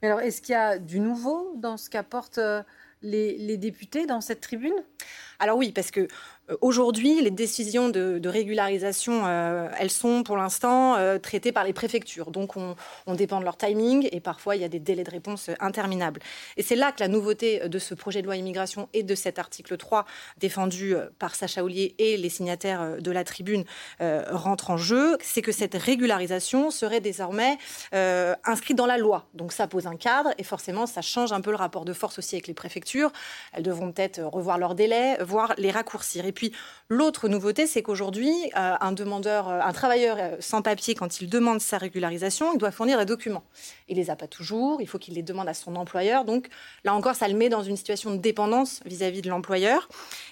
Mais 0.03 0.09
alors, 0.09 0.21
est-ce 0.21 0.40
qu'il 0.43 0.53
y 0.53 0.57
a 0.57 0.79
du 0.79 1.01
nouveau 1.01 1.55
dans 1.57 1.77
ce 1.77 1.90
qu'apportent 1.90 2.38
euh, 2.38 2.62
les, 3.03 3.37
les, 3.38 3.57
députés 3.57 4.07
dans 4.07 4.21
cette 4.21 4.40
tribune? 4.40 4.75
Alors 5.38 5.59
oui, 5.59 5.73
parce 5.73 5.90
que 5.90 6.09
aujourd'hui, 6.61 7.20
les 7.22 7.30
décisions 7.30 7.88
de, 7.88 8.28
régularisation, 8.28 9.22
euh, 9.26 9.68
elles 9.78 9.90
sont 9.90 10.22
pour 10.22 10.37
l'instant 10.37 10.96
euh, 10.96 11.18
traitées 11.18 11.52
par 11.52 11.64
les 11.64 11.72
préfectures. 11.72 12.30
Donc, 12.30 12.57
on, 12.57 12.74
dépend 13.14 13.38
de 13.38 13.44
leur 13.44 13.57
timing 13.57 14.09
et 14.11 14.20
parfois, 14.20 14.57
il 14.57 14.62
y 14.62 14.64
a 14.64 14.68
des 14.68 14.80
délais 14.80 15.04
de 15.04 15.11
réponse 15.11 15.50
interminables. 15.61 16.20
Et 16.57 16.62
c'est 16.62 16.74
là 16.74 16.90
que 16.90 17.00
la 17.00 17.09
nouveauté 17.09 17.68
de 17.68 17.78
ce 17.78 17.94
projet 17.94 18.22
de 18.22 18.26
loi 18.26 18.37
immigration 18.37 18.88
et 18.92 19.02
de 19.02 19.14
cet 19.14 19.38
article 19.38 19.76
3 19.76 20.04
défendu 20.38 20.96
par 21.18 21.35
Sacha 21.35 21.62
Ollier 21.62 21.94
et 21.98 22.16
les 22.16 22.28
signataires 22.28 23.00
de 23.00 23.11
la 23.11 23.22
tribune 23.24 23.64
rentre 24.00 24.70
en 24.70 24.76
jeu. 24.76 25.16
C'est 25.20 25.42
que 25.42 25.52
cette 25.52 25.74
régularisation 25.74 26.70
serait 26.70 27.00
désormais 27.00 27.57
inscrite 27.92 28.76
dans 28.76 28.87
la 28.87 28.98
loi. 28.98 29.26
Donc, 29.35 29.52
ça 29.52 29.68
pose 29.68 29.87
un 29.87 29.96
cadre 29.96 30.30
et 30.38 30.42
forcément, 30.42 30.87
ça 30.87 31.02
change 31.02 31.33
un 31.33 31.40
peu 31.40 31.50
le 31.50 31.57
rapport 31.57 31.85
de 31.85 31.92
force 31.92 32.18
aussi 32.18 32.35
avec 32.35 32.48
les 32.48 32.54
préfectures. 32.54 33.12
Elles 33.52 33.62
devront 33.62 33.92
peut-être 33.92 34.20
revoir 34.20 34.59
leurs 34.59 34.74
délais, 34.74 35.16
voire 35.22 35.54
les 35.57 35.70
raccourcir. 35.70 36.24
Puis 36.35 36.53
l'autre 36.88 37.29
nouveauté, 37.29 37.66
c'est 37.66 37.83
qu'aujourd'hui, 37.83 38.35
euh, 38.57 38.75
un 38.81 38.92
demandeur, 38.92 39.49
euh, 39.49 39.61
un 39.61 39.73
travailleur 39.73 40.16
euh, 40.18 40.37
sans 40.40 40.62
papier, 40.62 40.94
quand 40.94 41.20
il 41.20 41.29
demande 41.29 41.61
sa 41.61 41.79
régularisation, 41.79 42.53
il 42.53 42.59
doit 42.59 42.70
fournir 42.70 42.99
des 42.99 43.07
documents. 43.07 43.44
Il 43.88 43.97
les 43.97 44.11
a 44.11 44.16
pas 44.16 44.27
toujours. 44.27 44.81
Il 44.81 44.88
faut 44.88 44.99
qu'il 44.99 45.14
les 45.14 45.23
demande 45.23 45.49
à 45.49 45.55
son 45.55 45.77
employeur. 45.77 46.25
Donc 46.25 46.49
là 46.85 46.94
encore, 46.94 47.14
ça 47.14 47.29
le 47.29 47.35
met 47.35 47.49
dans 47.49 47.62
une 47.62 47.77
situation 47.77 48.11
de 48.11 48.16
dépendance 48.16 48.81
vis-à-vis 48.85 49.23
de 49.23 49.29
l'employeur. 49.29 49.88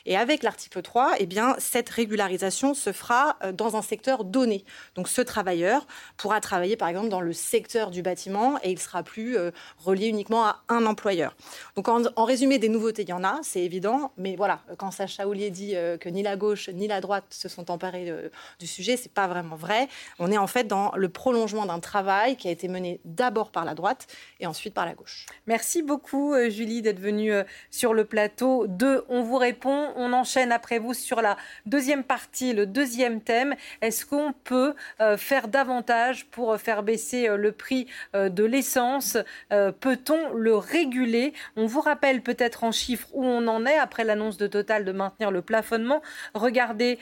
Et 0.07 0.17
avec 0.17 0.43
l'article 0.43 0.83
3, 0.83 1.15
eh 1.19 1.27
bien, 1.27 1.55
cette 1.59 1.89
régularisation 1.89 2.75
se 2.75 2.93
fera 2.93 3.37
dans 3.53 3.77
un 3.77 3.83
secteur 3.83 4.25
donné. 4.25 4.65
Donc 4.95 5.09
ce 5.09 5.21
travailleur 5.21 5.87
pourra 6.17 6.41
travailler, 6.41 6.77
par 6.77 6.89
exemple, 6.89 7.09
dans 7.09 7.21
le 7.21 7.33
secteur 7.33 7.91
du 7.91 8.03
bâtiment 8.03 8.59
et 8.63 8.71
il 8.71 8.79
sera 8.79 9.03
plus 9.03 9.37
relié 9.79 10.09
uniquement 10.09 10.45
à 10.45 10.63
un 10.69 10.87
employeur. 10.87 11.37
Donc 11.77 11.89
en, 11.89 12.25
résumé, 12.25 12.59
des 12.59 12.69
nouveautés, 12.69 13.03
il 13.03 13.09
y 13.09 13.13
en 13.13 13.25
a, 13.25 13.41
c'est 13.43 13.61
évident. 13.61 14.13
Mais 14.17 14.37
voilà, 14.37 14.61
quand 14.79 14.91
Sacha 14.91 15.29
Oulier 15.29 15.51
dit 15.51 15.75
que 16.01 16.09
ni 16.09 16.23
la 16.23 16.37
gauche 16.37 16.69
ni 16.71 16.89
la 16.89 17.01
droite 17.01 17.25
se 17.31 17.49
sont 17.49 17.71
emparés 17.71 18.11
euh, 18.11 18.29
du 18.59 18.67
sujet. 18.67 18.97
C'est 18.97 19.13
pas 19.13 19.27
vraiment 19.27 19.57
vrai. 19.57 19.89
On 20.19 20.31
est 20.31 20.39
en 20.39 20.47
fait 20.47 20.65
dans 20.65 20.93
le 20.97 21.09
prolongement 21.09 21.67
d'un 21.67 21.81
travail 21.81 22.37
qui 22.37 22.49
a 22.49 22.51
été 22.51 22.69
mené 22.69 23.01
d'abord 23.05 23.42
par 23.51 23.65
la 23.65 23.75
droite 23.75 24.07
et 24.41 24.47
ensuite 24.47 24.75
par 24.75 24.87
la 24.87 24.95
gauche. 24.95 25.27
Merci 25.47 25.83
beaucoup 25.83 26.35
euh, 26.35 26.51
Julie 26.51 26.83
d'être 26.83 27.01
venue 27.01 27.33
euh, 27.33 27.45
sur 27.71 27.95
le 27.95 28.05
plateau 28.05 28.67
de 28.69 29.05
On 29.09 29.23
vous 29.23 29.37
répond. 29.37 29.93
On 29.97 30.13
enchaîne 30.13 30.53
après 30.53 30.79
vous 30.79 30.95
sur 30.95 31.23
la 31.23 31.37
deuxième 31.67 32.05
partie, 32.05 32.53
le 32.53 32.67
deuxième 32.67 33.21
thème. 33.21 33.55
Est-ce 33.81 34.07
qu'on 34.07 34.33
peut 34.45 34.75
euh, 35.01 35.17
faire 35.17 35.49
davantage 35.49 36.27
pour 36.27 36.57
faire 36.59 36.83
baisser 36.83 37.29
le 37.37 37.53
prix 37.53 37.87
de 38.15 38.45
l'essence? 38.45 39.17
Peut-on 39.51 40.33
le 40.35 40.57
réguler? 40.57 41.33
On 41.57 41.67
vous 41.67 41.81
rappelle 41.81 42.23
peut-être 42.23 42.65
en 42.65 42.73
chiffres 42.73 43.09
où 43.13 43.25
on 43.25 43.47
en 43.47 43.67
est 43.67 43.77
après 43.77 44.05
l'annonce 44.05 44.37
de 44.37 44.47
Total 44.47 44.85
de 44.85 44.93
maintenir 44.93 45.31
le 45.31 45.43
plafonnement. 45.43 46.03
Regardez 46.35 46.99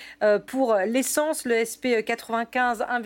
pour 0.47 0.75
l'essence, 0.75 1.45
le 1.45 1.65
SP 1.65 2.05
95, 2.05 2.85
1, 2.89 3.01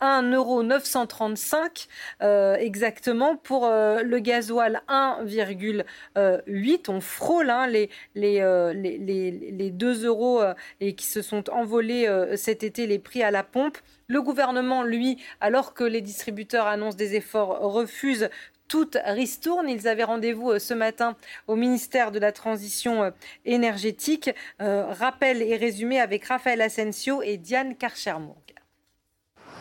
1,935€ 0.00 1.88
euh, 2.22 2.56
exactement 2.56 3.36
pour 3.36 3.66
euh, 3.66 4.02
le 4.02 4.18
gasoil 4.18 4.82
1,8 4.88 6.84
on 6.88 7.00
frôle 7.00 7.50
hein, 7.50 7.66
les, 7.66 7.90
les, 8.14 8.40
euh, 8.40 8.72
2 8.74 10.04
euros 10.06 10.42
euh, 10.42 10.54
et 10.80 10.94
qui 10.94 11.06
se 11.06 11.22
sont 11.22 11.48
envolés 11.50 12.08
cet 12.36 12.62
été 12.62 12.86
les 12.86 12.98
prix 12.98 13.22
à 13.22 13.30
la 13.30 13.42
pompe 13.42 13.78
le 14.06 14.20
gouvernement 14.20 14.82
lui 14.82 15.22
alors 15.40 15.74
que 15.74 15.84
les 15.84 16.00
distributeurs 16.00 16.66
annoncent 16.66 16.96
des 16.96 17.14
efforts 17.14 17.60
refuse 17.60 18.28
toute 18.66 18.96
ristourne. 19.04 19.68
Ils 19.68 19.86
avaient 19.88 20.04
rendez-vous 20.04 20.58
ce 20.58 20.72
matin 20.74 21.16
au 21.46 21.54
ministère 21.54 22.10
de 22.10 22.18
la 22.18 22.32
Transition 22.32 23.12
énergétique. 23.44 24.30
rappel 24.58 25.42
et 25.42 25.56
résumé 25.56 26.00
avec 26.00 26.24
Raphaël 26.24 26.62
Asensio 26.62 27.22
et 27.22 27.36
Diane 27.36 27.76
Karchermour. 27.76 28.43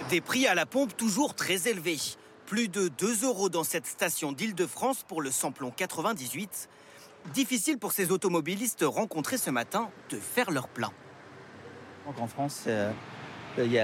Des 0.09 0.21
prix 0.21 0.47
à 0.47 0.55
la 0.55 0.65
pompe 0.65 0.95
toujours 0.97 1.33
très 1.33 1.67
élevés. 1.67 1.99
Plus 2.45 2.67
de 2.67 2.87
2 2.87 3.25
euros 3.25 3.49
dans 3.49 3.63
cette 3.63 3.85
station 3.85 4.31
d'Île-de-France 4.31 5.03
pour 5.07 5.21
le 5.21 5.31
samplon 5.31 5.71
98. 5.71 6.69
Difficile 7.33 7.77
pour 7.77 7.93
ces 7.93 8.11
automobilistes 8.11 8.83
rencontrés 8.85 9.37
ce 9.37 9.49
matin 9.49 9.89
de 10.09 10.17
faire 10.17 10.51
leur 10.51 10.67
plein. 10.67 10.91
En 12.05 12.27
France, 12.27 12.67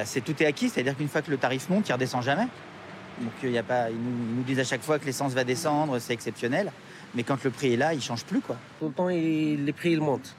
c'est 0.05 0.21
tout 0.21 0.43
est 0.43 0.45
acquis, 0.45 0.69
c'est-à-dire 0.69 0.97
qu'une 0.97 1.07
fois 1.07 1.21
que 1.21 1.31
le 1.31 1.37
tarif 1.37 1.69
monte, 1.69 1.87
il 1.87 1.91
ne 1.91 1.93
redescend 1.93 2.21
jamais. 2.21 2.47
Donc 3.21 3.31
il 3.43 3.51
y 3.51 3.57
a 3.57 3.63
pas, 3.63 3.89
ils 3.89 3.97
nous, 3.97 4.43
disent 4.43 4.59
à 4.59 4.65
chaque 4.65 4.81
fois 4.81 4.99
que 4.99 5.05
l'essence 5.05 5.33
va 5.33 5.43
descendre, 5.43 5.99
c'est 5.99 6.13
exceptionnel. 6.13 6.71
Mais 7.15 7.23
quand 7.23 7.41
le 7.43 7.49
prix 7.49 7.73
est 7.73 7.77
là, 7.77 7.93
il 7.93 7.97
ne 7.97 8.01
change 8.01 8.25
plus. 8.25 8.41
Quoi. 8.41 8.57
Tout 8.79 8.87
le 8.87 8.93
temps, 8.93 9.07
les 9.07 9.73
prix 9.73 9.91
ils 9.91 10.01
montent. 10.01 10.35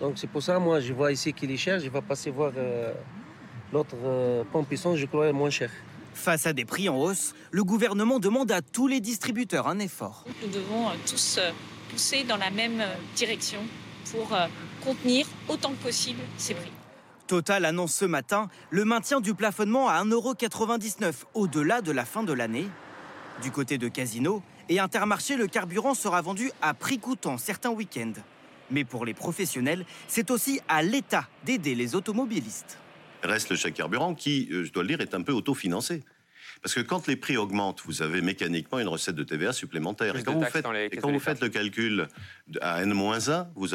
Donc 0.00 0.14
c'est 0.16 0.26
pour 0.26 0.42
ça, 0.42 0.58
moi, 0.58 0.80
je 0.80 0.92
vois 0.92 1.12
ici 1.12 1.32
qu'il 1.32 1.50
est 1.50 1.58
cher, 1.58 1.78
je 1.78 1.88
vais 1.88 2.00
passer 2.00 2.30
voir 2.30 2.52
euh, 2.56 2.92
l'autre 3.72 3.96
euh, 4.04 4.44
pompe 4.50 4.72
essence, 4.72 4.96
je 4.98 5.06
crois, 5.06 5.32
moins 5.32 5.50
cher. 5.50 5.70
Face 6.14 6.46
à 6.46 6.52
des 6.52 6.64
prix 6.64 6.88
en 6.88 6.96
hausse, 6.96 7.34
le 7.50 7.64
gouvernement 7.64 8.18
demande 8.18 8.50
à 8.52 8.62
tous 8.62 8.88
les 8.88 9.00
distributeurs 9.00 9.68
un 9.68 9.78
effort. 9.78 10.24
Nous 10.42 10.48
devons 10.48 10.88
euh, 10.88 10.92
tous 11.06 11.38
pousser 11.90 12.24
dans 12.24 12.36
la 12.36 12.50
même 12.50 12.82
direction 13.16 13.60
pour 14.12 14.36
contenir 14.84 15.26
autant 15.48 15.70
que 15.70 15.82
possible 15.82 16.20
ces 16.36 16.54
prix. 16.54 16.70
Total 17.26 17.64
annonce 17.64 17.94
ce 17.94 18.04
matin 18.04 18.48
le 18.70 18.84
maintien 18.84 19.20
du 19.20 19.34
plafonnement 19.34 19.88
à 19.88 20.02
1,99€ 20.04 21.12
au-delà 21.34 21.80
de 21.80 21.92
la 21.92 22.04
fin 22.04 22.24
de 22.24 22.32
l'année. 22.32 22.66
Du 23.42 23.52
côté 23.52 23.78
de 23.78 23.86
Casino 23.86 24.42
et 24.68 24.80
Intermarché, 24.80 25.36
le 25.36 25.46
carburant 25.46 25.94
sera 25.94 26.20
vendu 26.22 26.50
à 26.60 26.74
prix 26.74 26.98
coûtant 26.98 27.38
certains 27.38 27.70
week-ends. 27.70 28.14
Mais 28.70 28.84
pour 28.84 29.04
les 29.04 29.14
professionnels, 29.14 29.84
c'est 30.08 30.30
aussi 30.30 30.60
à 30.68 30.82
l'État 30.82 31.26
d'aider 31.44 31.74
les 31.74 31.94
automobilistes. 31.94 32.78
Reste 33.22 33.50
le 33.50 33.56
chèque 33.56 33.74
carburant 33.74 34.14
qui, 34.14 34.48
euh, 34.50 34.64
je 34.64 34.72
dois 34.72 34.82
le 34.82 34.88
dire, 34.88 35.00
est 35.00 35.14
un 35.14 35.22
peu 35.22 35.32
autofinancé. 35.32 36.02
Parce 36.62 36.74
que 36.74 36.80
quand 36.80 37.06
les 37.06 37.16
prix 37.16 37.36
augmentent, 37.36 37.82
vous 37.86 38.02
avez 38.02 38.20
mécaniquement 38.20 38.78
une 38.78 38.88
recette 38.88 39.14
de 39.14 39.22
TVA 39.22 39.52
supplémentaire. 39.52 40.16
et 40.16 40.22
quand, 40.22 40.34
vous 40.34 40.44
faites, 40.44 40.66
quand 41.00 41.10
vous 41.10 41.20
faites, 41.20 41.40
le 41.40 41.48
calcul 41.48 42.06
à 42.60 42.82
N-1, 42.82 43.46
vous, 43.54 43.68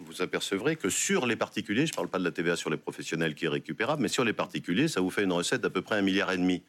vous 0.00 0.22
apercevrez 0.22 0.76
que 0.76 0.88
sur 0.88 1.26
les 1.26 1.36
particuliers, 1.36 1.86
je 1.86 1.92
ne 1.92 1.96
parle 1.96 2.08
pas 2.08 2.18
de 2.18 2.24
la 2.24 2.30
TVA 2.30 2.56
sur 2.56 2.70
les 2.70 2.78
professionnels 2.78 3.34
qui 3.34 3.44
est 3.44 3.50
récupérable, 3.50 4.00
mais 4.00 4.08
sur 4.08 4.24
les 4.24 4.32
particuliers, 4.32 4.88
ça 4.88 5.02
vous 5.02 5.10
fait 5.10 5.24
une 5.24 5.32
recette 5.32 5.60
d'à 5.60 5.70
peu 5.70 5.82
près 5.82 5.96
un 5.96 6.02
milliard 6.02 6.32
et 6.32 6.38
demi. 6.38 6.62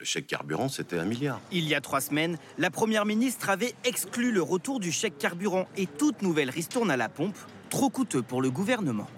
Le 0.00 0.04
chèque 0.04 0.26
carburant, 0.26 0.68
c'était 0.68 0.98
un 0.98 1.04
milliard. 1.04 1.40
Il 1.50 1.66
y 1.66 1.74
a 1.74 1.80
trois 1.80 2.00
semaines, 2.00 2.36
la 2.58 2.70
Première 2.70 3.06
ministre 3.06 3.48
avait 3.48 3.74
exclu 3.84 4.32
le 4.32 4.42
retour 4.42 4.80
du 4.80 4.92
chèque 4.92 5.16
carburant 5.16 5.66
et 5.78 5.86
toute 5.86 6.20
nouvelle 6.20 6.50
ristourne 6.50 6.90
à 6.90 6.96
la 6.96 7.08
pompe, 7.08 7.36
trop 7.70 7.88
coûteux 7.88 8.22
pour 8.22 8.42
le 8.42 8.50
gouvernement. 8.50 9.08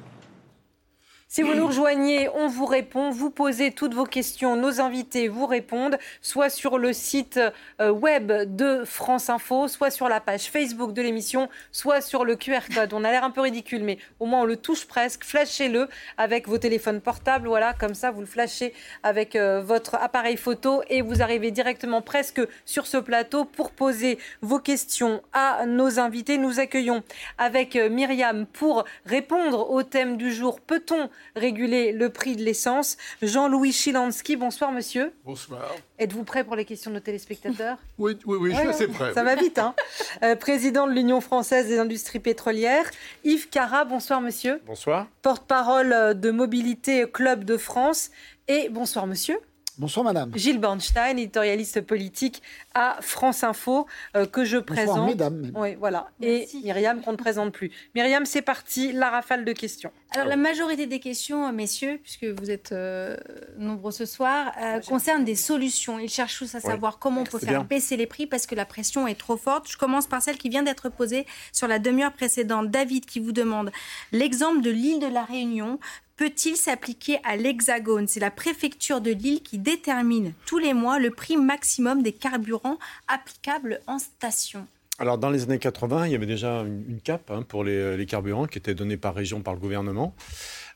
Si 1.28 1.42
vous 1.42 1.54
nous 1.54 1.66
rejoignez, 1.66 2.28
on 2.34 2.46
vous 2.46 2.66
répond. 2.66 3.10
Vous 3.10 3.30
posez 3.30 3.72
toutes 3.72 3.94
vos 3.94 4.04
questions. 4.04 4.54
Nos 4.54 4.80
invités 4.80 5.26
vous 5.26 5.44
répondent, 5.44 5.98
soit 6.22 6.50
sur 6.50 6.78
le 6.78 6.92
site 6.92 7.40
euh, 7.80 7.90
web 7.90 8.32
de 8.54 8.84
France 8.84 9.28
Info, 9.28 9.66
soit 9.66 9.90
sur 9.90 10.08
la 10.08 10.20
page 10.20 10.50
Facebook 10.50 10.92
de 10.92 11.02
l'émission, 11.02 11.48
soit 11.72 12.00
sur 12.00 12.24
le 12.24 12.36
QR 12.36 12.60
code. 12.72 12.92
On 12.92 13.02
a 13.02 13.10
l'air 13.10 13.24
un 13.24 13.32
peu 13.32 13.40
ridicule, 13.40 13.82
mais 13.82 13.98
au 14.20 14.26
moins 14.26 14.42
on 14.42 14.44
le 14.44 14.56
touche 14.56 14.86
presque. 14.86 15.24
Flashez-le 15.24 15.88
avec 16.16 16.46
vos 16.46 16.58
téléphones 16.58 17.00
portables. 17.00 17.48
Voilà, 17.48 17.74
comme 17.74 17.94
ça, 17.94 18.12
vous 18.12 18.20
le 18.20 18.26
flashez 18.26 18.72
avec 19.02 19.34
euh, 19.34 19.60
votre 19.60 19.96
appareil 19.96 20.36
photo 20.36 20.82
et 20.88 21.02
vous 21.02 21.22
arrivez 21.22 21.50
directement 21.50 22.02
presque 22.02 22.40
sur 22.64 22.86
ce 22.86 22.98
plateau 22.98 23.44
pour 23.44 23.72
poser 23.72 24.18
vos 24.42 24.60
questions 24.60 25.20
à 25.32 25.66
nos 25.66 25.98
invités. 25.98 26.38
Nous 26.38 26.60
accueillons 26.60 27.02
avec 27.36 27.74
euh, 27.74 27.90
Myriam 27.90 28.46
pour 28.46 28.84
répondre 29.04 29.68
au 29.70 29.82
thème 29.82 30.16
du 30.16 30.32
jour. 30.32 30.60
Peut-on 30.60 31.10
réguler 31.34 31.92
le 31.92 32.10
prix 32.10 32.36
de 32.36 32.42
l'essence. 32.42 32.96
Jean-Louis 33.22 33.72
Chilansky, 33.72 34.36
bonsoir 34.36 34.72
monsieur. 34.72 35.12
Bonsoir. 35.24 35.74
Êtes-vous 35.98 36.24
prêt 36.24 36.44
pour 36.44 36.56
les 36.56 36.64
questions 36.64 36.90
de 36.90 36.96
nos 36.96 37.00
téléspectateurs 37.00 37.78
Oui, 37.98 38.18
oui, 38.26 38.36
oui, 38.40 38.50
je 38.52 38.58
suis 38.58 38.68
assez 38.68 38.88
prêt. 38.88 39.12
Ça 39.14 39.22
va 39.22 39.34
vite, 39.34 39.58
hein 39.58 39.74
euh, 40.22 40.36
Président 40.36 40.86
de 40.86 40.92
l'Union 40.92 41.20
française 41.20 41.68
des 41.68 41.78
industries 41.78 42.20
pétrolières. 42.20 42.90
Yves 43.24 43.48
Cara, 43.48 43.84
bonsoir 43.84 44.20
monsieur. 44.20 44.60
Bonsoir. 44.66 45.06
Porte-parole 45.22 46.18
de 46.18 46.30
Mobilité 46.30 47.06
Club 47.10 47.44
de 47.44 47.56
France. 47.56 48.10
Et 48.48 48.68
bonsoir 48.68 49.06
monsieur. 49.06 49.38
Bonsoir 49.78 50.04
madame. 50.04 50.32
Gilles 50.34 50.58
Bornstein, 50.58 51.18
éditorialiste 51.18 51.82
politique 51.82 52.42
à 52.74 52.96
France 53.02 53.44
Info, 53.44 53.86
euh, 54.16 54.24
que 54.24 54.44
je 54.44 54.56
Bonsoir, 54.56 54.86
présente. 54.86 55.08
mesdames. 55.08 55.50
Oui, 55.54 55.74
voilà. 55.74 56.08
Et 56.22 56.48
Myriam, 56.64 57.02
qu'on 57.02 57.12
ne 57.12 57.16
présente 57.16 57.52
plus. 57.52 57.70
Myriam, 57.94 58.24
c'est 58.24 58.40
parti, 58.40 58.92
la 58.92 59.10
rafale 59.10 59.44
de 59.44 59.52
questions. 59.52 59.90
Alors, 60.12 60.28
la 60.28 60.36
majorité 60.36 60.86
des 60.86 60.98
questions, 60.98 61.52
messieurs, 61.52 62.00
puisque 62.02 62.24
vous 62.24 62.50
êtes 62.50 62.72
euh, 62.72 63.16
nombreux 63.58 63.92
ce 63.92 64.06
soir, 64.06 64.52
euh, 64.58 64.80
concernent 64.80 65.24
des 65.24 65.34
solutions. 65.36 65.98
Ils 65.98 66.08
cherchent 66.08 66.38
tous 66.38 66.54
à 66.54 66.60
savoir 66.60 66.98
comment 66.98 67.20
on 67.20 67.24
peut 67.24 67.38
faire 67.38 67.64
baisser 67.64 67.98
les 67.98 68.06
prix 68.06 68.26
parce 68.26 68.46
que 68.46 68.54
la 68.54 68.64
pression 68.64 69.06
est 69.06 69.18
trop 69.18 69.36
forte. 69.36 69.70
Je 69.70 69.76
commence 69.76 70.06
par 70.06 70.22
celle 70.22 70.38
qui 70.38 70.48
vient 70.48 70.62
d'être 70.62 70.88
posée 70.88 71.26
sur 71.52 71.68
la 71.68 71.78
demi-heure 71.78 72.12
précédente. 72.12 72.70
David 72.70 73.04
qui 73.04 73.20
vous 73.20 73.32
demande 73.32 73.70
l'exemple 74.12 74.62
de 74.62 74.70
l'île 74.70 75.00
de 75.00 75.06
la 75.06 75.24
Réunion 75.24 75.78
peut-il 76.16 76.56
s'appliquer 76.56 77.18
à 77.24 77.36
l'Hexagone? 77.36 78.08
C'est 78.08 78.20
la 78.20 78.30
préfecture 78.30 79.00
de 79.00 79.10
Lille 79.10 79.42
qui 79.42 79.58
détermine 79.58 80.32
tous 80.46 80.58
les 80.58 80.74
mois 80.74 80.98
le 80.98 81.10
prix 81.10 81.36
maximum 81.36 82.02
des 82.02 82.12
carburants 82.12 82.78
applicables 83.08 83.80
en 83.86 83.98
station. 83.98 84.66
Alors, 84.98 85.18
dans 85.18 85.28
les 85.28 85.42
années 85.42 85.58
80, 85.58 86.06
il 86.06 86.12
y 86.12 86.14
avait 86.14 86.24
déjà 86.24 86.62
une, 86.62 87.00
cape 87.04 87.30
hein, 87.30 87.42
pour 87.42 87.64
les, 87.64 88.06
carburants 88.06 88.46
qui 88.46 88.56
était 88.56 88.74
donnée 88.74 88.96
par 88.96 89.14
région 89.14 89.42
par 89.42 89.52
le 89.52 89.60
gouvernement. 89.60 90.14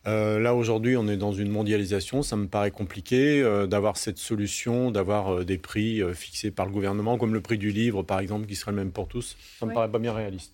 Euh, 0.07 0.39
là, 0.39 0.55
aujourd'hui, 0.55 0.97
on 0.99 1.09
est 1.09 1.17
dans 1.17 1.33
une 1.33 1.51
mondialisation. 1.51 2.23
Ça 2.23 2.37
me 2.37 2.47
paraît 2.47 2.71
compliqué 2.71 3.41
euh, 3.41 3.67
d'avoir 3.67 3.97
cette 3.97 4.19
solution, 4.19 4.91
d'avoir 4.91 5.37
euh, 5.37 5.45
des 5.45 5.57
prix 5.57 6.03
fixés 6.15 6.51
par 6.51 6.67
le 6.67 6.73
gouvernement, 6.73 7.17
comme 7.17 7.33
le 7.33 7.41
prix 7.41 7.57
du 7.57 7.71
livre, 7.71 8.03
par 8.03 8.21
exemple, 8.21 8.47
qui 8.47 8.57
serait 8.57 8.73
le 8.73 8.77
même 8.77 8.93
pour 8.93 9.09
tous. 9.09 9.39
Ça 9.59 9.65
me 9.65 9.73
paraît 9.73 9.91
pas 9.91 9.99
bien 9.99 10.13
réaliste. 10.13 10.53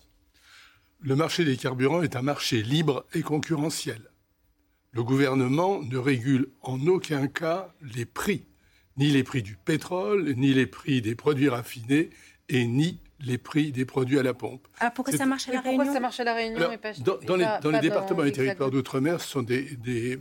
Le 1.01 1.15
marché 1.17 1.43
des 1.43 1.57
carburants 1.57 2.01
est 2.01 2.15
un 2.15 2.21
marché 2.21 2.63
libre 2.63 3.05
et 3.13 3.21
concurrentiel 3.21 3.99
le 4.97 5.03
gouvernement 5.03 5.79
ne 5.83 5.95
régule 5.95 6.47
en 6.63 6.87
aucun 6.87 7.27
cas 7.27 7.71
les 7.95 8.05
prix, 8.05 8.43
ni 8.97 9.11
les 9.11 9.23
prix 9.23 9.43
du 9.43 9.55
pétrole, 9.55 10.33
ni 10.35 10.55
les 10.55 10.65
prix 10.65 11.03
des 11.03 11.13
produits 11.13 11.49
raffinés, 11.49 12.09
et 12.49 12.65
ni 12.65 12.97
les 13.19 13.37
prix 13.37 13.71
des 13.71 13.85
produits 13.85 14.17
à 14.17 14.23
la 14.23 14.33
pompe. 14.33 14.67
Ah, 14.79 14.89
pourquoi 14.89 15.15
ça 15.15 15.27
marche 15.27 15.49
à 15.49 15.51
La 15.51 15.61
Réunion 15.61 15.93
ça 15.93 15.99
marche 15.99 16.19
à 16.19 16.23
La 16.23 16.33
Réunion 16.33 16.67
pas, 16.81 16.93
Dans, 16.93 17.35
les, 17.71 17.79
départements 17.79 18.23
et 18.23 18.31
territoires 18.31 18.71
d'outre-mer, 18.71 19.21
ce 19.21 19.29
sont 19.29 19.43
des, 19.43 20.19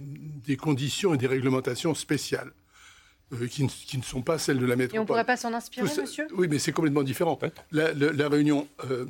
conditions 0.61 1.15
et 1.15 1.17
des 1.17 1.27
réglementations 1.27 1.95
spéciales. 1.95 2.53
Euh, 3.33 3.49
qui, 3.49 3.65
ne, 3.65 4.03
sont 4.03 4.23
pas 4.23 4.39
celles 4.39 4.61
de 4.61 4.67
la 4.67 4.77
métropole. 4.77 4.95
Et 4.95 4.99
on 5.01 5.03
ne 5.03 5.07
pourrait 5.07 5.25
pas 5.25 5.37
s'en 5.37 5.53
inspirer, 5.53 5.85
monsieur? 5.99 6.29
Oui, 6.37 6.47
mais 6.49 6.61
c'est 6.61 6.71
complètement 6.71 7.03
différent. 7.03 7.37
La, 7.73 7.93
la, 7.93 8.29
Réunion 8.29 8.69
euh, 8.89 9.05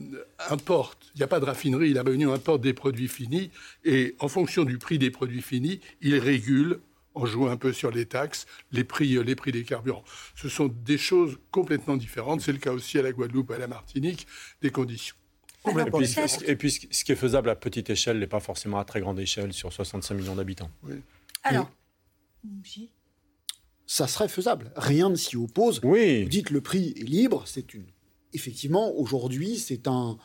importe, 0.48 1.10
il 1.14 1.18
n'y 1.18 1.22
a 1.22 1.26
pas 1.26 1.38
de 1.38 1.44
raffinerie, 1.44 1.92
la 1.92 2.02
Réunion 2.02 2.32
importe 2.32 2.62
des 2.62 2.72
produits 2.72 3.08
finis, 3.08 3.50
et 3.84 4.16
en 4.18 4.28
fonction 4.28 4.64
du 4.64 4.78
prix 4.78 4.98
des 4.98 5.10
produits 5.10 5.42
finis, 5.42 5.80
il 6.00 6.16
régule, 6.16 6.80
en 7.14 7.26
jouant 7.26 7.50
un 7.50 7.58
peu 7.58 7.74
sur 7.74 7.90
les 7.90 8.06
taxes, 8.06 8.46
les 8.72 8.84
prix, 8.84 9.16
euh, 9.16 9.22
les 9.22 9.34
prix 9.34 9.52
des 9.52 9.64
carburants. 9.64 10.04
Ce 10.34 10.48
sont 10.48 10.68
des 10.68 10.96
choses 10.96 11.38
complètement 11.50 11.98
différentes. 11.98 12.40
C'est 12.40 12.52
le 12.52 12.58
cas 12.58 12.72
aussi 12.72 12.98
à 12.98 13.02
la 13.02 13.12
Guadeloupe, 13.12 13.50
à 13.50 13.58
la 13.58 13.68
Martinique, 13.68 14.26
des 14.62 14.70
conditions. 14.70 15.16
Complètement 15.62 16.00
et, 16.00 16.56
puis, 16.56 16.70
ce 16.70 17.04
qui 17.04 17.12
est 17.12 17.16
faisable 17.16 17.50
à 17.50 17.56
petite 17.56 17.90
échelle 17.90 18.18
n'est 18.18 18.26
pas 18.26 18.40
forcément 18.40 18.78
à 18.78 18.84
très 18.86 19.00
grande 19.00 19.20
échelle 19.20 19.52
sur 19.52 19.74
65 19.74 20.14
millions 20.14 20.36
d'habitants. 20.36 20.70
Oui. 20.84 21.02
Alors, 21.42 21.70
ça 23.86 24.06
serait 24.06 24.28
faisable. 24.28 24.72
Rien 24.76 25.10
ne 25.10 25.16
s'y 25.16 25.36
oppose. 25.36 25.80
Oui. 25.84 26.24
Vous 26.24 26.28
dites 26.28 26.50
le 26.50 26.60
prix 26.60 26.94
est 26.96 27.02
libre, 27.02 27.44
c'est 27.46 27.74
une. 27.74 27.86
Effectivement, 28.32 28.92
aujourd'hui, 28.96 29.56
c'est 29.56 29.86
un, 29.86 30.18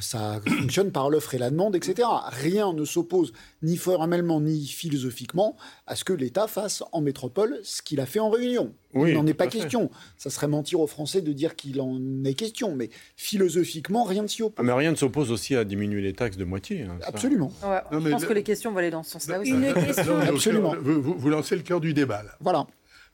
ça 0.00 0.40
fonctionne 0.46 0.92
par 0.92 1.10
l'offre 1.10 1.34
et 1.34 1.38
la 1.38 1.50
demande, 1.50 1.76
etc. 1.76 2.08
Rien 2.28 2.72
ne 2.72 2.84
s'oppose 2.84 3.32
ni 3.62 3.76
formellement 3.76 4.40
ni 4.40 4.66
philosophiquement 4.66 5.56
à 5.86 5.96
ce 5.96 6.04
que 6.04 6.12
l'État 6.12 6.46
fasse 6.46 6.82
en 6.92 7.00
métropole 7.00 7.60
ce 7.62 7.82
qu'il 7.82 8.00
a 8.00 8.06
fait 8.06 8.20
en 8.20 8.30
Réunion. 8.30 8.74
Il 8.94 9.14
n'en 9.14 9.26
est 9.26 9.34
pas 9.34 9.46
question. 9.46 9.90
Ça 10.16 10.30
serait 10.30 10.48
mentir 10.48 10.80
aux 10.80 10.86
Français 10.86 11.20
de 11.20 11.32
dire 11.32 11.54
qu'il 11.56 11.80
en 11.80 12.24
est 12.24 12.34
question, 12.34 12.74
mais 12.74 12.88
philosophiquement, 13.16 14.04
rien 14.04 14.22
ne 14.22 14.26
s'y 14.26 14.42
oppose. 14.42 14.56
Ah, 14.58 14.62
mais 14.62 14.72
rien 14.72 14.90
ne 14.90 14.96
s'oppose 14.96 15.30
aussi 15.30 15.54
à 15.54 15.64
diminuer 15.64 16.00
les 16.00 16.14
taxes 16.14 16.36
de 16.36 16.44
moitié. 16.44 16.82
Hein, 16.82 16.98
Absolument. 17.02 17.52
je 17.92 18.08
pense 18.10 18.24
que 18.24 18.32
les 18.32 18.42
questions 18.42 18.72
vont 18.72 18.78
aller 18.78 18.90
dans 18.90 19.02
ce 19.02 19.12
sens-là 19.12 19.40
aussi. 19.40 19.50
Une 19.50 19.74
question. 19.74 20.18
Absolument. 20.18 20.74
Vous, 20.80 21.28
lancez 21.28 21.56
le 21.56 21.62
cœur 21.62 21.80
du 21.80 21.92
débat. 21.92 22.22
Voilà. 22.40 22.66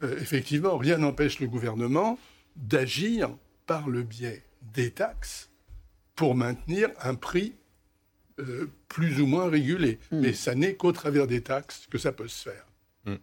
Euh, 0.03 0.17
effectivement, 0.21 0.77
rien 0.77 0.99
n'empêche 0.99 1.41
le 1.41 1.47
gouvernement 1.47 2.19
d'agir 2.57 3.31
par 3.67 3.89
le 3.89 4.03
biais 4.03 4.45
des 4.75 4.91
taxes 4.91 5.52
pour 6.15 6.35
maintenir 6.35 6.91
un 7.01 7.15
prix 7.15 7.55
euh, 8.39 8.71
plus 8.89 9.21
ou 9.21 9.27
moins 9.27 9.49
régulé. 9.49 9.99
Hmm. 10.11 10.21
Mais 10.21 10.33
ça 10.33 10.55
n'est 10.55 10.75
qu'au 10.75 10.93
travers 10.93 11.27
des 11.27 11.43
taxes 11.43 11.87
que 11.91 11.99
ça 11.99 12.13
peut 12.13 12.29
se 12.29 12.43
faire. 12.43 12.67
Hmm. 13.05 13.17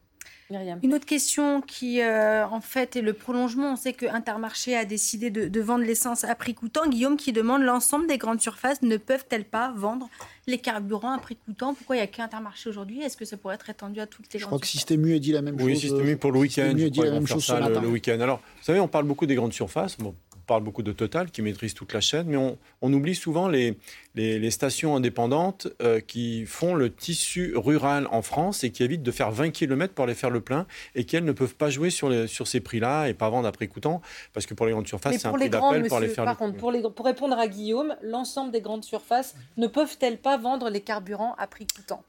Une 0.81 0.93
autre 0.95 1.05
question 1.05 1.61
qui, 1.61 2.01
euh, 2.01 2.45
en 2.47 2.61
fait, 2.61 2.95
est 2.95 3.01
le 3.01 3.13
prolongement. 3.13 3.73
On 3.73 3.75
sait 3.75 3.93
que 3.93 4.07
Intermarché 4.07 4.75
a 4.75 4.85
décidé 4.85 5.29
de, 5.29 5.61
vendre 5.61 5.83
l'essence 5.83 6.23
à 6.23 6.33
prix 6.35 6.55
coûtant. 6.55 6.87
Guillaume 6.87 7.17
qui 7.17 7.33
demande 7.33 7.61
l'ensemble 7.61 8.07
des 8.07 8.17
grandes 8.17 8.41
surfaces 8.41 8.81
ne 8.81 8.97
peuvent-elles 8.97 9.45
pas 9.45 9.71
vendre 9.75 10.09
les 10.47 10.57
carburants 10.57 11.13
à 11.13 11.19
prix 11.19 11.35
coûtant? 11.35 11.75
Pourquoi 11.75 11.97
il 11.97 11.99
n'y 11.99 12.03
a 12.03 12.07
qu'Intermarché 12.07 12.69
aujourd'hui? 12.69 13.01
Est-ce 13.01 13.17
que 13.17 13.25
ça 13.25 13.37
pourrait 13.37 13.55
être 13.55 13.69
étendu 13.69 13.99
à 13.99 14.07
toutes 14.07 14.33
les 14.33 14.39
Je 14.39 14.45
grandes 14.45 14.59
crois 14.59 14.59
que 14.59 14.67
Système 14.67 15.05
U 15.05 15.15
a 15.15 15.19
dit 15.19 15.31
la 15.31 15.43
même 15.43 15.57
chose. 15.57 15.67
Oui, 15.67 15.77
Système 15.77 16.07
U 16.07 16.17
pour 16.17 16.31
le 16.31 16.39
week-end. 16.39 16.73
dit 16.73 16.99
la 16.99 17.11
même 17.11 17.27
chose 17.27 17.47
le, 17.49 17.87
week-end. 17.87 18.19
Alors, 18.19 18.39
vous 18.39 18.63
savez, 18.63 18.79
on 18.79 18.87
parle 18.87 19.05
beaucoup 19.05 19.27
des 19.27 19.35
grandes 19.35 19.53
surfaces. 19.53 19.97
Bon, 19.97 20.15
parle 20.50 20.64
beaucoup 20.64 20.82
de 20.82 20.91
Total 20.91 21.30
qui 21.30 21.43
maîtrise 21.43 21.76
toute 21.76 21.93
la 21.93 22.02
chaîne, 22.02 22.26
mais 22.28 22.38
on, 22.82 22.93
oublie 22.93 23.14
souvent 23.14 23.47
les, 23.47 23.78
les, 24.16 24.50
stations 24.50 24.95
indépendantes 24.95 25.68
euh, 25.80 26.00
qui 26.00 26.47
font 26.47 26.74
le 26.74 26.91
tissu 26.91 27.54
rural 27.56 28.08
en 28.10 28.24
France 28.24 28.64
et 28.64 28.72
qui 28.72 28.84
évitent 28.84 29.04
de 29.04 29.12
faire 29.12 29.30
20 29.30 29.52
km 29.52 29.93
pour 29.93 30.06
aller 30.06 30.16
faire 30.16 30.32
le 30.32 30.41
plein 30.41 30.66
et 30.95 31.04
qui, 31.04 31.16
elles, 31.16 31.24
ne 31.24 31.34
peuvent 31.34 31.54
pas 31.54 31.70
jouer 31.70 31.91
sur, 31.91 32.10
les, 32.10 32.26
sur 32.26 32.47
ces 32.47 32.62
prix-là 32.62 33.10
et 33.10 33.14
pas 33.14 33.30
vendre 33.30 33.47
après 33.47 33.68
coûtant 33.68 34.02
parce 34.34 34.47
que 34.47 34.56
pour 34.56 34.66
les 34.66 34.72
grandes 34.72 34.88
surfaces, 34.88 35.18
c'est 35.20 35.28
un 35.28 35.34
prix 35.34 35.52
d'appel 35.52 35.88
pour 35.88 35.97
aller 35.97 36.08
faire 36.08 36.26
par 36.26 36.38
contre, 36.38 36.58
pour, 36.58 36.72
les, 36.72 36.82
pour 36.82 37.06
répondre 37.06 37.38
à 37.38 37.47
Guillaume, 37.47 37.95
l'ensemble 38.02 38.52
des 38.52 38.62
grandes 38.62 38.84
surfaces 38.84 39.36
ne 39.58 39.68
peuvent-elles 39.68 40.18
pas 40.18 40.38
vendre 40.38 40.72
les 40.72 40.82
carburants 40.82 41.36
à 41.38 41.45
prix 41.45 41.68
coûtant? 41.68 42.04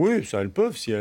Oui, 0.00 0.24
ça, 0.24 0.40
elles 0.40 0.48
peuvent 0.48 0.78
si 0.78 0.92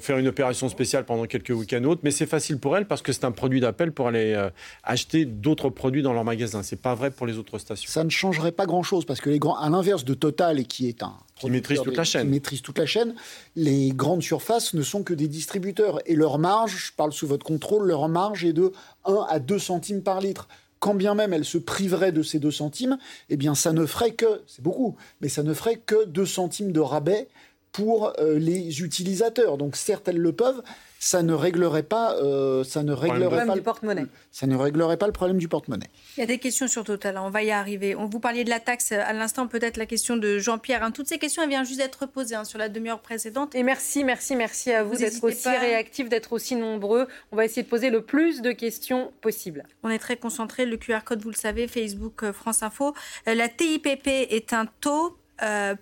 faire 0.00 0.16
une 0.16 0.28
opération 0.28 0.70
spéciale 0.70 1.04
pendant 1.04 1.26
quelques 1.26 1.50
week-ends 1.50 1.84
autres, 1.84 2.00
mais 2.04 2.10
c'est 2.10 2.24
facile 2.24 2.58
pour 2.58 2.74
elles 2.74 2.86
parce 2.86 3.02
que 3.02 3.12
c'est 3.12 3.26
un 3.26 3.32
produit 3.32 3.60
d'appel 3.60 3.92
pour 3.92 4.08
aller 4.08 4.32
euh, 4.32 4.48
acheter 4.82 5.26
d'autres 5.26 5.68
produits 5.68 6.00
dans 6.00 6.14
leur 6.14 6.24
magasin. 6.24 6.62
C'est 6.62 6.80
pas 6.80 6.94
vrai 6.94 7.10
pour 7.10 7.26
les 7.26 7.36
autres 7.36 7.58
stations. 7.58 7.90
Ça 7.90 8.02
ne 8.02 8.08
changerait 8.08 8.52
pas 8.52 8.64
grand-chose 8.64 9.04
parce 9.04 9.20
que 9.20 9.28
les 9.28 9.38
grands, 9.38 9.58
à 9.58 9.68
l'inverse 9.68 10.06
de 10.06 10.14
Total, 10.14 10.64
qui 10.64 10.88
est 10.88 11.02
un 11.02 11.12
qui 11.38 11.50
maîtrise 11.50 11.82
toute 11.82 11.98
la 11.98 12.04
chaîne, 12.04 12.22
qui 12.22 12.28
maîtrise 12.28 12.62
toute 12.62 12.78
la 12.78 12.86
chaîne, 12.86 13.14
les 13.56 13.90
grandes 13.90 14.22
surfaces 14.22 14.72
ne 14.72 14.80
sont 14.80 15.02
que 15.02 15.12
des 15.12 15.28
distributeurs 15.28 15.98
et 16.06 16.14
leur 16.14 16.38
marge, 16.38 16.86
je 16.86 16.92
parle 16.96 17.12
sous 17.12 17.26
votre 17.26 17.44
contrôle, 17.44 17.86
leur 17.86 18.08
marge 18.08 18.42
est 18.46 18.54
de 18.54 18.72
1 19.04 19.26
à 19.28 19.38
2 19.38 19.58
centimes 19.58 20.02
par 20.02 20.22
litre 20.22 20.48
quand 20.78 20.94
bien 20.94 21.14
même 21.14 21.32
elles 21.32 21.46
se 21.46 21.56
priveraient 21.56 22.12
de 22.12 22.22
ces 22.22 22.38
2 22.38 22.50
centimes, 22.50 22.98
eh 23.30 23.38
bien 23.38 23.54
ça 23.54 23.72
ne 23.72 23.86
ferait 23.86 24.12
que, 24.12 24.42
c'est 24.46 24.62
beaucoup, 24.62 24.96
mais 25.22 25.30
ça 25.30 25.42
ne 25.42 25.54
ferait 25.54 25.76
que 25.76 26.04
2 26.04 26.26
centimes 26.26 26.72
de 26.72 26.80
rabais 26.80 27.28
pour 27.74 28.12
euh, 28.20 28.38
les 28.38 28.82
utilisateurs. 28.82 29.58
Donc 29.58 29.74
certes, 29.74 30.06
elles 30.06 30.16
le 30.16 30.32
peuvent, 30.32 30.62
ça 31.00 31.24
ne 31.24 31.34
réglerait 31.34 31.82
pas, 31.82 32.14
euh, 32.14 32.62
ça 32.62 32.84
ne 32.84 32.92
réglerait 32.92 33.44
pas 33.46 33.56
le 33.56 33.62
porte-monnaie. 33.62 34.06
Ça 34.30 34.46
ne 34.46 34.54
réglerait 34.54 34.96
pas 34.96 35.06
le 35.06 35.12
problème 35.12 35.38
du 35.38 35.48
porte-monnaie. 35.48 35.88
Il 36.16 36.20
y 36.20 36.22
a 36.22 36.26
des 36.26 36.38
questions 36.38 36.68
sur 36.68 36.84
Total, 36.84 37.18
on 37.18 37.30
va 37.30 37.42
y 37.42 37.50
arriver. 37.50 37.96
On 37.96 38.06
vous 38.06 38.20
parliez 38.20 38.44
de 38.44 38.48
la 38.48 38.60
taxe 38.60 38.92
à 38.92 39.12
l'instant, 39.12 39.48
peut-être 39.48 39.76
la 39.76 39.86
question 39.86 40.16
de 40.16 40.38
Jean-Pierre. 40.38 40.84
Hein. 40.84 40.92
Toutes 40.92 41.08
ces 41.08 41.18
questions, 41.18 41.42
elles 41.42 41.48
viennent 41.48 41.66
juste 41.66 41.80
d'être 41.80 42.06
posées 42.06 42.36
hein, 42.36 42.44
sur 42.44 42.60
la 42.60 42.68
demi-heure 42.68 43.00
précédente. 43.00 43.56
Et 43.56 43.64
merci, 43.64 44.04
merci, 44.04 44.36
merci 44.36 44.70
à 44.70 44.84
vous, 44.84 44.94
d'être 44.94 45.24
aussi 45.24 45.48
réactifs, 45.48 46.08
d'être 46.08 46.32
aussi 46.32 46.54
nombreux. 46.54 47.08
On 47.32 47.36
va 47.36 47.44
essayer 47.44 47.64
de 47.64 47.68
poser 47.68 47.90
le 47.90 48.02
plus 48.02 48.40
de 48.40 48.52
questions 48.52 49.12
possible. 49.20 49.64
On 49.82 49.90
est 49.90 49.98
très 49.98 50.16
concentré. 50.16 50.64
Le 50.64 50.76
QR 50.76 51.00
code, 51.04 51.22
vous 51.22 51.30
le 51.30 51.36
savez, 51.36 51.66
Facebook, 51.66 52.22
euh, 52.22 52.32
France 52.32 52.62
Info. 52.62 52.94
la 53.26 53.48
TIPP 53.48 54.06
est 54.06 54.52
un 54.52 54.66
taux. 54.80 55.18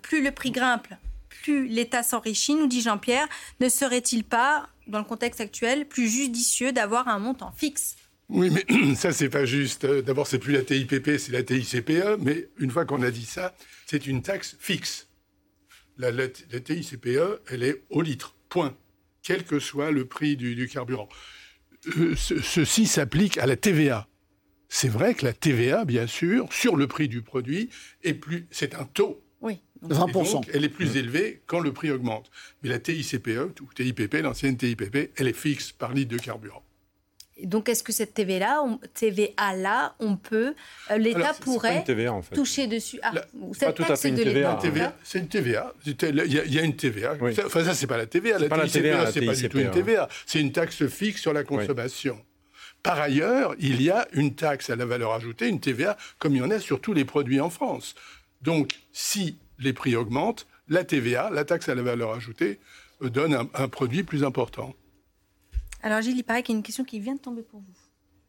plus 0.01 0.23
le 0.23 0.31
prix 0.31 0.49
grimpe, 0.49 0.87
plus 1.43 1.67
l'État 1.67 2.01
s'enrichit, 2.01 2.55
nous 2.55 2.67
dit 2.67 2.81
Jean-Pierre, 2.81 3.27
ne 3.59 3.69
serait-il 3.69 4.23
pas, 4.23 4.67
dans 4.87 4.99
le 4.99 5.05
contexte 5.05 5.41
actuel, 5.41 5.87
plus 5.87 6.09
judicieux 6.09 6.71
d'avoir 6.71 7.07
un 7.07 7.19
montant 7.19 7.51
fixe? 7.51 7.95
Oui, 8.29 8.49
mais 8.49 8.95
ça, 8.95 9.11
c'est 9.11 9.29
pas 9.29 9.45
juste. 9.45 9.85
D'abord, 9.85 10.25
c'est 10.25 10.39
plus 10.39 10.53
la 10.53 10.63
TIPP, 10.63 11.17
c'est 11.17 11.31
la 11.31 11.43
TICPE. 11.43 12.19
Mais 12.19 12.49
une 12.57 12.71
fois 12.71 12.85
qu'on 12.85 13.03
a 13.03 13.11
dit 13.11 13.25
ça, 13.25 13.53
c'est 13.85 14.07
une 14.07 14.21
taxe 14.21 14.55
fixe. 14.59 15.07
La, 15.97 16.11
TICPE, 16.27 17.41
elle 17.49 17.63
est 17.63 17.83
au 17.89 18.01
litre, 18.01 18.35
point. 18.49 18.75
Quel 19.21 19.43
que 19.43 19.59
soit 19.59 19.91
le 19.91 20.05
prix 20.05 20.35
du, 20.35 20.67
carburant. 20.67 21.07
Euh, 21.97 22.15
ceci 22.15 22.87
s'applique 22.87 23.37
à 23.37 23.45
la 23.45 23.55
TVA. 23.55 24.07
C'est 24.69 24.89
vrai 24.89 25.13
que 25.13 25.25
la 25.25 25.33
TVA, 25.33 25.85
bien 25.85 26.07
sûr, 26.07 26.51
sur 26.51 26.75
le 26.75 26.87
prix 26.87 27.07
du 27.07 27.21
produit, 27.21 27.69
est 28.03 28.15
plus. 28.15 28.47
C'est 28.49 28.73
un 28.73 28.85
taux. 28.85 29.22
Oui. 29.83 29.95
20%. 29.95 30.41
elle 30.53 30.63
est 30.63 30.69
plus 30.69 30.97
élevée 30.97 31.41
quand 31.45 31.59
le 31.59 31.73
prix 31.73 31.91
augmente. 31.91 32.29
Mais 32.61 32.69
la 32.69 32.79
TICPE, 32.79 33.61
ou 33.61 33.73
TIPP, 33.73 34.15
l'ancienne 34.21 34.57
TIPP, 34.57 35.11
elle 35.15 35.27
est 35.27 35.33
fixe 35.33 35.71
par 35.71 35.93
litre 35.93 36.11
de 36.11 36.17
carburant. 36.17 36.63
donc, 37.43 37.67
est-ce 37.67 37.83
que 37.83 37.91
cette 37.91 38.13
TVA-là, 38.13 38.61
on, 38.63 38.79
TVA 38.93 39.55
-là, 39.55 39.93
on 39.99 40.15
peut, 40.15 40.53
euh, 40.91 40.97
l'État 40.97 41.33
pourrait 41.33 41.83
TVA, 41.83 42.13
en 42.13 42.21
fait. 42.21 42.35
toucher 42.35 42.67
dessus 42.67 42.99
ah, 43.01 43.11
Pas 43.59 43.73
tout 43.73 43.83
à 43.83 43.95
fait 43.95 44.09
une 44.09 44.15
TVA. 44.15 44.95
C'est 45.03 45.19
une 45.19 45.27
TVA. 45.27 45.73
Il 45.85 46.53
y, 46.53 46.59
a 46.59 46.63
une 46.63 46.75
TVA. 46.75 47.15
enfin, 47.45 47.63
ça, 47.63 47.73
c'est 47.73 47.87
pas 47.87 47.97
la 47.97 48.05
TVA. 48.05 48.39
La 48.39 48.49
TICPE, 48.49 49.11
c'est 49.11 49.25
pas 49.25 49.35
du 49.35 49.49
tout 49.49 49.59
une 49.59 49.71
TVA. 49.71 50.07
C'est 50.25 50.39
une 50.39 50.51
taxe 50.51 50.85
fixe 50.87 51.21
sur 51.21 51.33
la 51.33 51.43
consommation. 51.43 52.19
Par 52.83 52.99
ailleurs, 52.99 53.55
il 53.59 53.81
y 53.81 53.89
a 53.89 54.05
une 54.11 54.35
taxe 54.35 54.69
à 54.69 54.75
la 54.75 54.85
valeur 54.85 55.13
ajoutée, 55.13 55.47
une 55.47 55.61
TVA, 55.61 55.97
comme 56.19 56.35
il 56.35 56.39
y 56.39 56.41
en 56.41 56.51
a 56.51 56.59
sur 56.59 56.81
tous 56.81 56.91
les 56.91 57.05
produits 57.05 57.39
en 57.39 57.49
France. 57.49 57.95
Donc, 58.41 58.73
si 58.91 59.37
les 59.59 59.73
prix 59.73 59.95
augmentent, 59.95 60.47
la 60.67 60.83
TVA, 60.83 61.29
la 61.29 61.45
taxe 61.45 61.69
à 61.69 61.75
la 61.75 61.81
valeur 61.81 62.13
ajoutée, 62.13 62.59
euh, 63.01 63.09
donne 63.09 63.49
un, 63.53 63.67
produit 63.67 64.03
plus 64.03 64.23
important. 64.23 64.73
Alors 65.81 66.01
Gilles, 66.01 66.17
il 66.17 66.23
paraît 66.23 66.43
qu'il 66.43 66.53
y 66.53 66.55
a 66.55 66.59
une 66.59 66.63
question 66.63 66.83
qui 66.83 66.99
vient 66.99 67.15
de 67.15 67.19
tomber 67.19 67.41
pour 67.41 67.59
vous. 67.59 67.73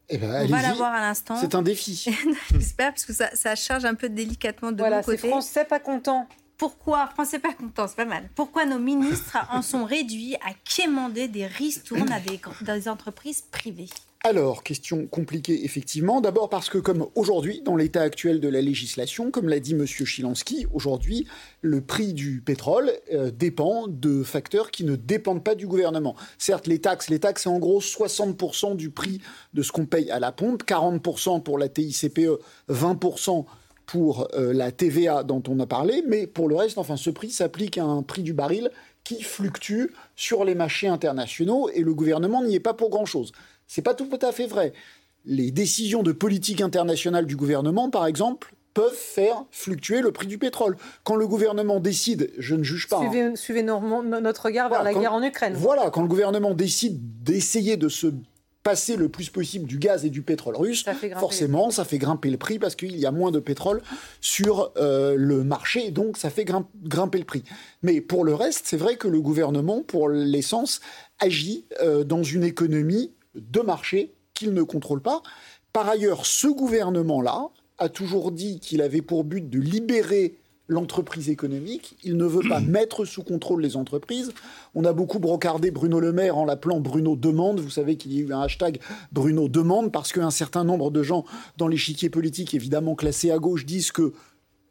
Eh 0.09 0.18
ben, 0.18 0.45
On 0.45 0.47
va 0.49 0.62
la 0.62 0.75
voir 0.75 0.93
à 0.93 1.01
l'instant. 1.01 1.37
C'est 1.37 1.55
un 1.55 1.62
défi. 1.62 1.95
J'espère, 2.53 2.91
parce 2.93 3.05
que 3.05 3.12
ça, 3.12 3.55
charge 3.55 3.85
un 3.85 3.95
peu 3.95 4.09
délicatement 4.09 4.70
de 4.70 4.79
voilà, 4.79 4.99
mon 4.99 5.03
côté. 5.03 5.29
Français 5.29 5.64
pas 5.64 5.81
content. 5.81 6.29
Pourquoi, 6.57 7.09
Français 7.09 7.39
pas 7.39 7.53
content, 7.53 7.89
c'est 7.89 7.97
pas 7.97 8.05
mal. 8.05 8.29
Pourquoi 8.35 8.65
nos 8.65 8.79
ministres 8.79 9.39
en 9.51 9.63
sont 9.63 9.85
réduits 9.85 10.37
à 10.37 10.53
quémander 10.65 11.29
des 11.29 11.47
ristournes 11.47 12.13
à 12.13 12.21
des 12.21 12.89
entreprises 12.89 13.43
privées? 13.43 13.89
Alors, 14.27 14.63
question 14.63 15.07
compliquée 15.07 15.67
effectivement. 15.67 16.23
D'abord 16.23 16.49
parce 16.49 16.71
que 16.71 16.79
comme 16.79 17.09
aujourd'hui, 17.15 17.61
dans 17.61 17.77
l'état 17.77 18.01
actuel 18.01 18.41
de 18.41 18.49
la 18.49 18.63
législation, 18.63 19.31
comme 19.31 19.51
l'a 19.51 19.61
dit 19.61 19.73
M. 19.73 19.85
Chilansky, 19.85 20.67
aujourd'hui, 20.73 21.27
le 21.61 21.83
prix 21.83 22.15
du 22.15 22.41
pétrole 22.41 22.91
euh, 23.13 23.31
dépend 23.31 23.87
de 23.87 24.23
facteurs 24.23 24.71
qui 24.71 24.85
ne 24.85 24.97
dépendent 24.97 25.45
pas 25.45 25.55
du 25.55 25.67
gouvernement. 25.67 26.17
Certes, 26.39 26.67
les 26.67 26.79
taxes, 26.79 27.11
les 27.11 27.19
taxes, 27.19 27.43
c'est 27.43 27.51
en 27.51 27.59
gros 27.59 27.83
60% 27.83 28.77
du 28.77 28.89
prix 28.89 29.21
de 29.53 29.61
ce 29.61 29.73
qu'on 29.73 29.85
paye 29.85 30.11
à 30.11 30.19
la 30.19 30.33
pompe, 30.33 30.65
40% 30.65 31.43
pour 31.43 31.59
la 31.59 31.69
TICPE, 31.69 32.41
20% 32.71 33.45
pour 33.87 34.28
euh, 34.35 34.53
la 34.53 34.72
TVA 34.72 35.22
dont 35.22 35.43
on 35.49 35.59
a 35.61 35.66
parlé, 35.66 36.03
mais 36.07 36.26
pour 36.26 36.49
le 36.49 36.57
reste, 36.57 36.78
enfin, 36.78 36.97
ce 36.97 37.11
prix 37.11 37.30
s'applique 37.30 37.78
à 37.78 37.85
un 37.85 38.03
prix 38.03 38.22
du 38.22 38.32
baril 38.32 38.70
qui 39.05 39.22
fluctue 39.22 39.93
sur 40.16 40.45
les 40.45 40.55
marchés 40.55 40.89
internationaux 40.89 41.68
et 41.74 41.80
le 41.80 41.95
gouvernement 41.95 42.43
n'y 42.43 42.55
est 42.55 42.61
pas 42.61 42.74
pour 42.74 42.91
grand-chose. 42.91 43.32
C'est 43.66 43.82
pas 43.82 43.95
tout 43.95 44.09
à 44.22 44.32
fait 44.32 44.47
vrai. 44.47 44.72
Les 45.26 45.51
décisions 45.51 46.03
de 46.03 46.12
politique 46.12 46.61
internationale 46.61 47.26
du 47.26 47.37
gouvernement, 47.37 47.91
par 47.91 48.07
exemple, 48.07 48.55
peuvent 48.74 48.93
faire 48.93 49.45
fluctuer 49.51 50.01
le 50.01 50.11
prix 50.11 50.26
du 50.26 50.37
pétrole. 50.37 50.76
Quand 51.05 51.16
le 51.16 51.26
gouvernement 51.26 51.80
décide, 51.80 52.32
je 52.39 52.55
ne 52.57 52.62
juge 52.62 52.89
pas. 52.89 52.99
Suivez, 53.37 53.68
hein. 53.68 54.03
notre 54.20 54.47
regard 54.47 54.68
vers 54.68 54.82
la 54.82 54.93
guerre 54.93 55.14
en 55.14 55.22
Ukraine. 55.22 55.55
Voilà, 55.55 55.91
quand 55.91 56.03
le 56.03 56.09
gouvernement 56.09 56.55
décide 56.55 57.22
d'essayer 57.22 57.76
de 57.76 57.89
se 57.89 58.09
passer 58.65 58.97
le 58.97 59.11
plus 59.11 59.29
possible 59.29 59.67
du 59.67 59.79
gaz 59.79 60.05
et 60.05 60.11
du 60.11 60.23
pétrole 60.23 60.57
russe, 60.57 60.85
forcément, 61.19 61.71
ça 61.71 61.85
fait 61.85 61.99
grimper 61.99 62.31
le 62.31 62.39
prix 62.39 62.59
parce 62.59 62.75
qu'il 62.75 62.97
y 62.97 63.05
a 63.05 63.12
moins 63.12 63.31
de 63.31 63.39
pétrole 63.39 63.83
sur 64.23 64.73
euh, 64.79 65.15
le 65.17 65.45
marché, 65.45 65.91
donc 65.91 66.17
ça 66.17 66.31
fait 66.31 66.47
grimper 66.47 67.19
le 67.19 67.25
prix. 67.25 67.45
Mais 67.83 68.01
pour 68.01 68.25
le 68.25 68.35
reste, 68.35 68.62
c'est 68.65 68.79
vrai 68.79 68.97
que 68.97 69.07
le 69.07 69.21
gouvernement, 69.21 69.83
pour 69.83 70.09
l'essence, 70.09 70.81
agit 71.21 71.67
euh, 71.83 72.05
dans 72.05 72.23
une 72.23 72.43
économie 72.43 73.12
de 73.35 73.61
marché 73.61 74.15
qu'il 74.33 74.55
ne 74.55 74.62
contrôle 74.62 75.03
pas. 75.03 75.23
Par 75.75 75.87
ailleurs, 75.89 76.25
ce 76.25 76.47
gouvernement-là 76.47 77.51
a 77.77 77.89
toujours 77.91 78.33
dit 78.33 78.61
qu'il 78.61 78.81
avait 78.81 79.03
pour 79.03 79.25
but 79.25 79.51
de 79.51 79.61
libérer 79.61 80.39
l'entreprise 80.69 81.29
économique. 81.29 81.97
Il 82.05 82.17
ne 82.17 82.25
veut 82.25 82.49
pas 82.49 82.61
mettre 82.61 83.05
sous 83.05 83.23
contrôle 83.23 83.62
les 83.62 83.77
entreprises. 83.77 84.33
On 84.75 84.85
a 84.85 84.93
beaucoup 84.93 85.19
brocardé 85.19 85.71
Bruno 85.71 86.01
Le 86.01 86.12
Maire 86.12 86.37
en 86.37 86.45
l'appelant 86.45 86.81
Bruno 86.81 87.17
Demande. 87.17 87.61
Vous 87.61 87.71
savez 87.71 87.97
qu'il 87.97 88.12
y 88.12 88.19
a 88.19 88.21
eu 88.23 88.33
un 88.33 88.41
hashtag 88.41 88.81
Bruno 89.12 89.49
Demande 89.49 89.93
parce 89.93 90.12
qu'un 90.12 90.31
certain 90.31 90.65
nombre 90.65 90.91
de 90.91 91.03
gens 91.03 91.25
dans 91.59 91.69
l'échiquier 91.69 92.11
politique, 92.11 92.55
évidemment 92.55 92.95
classés 92.95 93.31
à 93.31 93.39
gauche, 93.39 93.67
disent 93.67 93.93
que 93.93 94.12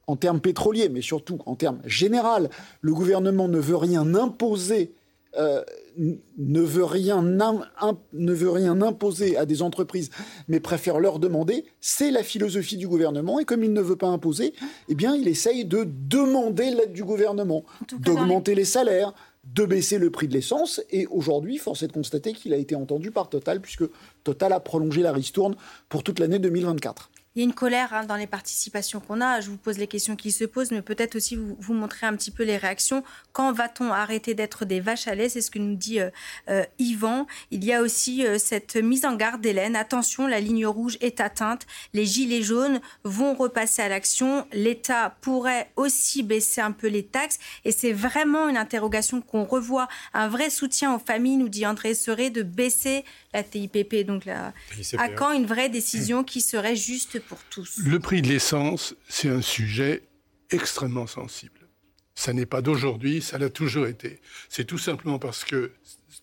en 0.07 0.15
termes 0.15 0.41
pétroliers, 0.41 0.89
mais 0.89 1.01
surtout 1.01 1.39
en 1.45 1.55
termes 1.55 1.79
général, 1.85 2.49
le 2.81 2.93
gouvernement 2.93 3.47
ne 3.47 3.59
veut 3.59 3.77
rien 3.77 4.15
imposer 4.15 4.93
euh, 5.37 5.63
ne, 5.97 6.61
veut 6.61 6.85
rien 6.85 7.21
ne 7.21 8.33
veut 8.33 8.49
rien 8.49 8.81
imposer 8.81 9.37
à 9.37 9.45
des 9.45 9.61
entreprises, 9.61 10.09
mais 10.47 10.59
préfère 10.59 10.99
leur 10.99 11.19
demander, 11.19 11.65
c'est 11.81 12.11
la 12.11 12.23
philosophie 12.23 12.77
du 12.77 12.87
gouvernement. 12.87 13.39
Et 13.39 13.45
comme 13.45 13.63
il 13.63 13.73
ne 13.73 13.81
veut 13.81 13.95
pas 13.95 14.07
imposer, 14.07 14.53
eh 14.89 14.95
bien, 14.95 15.15
il 15.15 15.27
essaye 15.27 15.65
de 15.65 15.87
demander 15.87 16.71
l'aide 16.71 16.93
du 16.93 17.03
gouvernement, 17.03 17.63
d'augmenter 17.99 18.55
les 18.55 18.65
salaires, 18.65 19.13
de 19.43 19.65
baisser 19.65 19.97
le 19.97 20.09
prix 20.09 20.27
de 20.27 20.33
l'essence. 20.33 20.81
Et 20.89 21.05
aujourd'hui, 21.07 21.57
force 21.57 21.83
est 21.83 21.87
de 21.87 21.93
constater 21.93 22.33
qu'il 22.33 22.53
a 22.53 22.57
été 22.57 22.75
entendu 22.75 23.11
par 23.11 23.29
Total, 23.29 23.59
puisque 23.61 23.83
Total 24.23 24.53
a 24.53 24.59
prolongé 24.59 25.01
la 25.01 25.11
ristourne 25.11 25.55
pour 25.89 26.03
toute 26.03 26.19
l'année 26.19 26.39
2024. 26.39 27.09
Il 27.35 27.39
y 27.39 27.41
a 27.41 27.45
une 27.45 27.53
colère 27.53 27.93
hein, 27.93 28.03
dans 28.03 28.15
les 28.15 28.27
participations 28.27 28.99
qu'on 28.99 29.19
a. 29.19 29.41
Je 29.41 29.49
vous 29.49 29.57
pose 29.57 29.79
les 29.79 29.87
questions 29.87 30.15
qui 30.15 30.31
se 30.31 30.43
posent, 30.43 30.69
mais 30.69 30.83
peut-être 30.83 31.15
aussi 31.15 31.35
vous, 31.35 31.57
vous 31.59 31.73
montrer 31.73 32.05
un 32.05 32.15
petit 32.15 32.29
peu 32.29 32.43
les 32.43 32.57
réactions. 32.57 33.03
Quand 33.31 33.51
va-t-on 33.51 33.91
arrêter 33.91 34.35
d'être 34.35 34.65
des 34.65 34.79
vaches 34.79 35.07
à 35.07 35.15
lait? 35.15 35.29
C'est 35.29 35.41
ce 35.41 35.49
que 35.49 35.57
nous 35.57 35.73
dit 35.73 35.99
euh, 35.99 36.11
euh, 36.49 36.63
Yvan. 36.77 37.25
Il 37.49 37.63
y 37.65 37.73
a 37.73 37.81
aussi 37.81 38.23
euh, 38.23 38.37
cette 38.37 38.75
mise 38.75 39.03
en 39.03 39.15
garde 39.15 39.41
d'Hélène. 39.41 39.75
Attention, 39.75 40.27
la 40.27 40.39
ligne 40.39 40.67
rouge 40.67 40.99
est 41.01 41.21
atteinte. 41.21 41.65
Les 41.93 42.05
gilets 42.05 42.43
jaunes 42.43 42.79
vont 43.03 43.33
repasser 43.33 43.81
à 43.81 43.89
l'action. 43.89 44.45
L'État 44.53 45.17
pourrait 45.21 45.71
aussi 45.75 46.21
baisser 46.21 46.61
un 46.61 46.71
peu 46.71 46.87
les 46.87 47.03
taxes. 47.03 47.39
Et 47.65 47.71
c'est 47.71 47.93
vraiment 47.93 48.47
une 48.47 48.57
interrogation 48.57 49.21
qu'on 49.21 49.43
revoit. 49.43 49.87
Un 50.13 50.27
vrai 50.27 50.51
soutien 50.51 50.93
aux 50.93 50.99
familles, 50.99 51.37
nous 51.37 51.49
dit 51.49 51.65
André 51.65 51.95
Serré, 51.95 52.29
de 52.29 52.43
baisser 52.43 53.03
la 53.33 53.41
TIPP. 53.41 54.05
Donc 54.05 54.25
là, 54.25 54.53
à 54.99 55.09
quand 55.09 55.31
une 55.31 55.47
vraie 55.47 55.69
décision 55.69 56.23
qui 56.23 56.39
serait 56.39 56.75
juste 56.75 57.22
pour 57.27 57.39
tous. 57.49 57.79
Le 57.85 57.99
prix 57.99 58.21
de 58.21 58.27
l'essence, 58.27 58.95
c'est 59.07 59.29
un 59.29 59.41
sujet 59.41 60.03
extrêmement 60.49 61.07
sensible. 61.07 61.67
Ça 62.15 62.33
n'est 62.33 62.45
pas 62.45 62.61
d'aujourd'hui, 62.61 63.21
ça 63.21 63.37
l'a 63.37 63.49
toujours 63.49 63.87
été. 63.87 64.21
C'est 64.49 64.65
tout 64.65 64.77
simplement 64.77 65.19
parce 65.19 65.43
que 65.43 65.71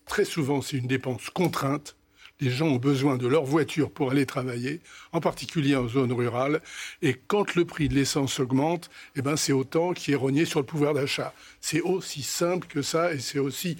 très 0.05 0.25
souvent, 0.25 0.61
c'est 0.61 0.77
une 0.77 0.87
dépense 0.87 1.29
contrainte. 1.29 1.97
Les 2.39 2.49
gens 2.49 2.67
ont 2.67 2.77
besoin 2.77 3.17
de 3.17 3.27
leur 3.27 3.43
voiture 3.43 3.91
pour 3.91 4.11
aller 4.11 4.25
travailler, 4.25 4.81
en 5.11 5.19
particulier 5.19 5.75
en 5.75 5.87
zone 5.87 6.11
rurale. 6.11 6.61
Et 7.01 7.13
quand 7.13 7.55
le 7.55 7.65
prix 7.65 7.87
de 7.87 7.93
l'essence 7.93 8.39
augmente, 8.39 8.89
eh 9.15 9.21
ben, 9.21 9.35
c'est 9.35 9.51
autant 9.51 9.93
qui 9.93 10.13
est 10.13 10.15
rogné 10.15 10.45
sur 10.45 10.59
le 10.59 10.65
pouvoir 10.65 10.93
d'achat. 10.93 11.33
C'est 11.59 11.81
aussi 11.81 12.23
simple 12.23 12.67
que 12.67 12.81
ça 12.81 13.13
et 13.13 13.19
c'est 13.19 13.37
aussi 13.37 13.77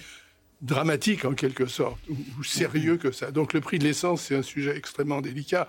dramatique 0.60 1.24
en 1.24 1.34
quelque 1.34 1.66
sorte, 1.66 1.98
ou, 2.08 2.44
sérieux 2.44 2.96
que 2.96 3.10
ça. 3.10 3.32
Donc 3.32 3.52
le 3.52 3.60
prix 3.60 3.78
de 3.78 3.84
l'essence, 3.84 4.22
c'est 4.22 4.36
un 4.36 4.42
sujet 4.42 4.76
extrêmement 4.76 5.20
délicat. 5.20 5.66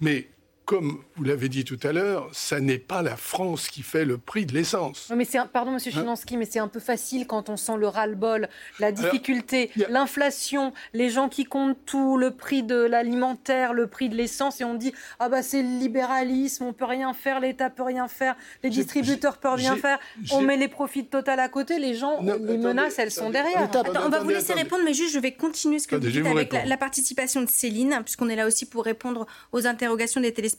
Mais 0.00 0.28
comme 0.64 1.02
vous 1.16 1.24
l'avez 1.24 1.48
dit 1.48 1.64
tout 1.64 1.78
à 1.82 1.92
l'heure, 1.92 2.28
ça 2.32 2.58
n'est 2.58 2.78
pas 2.78 3.02
la 3.02 3.16
France 3.16 3.68
qui 3.68 3.82
fait 3.82 4.06
le 4.06 4.16
prix 4.16 4.46
de 4.46 4.54
l'essence. 4.54 5.12
Mais 5.14 5.24
c'est 5.24 5.38
pardon, 5.52 5.72
Monsieur 5.72 5.92
hein 5.94 6.00
Chinansky, 6.00 6.36
mais 6.38 6.46
c'est 6.46 6.58
un 6.58 6.68
peu 6.68 6.80
facile 6.80 7.26
quand 7.26 7.50
on 7.50 7.56
sent 7.56 7.76
le 7.78 7.86
ras-le-bol, 7.86 8.48
la 8.80 8.90
difficulté, 8.90 9.70
l'inflation, 9.90 10.72
les 10.94 11.10
gens 11.10 11.28
qui 11.28 11.44
comptent 11.44 11.76
tout, 11.84 12.16
le 12.16 12.30
prix 12.30 12.62
de 12.62 12.76
l'alimentaire, 12.76 13.74
le 13.74 13.86
prix 13.86 14.08
de 14.08 14.16
l'essence, 14.16 14.60
et 14.60 14.64
on 14.64 14.74
dit 14.74 14.94
ah 15.20 15.28
bah 15.28 15.42
c'est 15.42 15.62
le 15.62 15.68
libéralisme, 15.68 16.64
on 16.64 16.72
peut 16.72 16.86
rien 16.86 17.12
faire, 17.12 17.40
l'État 17.40 17.68
peut 17.68 17.82
rien 17.82 18.08
faire, 18.08 18.34
les 18.62 18.70
distributeurs 18.70 19.36
peuvent 19.36 19.56
rien 19.56 19.76
faire, 19.76 19.98
on 20.32 20.40
met 20.40 20.56
les 20.56 20.68
profits 20.68 21.04
total 21.04 21.40
à 21.40 21.48
côté, 21.48 21.78
les 21.78 21.94
gens, 21.94 22.22
les 22.22 22.56
menaces, 22.56 22.98
elles 22.98 23.10
sont 23.10 23.28
derrière. 23.28 23.68
on 24.02 24.08
va 24.08 24.20
vous 24.20 24.30
laisser 24.30 24.54
répondre, 24.54 24.82
mais 24.84 24.94
juste 24.94 25.12
je 25.12 25.18
vais 25.18 25.32
continuer 25.32 25.78
ce 25.78 25.88
que 25.88 25.96
vous 25.96 26.06
dites 26.08 26.26
avec 26.26 26.52
la, 26.52 26.64
la, 26.64 26.76
participation 26.78 27.42
de 27.42 27.48
Céline, 27.48 28.00
puisqu'on 28.02 28.30
est 28.30 28.36
là 28.36 28.46
aussi 28.46 28.64
pour 28.64 28.84
répondre 28.84 29.26
aux 29.52 29.66
interrogations 29.66 30.22
des 30.22 30.32
téléspectateurs 30.32 30.53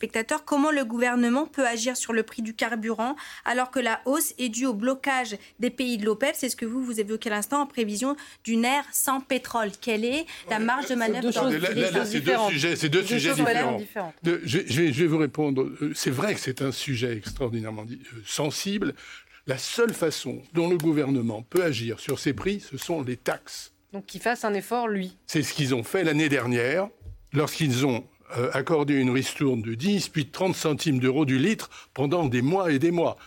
comment 0.45 0.71
le 0.71 0.85
gouvernement 0.85 1.45
peut 1.45 1.65
agir 1.65 1.97
sur 1.97 2.13
le 2.13 2.23
prix 2.23 2.41
du 2.41 2.53
carburant 2.53 3.15
alors 3.43 3.71
que 3.71 3.79
la 3.79 4.01
hausse 4.05 4.33
est 4.37 4.49
due 4.49 4.65
au 4.65 4.73
blocage 4.73 5.37
des 5.59 5.69
pays 5.69 5.97
de 5.97 6.05
l'OPEP? 6.05 6.35
C'est 6.35 6.49
ce 6.49 6.55
que 6.55 6.65
vous, 6.65 6.83
vous 6.83 6.99
évoqué 6.99 7.29
à 7.29 7.35
l'instant 7.35 7.61
en 7.61 7.65
prévision 7.65 8.15
d'une 8.43 8.65
ère 8.65 8.85
sans 8.91 9.21
pétrole. 9.21 9.71
Quelle 9.79 10.05
est 10.05 10.25
la 10.49 10.59
marge 10.59 10.87
de 10.87 10.95
manœuvre 10.95 11.31
C'est 12.05 12.19
deux 12.19 12.37
sujets, 12.49 12.75
c'est 12.75 12.89
deux 12.89 13.03
sujets 13.03 13.33
différents. 13.33 13.79
je, 14.23 14.81
vais, 14.81 15.07
vous 15.07 15.17
répondre. 15.17 15.63
Euh, 15.63 15.91
c'est 15.95 16.11
vrai 16.11 16.33
que 16.33 16.39
c'est 16.39 16.61
un 16.61 16.71
sujet 16.71 17.17
extraordinairement 17.17 17.85
euh, 17.89 18.21
sensible. 18.25 18.93
La 19.47 19.57
seule 19.57 19.93
façon 19.93 20.41
dont 20.53 20.69
le 20.69 20.77
gouvernement 20.77 21.43
peut 21.43 21.63
agir 21.63 21.99
sur 21.99 22.19
ces 22.19 22.33
prix, 22.33 22.59
ce 22.59 22.77
sont 22.77 23.03
les 23.03 23.17
taxes. 23.17 23.73
Donc 23.93 24.07
qu'il 24.07 24.21
fasse 24.21 24.43
un 24.43 24.53
effort, 24.53 24.87
lui. 24.87 25.15
C'est 25.27 25.43
ce 25.43 25.53
qu'ils 25.53 25.75
ont 25.75 25.83
fait 25.83 26.03
l'année 26.03 26.29
dernière, 26.29 26.89
lorsqu'ils 27.31 27.85
ont 27.85 28.03
euh, 28.37 28.49
accordé 28.53 28.95
une 28.95 29.11
ristourne 29.11 29.61
de 29.61 29.75
10 29.75 30.09
puis 30.09 30.25
de 30.25 30.31
30 30.31 30.55
centimes 30.55 30.99
d'euros 30.99 31.25
du 31.25 31.37
litre 31.37 31.69
pendant 31.93 32.25
des 32.25 32.41
mois 32.41 32.71
et 32.71 32.79
des 32.79 32.91
mois. 32.91 33.17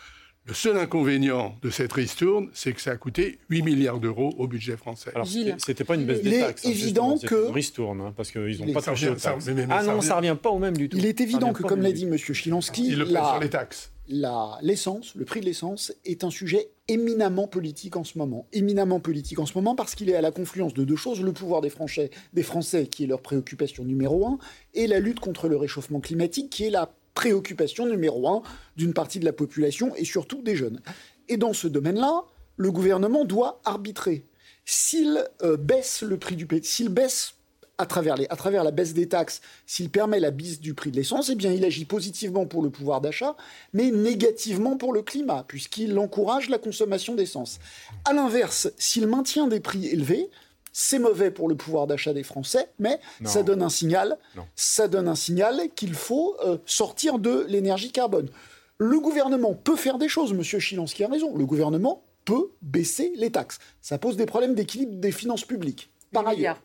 Le 0.48 0.54
seul 0.54 0.78
inconvénient 0.78 1.56
de 1.62 1.68
cette 1.68 1.92
ristourne, 1.92 2.48
c'est 2.54 2.72
que 2.72 2.80
ça 2.80 2.92
a 2.92 2.96
coûté 2.96 3.38
8 3.50 3.62
milliards 3.62 4.00
d'euros 4.00 4.34
au 4.38 4.48
budget 4.48 4.78
français. 4.78 5.10
Alors, 5.14 5.26
c'était 5.58 5.84
pas 5.84 5.94
une 5.94 6.06
baisse 6.06 6.22
des 6.22 6.40
taxes. 6.40 6.64
Il 6.64 6.70
est 6.70 6.72
hein, 6.72 6.76
évident 6.76 7.18
que. 7.18 7.48
Une 7.48 7.54
ristourne, 7.54 8.00
hein, 8.00 8.14
parce 8.16 8.30
qu'ils 8.30 8.64
n'ont 8.64 8.72
pas 8.72 8.80
touché 8.80 9.10
aux 9.10 9.14
taxes. 9.14 9.50
ah 9.68 9.82
non, 9.82 10.00
ça 10.00 10.16
revient 10.16 10.36
pas 10.40 10.48
au 10.48 10.58
même 10.58 10.76
du 10.76 10.88
tout. 10.88 10.96
Il 10.96 11.04
est 11.04 11.20
évident 11.20 11.52
que, 11.52 11.62
comme 11.62 11.82
l'a 11.82 11.92
dit 11.92 12.04
M. 12.04 12.16
Chilansky, 12.16 12.88
il 12.88 12.98
le 12.98 13.04
la... 13.04 13.24
sur 13.24 13.40
les 13.40 13.50
taxes 13.50 13.92
l'essence, 14.08 15.14
le 15.14 15.24
prix 15.24 15.40
de 15.40 15.44
l'essence, 15.44 15.92
est 16.04 16.24
un 16.24 16.30
sujet 16.30 16.70
éminemment 16.88 17.46
politique 17.46 17.96
en 17.96 18.04
ce 18.04 18.18
moment. 18.18 18.46
Éminemment 18.52 19.00
politique 19.00 19.38
en 19.38 19.46
ce 19.46 19.54
moment 19.54 19.74
parce 19.74 19.94
qu'il 19.94 20.08
est 20.08 20.16
à 20.16 20.20
la 20.20 20.30
confluence 20.30 20.74
de 20.74 20.84
deux 20.84 20.96
choses, 20.96 21.20
le 21.20 21.32
pouvoir 21.32 21.60
des 21.60 21.70
Français, 21.70 22.10
des 22.32 22.42
Français 22.42 22.86
qui 22.86 23.04
est 23.04 23.06
leur 23.06 23.20
préoccupation 23.20 23.84
numéro 23.84 24.26
un, 24.26 24.38
et 24.74 24.86
la 24.86 25.00
lutte 25.00 25.20
contre 25.20 25.48
le 25.48 25.56
réchauffement 25.56 26.00
climatique 26.00 26.50
qui 26.50 26.64
est 26.64 26.70
la 26.70 26.92
préoccupation 27.14 27.86
numéro 27.86 28.28
un 28.28 28.42
d'une 28.76 28.94
partie 28.94 29.18
de 29.18 29.24
la 29.24 29.32
population 29.32 29.94
et 29.96 30.04
surtout 30.04 30.42
des 30.42 30.56
jeunes. 30.56 30.80
Et 31.28 31.36
dans 31.36 31.52
ce 31.52 31.68
domaine-là, 31.68 32.24
le 32.56 32.72
gouvernement 32.72 33.24
doit 33.24 33.60
arbitrer. 33.64 34.24
S'il 34.64 35.24
euh, 35.42 35.56
baisse 35.56 36.02
le 36.02 36.18
prix 36.18 36.36
du 36.36 36.46
pétrole, 36.46 36.64
s'il 36.64 36.88
baisse 36.90 37.34
à 37.78 37.86
travers, 37.86 38.16
les, 38.16 38.26
à 38.28 38.36
travers 38.36 38.64
la 38.64 38.72
baisse 38.72 38.92
des 38.92 39.08
taxes, 39.08 39.40
s'il 39.66 39.88
permet 39.88 40.20
la 40.20 40.32
baisse 40.32 40.60
du 40.60 40.74
prix 40.74 40.90
de 40.90 40.96
l'essence, 40.96 41.30
eh 41.30 41.36
bien, 41.36 41.52
il 41.52 41.64
agit 41.64 41.84
positivement 41.84 42.44
pour 42.44 42.62
le 42.62 42.70
pouvoir 42.70 43.00
d'achat, 43.00 43.36
mais 43.72 43.90
négativement 43.90 44.76
pour 44.76 44.92
le 44.92 45.02
climat, 45.02 45.44
puisqu'il 45.46 45.98
encourage 45.98 46.50
la 46.50 46.58
consommation 46.58 47.14
d'essence. 47.14 47.60
À 48.04 48.12
l'inverse, 48.12 48.70
s'il 48.78 49.06
maintient 49.06 49.46
des 49.46 49.60
prix 49.60 49.86
élevés, 49.86 50.28
c'est 50.72 50.98
mauvais 50.98 51.30
pour 51.30 51.48
le 51.48 51.56
pouvoir 51.56 51.86
d'achat 51.86 52.12
des 52.12 52.22
Français, 52.22 52.68
mais 52.78 53.00
ça 53.24 53.42
donne 53.42 53.62
un 53.62 53.68
signal, 53.68 54.18
ça 54.54 54.86
donne 54.86 55.08
un 55.08 55.14
signal 55.14 55.70
qu'il 55.74 55.94
faut 55.94 56.36
euh, 56.44 56.58
sortir 56.66 57.18
de 57.18 57.46
l'énergie 57.48 57.90
carbone. 57.90 58.28
Le 58.76 59.00
gouvernement 59.00 59.54
peut 59.54 59.74
faire 59.74 59.98
des 59.98 60.08
choses, 60.08 60.32
Monsieur 60.32 60.60
Chilansky 60.60 61.02
a 61.02 61.08
raison. 61.08 61.36
Le 61.36 61.46
gouvernement 61.46 62.04
peut 62.24 62.52
baisser 62.62 63.12
les 63.16 63.30
taxes. 63.30 63.58
Ça 63.80 63.98
pose 63.98 64.16
des 64.16 64.26
problèmes 64.26 64.54
d'équilibre 64.54 64.94
des 64.94 65.10
finances 65.10 65.44
publiques. 65.44 65.90
Par 66.12 66.28
ailleurs, 66.28 66.60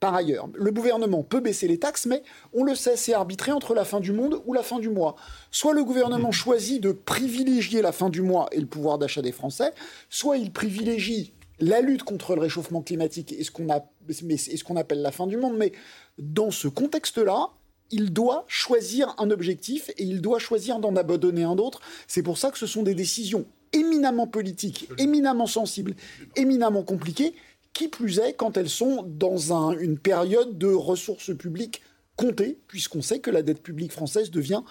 par 0.00 0.14
ailleurs, 0.14 0.48
le 0.54 0.70
gouvernement 0.70 1.22
peut 1.22 1.40
baisser 1.40 1.66
les 1.66 1.78
taxes, 1.78 2.06
mais 2.06 2.22
on 2.52 2.62
le 2.64 2.74
sait, 2.74 2.96
c'est 2.96 3.14
arbitré 3.14 3.52
entre 3.52 3.74
la 3.74 3.84
fin 3.84 4.00
du 4.00 4.12
monde 4.12 4.42
ou 4.44 4.52
la 4.52 4.62
fin 4.62 4.78
du 4.78 4.90
mois. 4.90 5.16
Soit 5.50 5.72
le 5.72 5.82
gouvernement 5.82 6.32
choisit 6.32 6.82
de 6.82 6.92
privilégier 6.92 7.80
la 7.80 7.92
fin 7.92 8.10
du 8.10 8.20
mois 8.20 8.48
et 8.52 8.60
le 8.60 8.66
pouvoir 8.66 8.98
d'achat 8.98 9.22
des 9.22 9.32
Français, 9.32 9.72
soit 10.10 10.36
il 10.36 10.52
privilégie 10.52 11.32
la 11.60 11.80
lutte 11.80 12.02
contre 12.02 12.34
le 12.34 12.40
réchauffement 12.42 12.82
climatique 12.82 13.32
et 13.32 13.44
ce 13.44 13.50
qu'on 13.50 14.76
appelle 14.76 15.00
la 15.00 15.12
fin 15.12 15.26
du 15.26 15.36
monde. 15.36 15.56
Mais 15.56 15.72
dans 16.18 16.50
ce 16.50 16.68
contexte-là, 16.68 17.50
il 17.90 18.12
doit 18.12 18.44
choisir 18.48 19.14
un 19.18 19.30
objectif 19.30 19.90
et 19.96 20.02
il 20.02 20.20
doit 20.20 20.38
choisir 20.38 20.80
d'en 20.80 20.96
abandonner 20.96 21.44
un 21.44 21.56
autre. 21.58 21.80
C'est 22.08 22.22
pour 22.22 22.38
ça 22.38 22.50
que 22.50 22.58
ce 22.58 22.66
sont 22.66 22.82
des 22.82 22.94
décisions 22.94 23.46
éminemment 23.72 24.26
politiques, 24.26 24.88
éminemment 24.98 25.46
sensibles, 25.46 25.94
éminemment 26.36 26.82
compliquées 26.82 27.34
qui 27.74 27.88
plus 27.88 28.20
est 28.20 28.32
quand 28.32 28.56
elles 28.56 28.70
sont 28.70 29.04
dans 29.06 29.52
une 29.72 29.98
période 29.98 30.56
de 30.56 30.68
ressources 30.68 31.36
publiques 31.36 31.82
comptées, 32.16 32.58
puisqu'on 32.68 33.02
sait 33.02 33.18
que 33.18 33.30
la 33.30 33.42
dette 33.42 33.62
publique 33.62 33.92
française 33.92 34.30
devient 34.30 34.62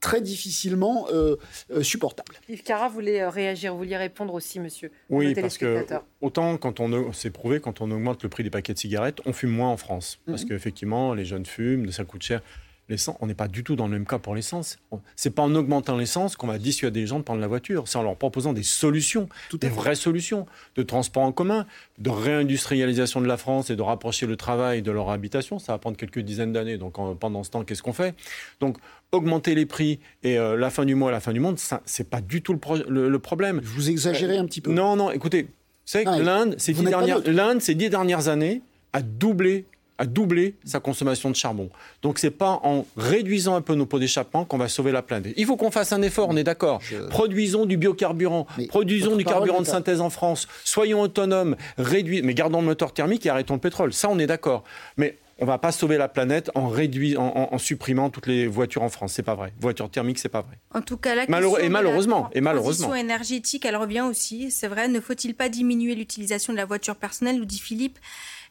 très 0.00 0.20
difficilement 0.20 1.06
euh, 1.10 1.36
euh, 1.70 1.82
supportable. 1.82 2.34
Yves 2.48 2.62
Cara 2.62 2.88
voulait 2.88 3.22
euh, 3.22 3.30
réagir, 3.30 3.72
vous 3.72 3.78
vouliez 3.78 3.96
répondre 3.96 4.34
aussi, 4.34 4.60
monsieur. 4.60 4.90
Oui, 5.08 5.34
parce 5.34 5.58
que 5.58 5.84
autant 6.20 6.56
quand 6.56 6.80
on 6.80 7.12
s'est 7.12 7.30
prouvé, 7.30 7.60
quand 7.60 7.80
on 7.80 7.90
augmente 7.90 8.22
le 8.22 8.28
prix 8.28 8.44
des 8.44 8.50
paquets 8.50 8.74
de 8.74 8.78
cigarettes, 8.78 9.20
on 9.26 9.32
fume 9.32 9.50
moins 9.50 9.70
en 9.70 9.76
France. 9.76 10.20
Parce 10.26 10.42
mhm. 10.42 10.50
qu'effectivement, 10.50 11.14
les 11.14 11.24
jeunes 11.24 11.46
fument, 11.46 11.90
ça 11.90 12.04
coûte 12.04 12.22
cher 12.22 12.42
l'essence, 12.88 13.16
on 13.20 13.26
n'est 13.26 13.34
pas 13.34 13.48
du 13.48 13.64
tout 13.64 13.76
dans 13.76 13.86
le 13.86 13.92
même 13.92 14.06
cas 14.06 14.18
pour 14.18 14.34
l'essence. 14.34 14.78
C'est 15.16 15.30
pas 15.30 15.42
en 15.42 15.54
augmentant 15.54 15.96
l'essence 15.96 16.36
qu'on 16.36 16.46
va 16.46 16.58
dissuader 16.58 17.00
les 17.00 17.06
gens 17.06 17.18
de 17.18 17.24
prendre 17.24 17.40
la 17.40 17.46
voiture. 17.46 17.88
C'est 17.88 17.98
en 17.98 18.02
leur 18.02 18.16
proposant 18.16 18.52
des 18.52 18.62
solutions, 18.62 19.28
des 19.52 19.68
vraies 19.68 19.94
solutions 19.94 20.46
de 20.76 20.82
transport 20.82 21.22
en 21.22 21.32
commun, 21.32 21.66
de 21.98 22.10
réindustrialisation 22.10 23.20
de 23.20 23.26
la 23.26 23.36
France 23.36 23.70
et 23.70 23.76
de 23.76 23.82
rapprocher 23.82 24.26
le 24.26 24.36
travail 24.36 24.82
de 24.82 24.90
leur 24.90 25.10
habitation. 25.10 25.58
Ça 25.58 25.72
va 25.72 25.78
prendre 25.78 25.96
quelques 25.96 26.20
dizaines 26.20 26.52
d'années. 26.52 26.78
Donc 26.78 26.96
pendant 27.18 27.44
ce 27.44 27.50
temps, 27.50 27.64
qu'est-ce 27.64 27.82
qu'on 27.82 27.92
fait? 27.92 28.14
Donc 28.60 28.78
augmenter 29.12 29.54
les 29.54 29.66
prix 29.66 30.00
et 30.22 30.38
euh, 30.38 30.56
la 30.56 30.70
fin 30.70 30.84
du 30.84 30.94
mois, 30.94 31.10
la 31.10 31.20
fin 31.20 31.32
du 31.32 31.40
monde, 31.40 31.58
c'est 31.84 32.10
pas 32.10 32.20
du 32.20 32.42
tout 32.42 32.58
le, 32.88 33.08
le, 33.08 33.18
problème. 33.18 33.60
Vous 33.62 33.88
exagérez 33.88 34.36
un 34.36 34.44
petit 34.44 34.60
peu. 34.60 34.72
Non, 34.72 34.96
non. 34.96 35.10
Écoutez, 35.10 35.48
c'est 35.84 36.04
que 36.04 36.20
l'Inde, 36.20 36.56
ces 36.58 37.74
dix 37.74 37.88
dernières 37.88 38.28
années, 38.28 38.62
a 38.92 39.02
doublé 39.02 39.64
a 39.98 40.06
doublé 40.06 40.54
sa 40.64 40.80
consommation 40.80 41.30
de 41.30 41.36
charbon. 41.36 41.70
Donc 42.02 42.18
c'est 42.18 42.30
pas 42.30 42.60
en 42.62 42.86
réduisant 42.96 43.56
un 43.56 43.60
peu 43.60 43.74
nos 43.74 43.86
pots 43.86 43.98
d'échappement 43.98 44.44
qu'on 44.44 44.58
va 44.58 44.68
sauver 44.68 44.92
la 44.92 45.02
planète. 45.02 45.34
Il 45.36 45.46
faut 45.46 45.56
qu'on 45.56 45.70
fasse 45.70 45.92
un 45.92 46.02
effort, 46.02 46.28
on 46.30 46.36
est 46.36 46.44
d'accord. 46.44 46.80
Produisons 47.10 47.66
du 47.66 47.76
biocarburant, 47.76 48.46
produisons 48.68 49.16
du 49.16 49.24
carburant 49.24 49.60
de 49.60 49.66
synthèse 49.66 50.00
en 50.00 50.10
France, 50.10 50.48
soyons 50.64 51.00
autonomes, 51.00 51.56
réduisons, 51.76 52.26
mais 52.26 52.34
gardons 52.34 52.60
le 52.60 52.66
moteur 52.66 52.92
thermique 52.92 53.26
et 53.26 53.30
arrêtons 53.30 53.54
le 53.54 53.60
pétrole. 53.60 53.92
Ça, 53.92 54.08
on 54.08 54.18
est 54.18 54.26
d'accord. 54.26 54.64
Mais 54.96 55.16
on 55.40 55.46
va 55.46 55.58
pas 55.58 55.70
sauver 55.70 55.98
la 55.98 56.08
planète 56.08 56.50
en, 56.54 56.68
réduisant, 56.68 57.48
en, 57.50 57.58
supprimant 57.58 58.10
toutes 58.10 58.26
les 58.26 58.46
voitures 58.46 58.82
en 58.82 58.88
France. 58.88 59.12
C'est 59.12 59.22
pas 59.22 59.36
vrai. 59.36 59.52
Voiture 59.60 59.88
thermique, 59.88 60.18
c'est 60.18 60.28
pas 60.28 60.42
vrai. 60.42 60.58
En 60.74 60.82
tout 60.82 60.96
cas, 60.96 61.14
la 61.14 61.24
et 61.24 61.68
malheureusement, 61.68 62.28
et 62.32 62.40
malheureusement. 62.40 62.94
énergétique, 62.94 63.64
elle 63.64 63.76
revient 63.76 64.00
aussi. 64.00 64.50
C'est 64.50 64.66
vrai. 64.66 64.88
Ne 64.88 65.00
faut-il 65.00 65.34
pas 65.34 65.48
diminuer 65.48 65.94
l'utilisation 65.94 66.52
de 66.52 66.58
la 66.58 66.64
voiture 66.64 66.96
personnelle, 66.96 67.36
nous 67.36 67.44
dit 67.44 67.60
Philippe 67.60 67.98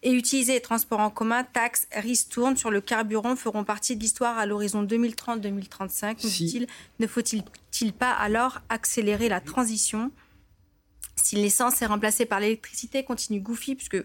et 0.03 0.11
utiliser 0.11 0.53
les 0.53 0.61
transports 0.61 0.99
en 0.99 1.09
commun, 1.09 1.43
taxes, 1.43 1.87
ristournes 1.91 2.57
sur 2.57 2.71
le 2.71 2.81
carburant 2.81 3.35
feront 3.35 3.63
partie 3.63 3.95
de 3.95 4.01
l'histoire 4.01 4.37
à 4.37 4.45
l'horizon 4.45 4.83
2030-2035, 4.83 6.23
nous 6.23 6.29
dit-il. 6.29 6.67
Ne 6.99 7.07
faut-il 7.07 7.43
pas 7.93 8.11
alors 8.11 8.59
accélérer 8.69 9.29
la 9.29 9.41
transition 9.41 10.11
Si 11.15 11.35
l'essence 11.35 11.81
est 11.81 11.85
remplacée 11.85 12.25
par 12.25 12.39
l'électricité, 12.39 13.03
continue 13.03 13.39
Goofy, 13.39 13.75
puisque 13.75 13.97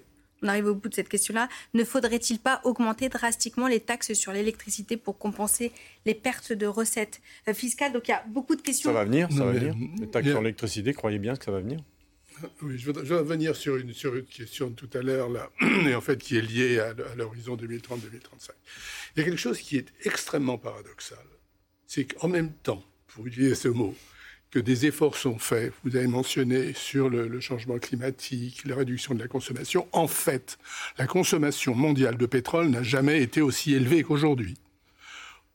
on 0.43 0.49
arrive 0.49 0.67
au 0.67 0.75
bout 0.75 0.89
de 0.89 0.95
cette 0.95 1.09
question-là, 1.09 1.49
ne 1.75 1.85
faudrait-il 1.85 2.39
pas 2.39 2.61
augmenter 2.65 3.09
drastiquement 3.09 3.69
les 3.69 3.81
taxes 3.81 4.13
sur 4.15 4.33
l'électricité 4.33 4.97
pour 4.97 5.19
compenser 5.19 5.73
les 6.05 6.15
pertes 6.15 6.53
de 6.53 6.67
recettes 6.67 7.21
euh, 7.49 7.55
fiscales? 7.55 7.93
Donc 7.93 8.09
il 8.09 8.11
y 8.11 8.15
a 8.15 8.25
beaucoup 8.29 8.57
de 8.57 8.63
questions. 8.63 8.91
Ça 8.91 8.95
va 8.95 9.05
venir, 9.05 9.31
ça 9.31 9.45
va 9.45 9.53
venir. 9.53 9.75
Les 10.01 10.09
taxes 10.09 10.29
sur 10.29 10.41
l'électricité, 10.41 10.93
croyez 10.93 11.19
bien 11.19 11.37
que 11.37 11.45
ça 11.45 11.53
va 11.53 11.61
venir. 11.61 11.79
Oui, 12.63 12.79
je 12.79 12.91
vais, 12.91 13.17
revenir 13.17 13.57
sur 13.57 13.77
une, 13.77 13.93
question 14.25 14.71
de 14.71 14.75
tout 14.75 14.91
à 14.95 15.03
l'heure, 15.03 15.29
là, 15.29 15.51
et 15.87 15.95
en 15.95 16.01
fait 16.01 16.19
qui 16.19 16.37
est 16.37 16.43
liée 16.43 16.79
à, 16.79 16.95
l'horizon 17.17 17.57
2030-2035. 17.57 18.51
Il 19.17 19.21
y 19.21 19.23
a 19.23 19.25
quelque 19.25 19.37
chose 19.37 19.59
qui 19.59 19.77
est 19.77 19.89
extrêmement 20.05 20.59
paradoxal. 20.59 21.19
c'est 21.87 22.05
qu'en 22.05 22.29
même 22.29 22.53
temps, 22.53 22.83
pour 23.09 23.27
utiliser 23.27 23.55
ce 23.55 23.69
mot, 23.69 23.95
que 24.51 24.59
des 24.59 24.85
efforts 24.85 25.17
sont 25.17 25.39
faits, 25.39 25.73
vous 25.83 25.97
avez 25.97 26.07
mentionné 26.07 26.75
sur 26.75 27.09
le, 27.09 27.41
changement 27.41 27.79
climatique, 27.79 28.65
la 28.67 28.77
réduction 28.77 29.15
de 29.15 29.21
la 29.21 29.29
consommation, 29.29 29.89
en 29.93 30.07
fait, 30.07 30.59
la 30.99 31.07
consommation 31.07 31.75
mondiale 31.75 32.19
de 32.19 32.27
pétrole 32.27 32.69
n'a 32.69 32.83
jamais 32.83 33.23
été 33.23 33.41
aussi 33.41 33.73
élevée 33.73 34.03
qu'aujourd'hui. 34.03 34.59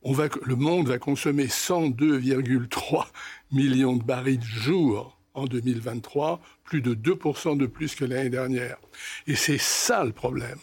le 0.03 0.55
monde 0.55 0.87
va 0.87 0.97
consommer 0.97 1.45
102,3 1.45 3.07
millions 3.51 3.95
de 3.95 4.03
barils 4.03 4.43
jour 4.43 5.16
en 5.37 5.45
2023, 5.45 6.41
plus 6.63 6.81
de 6.81 6.93
2% 6.93 7.57
de 7.57 7.65
plus 7.65 7.95
que 7.95 8.05
l'année 8.05 8.29
dernière. 8.29 8.77
Et 9.27 9.35
c'est 9.35 9.59
ça 9.59 10.03
le 10.03 10.11
problème. 10.11 10.59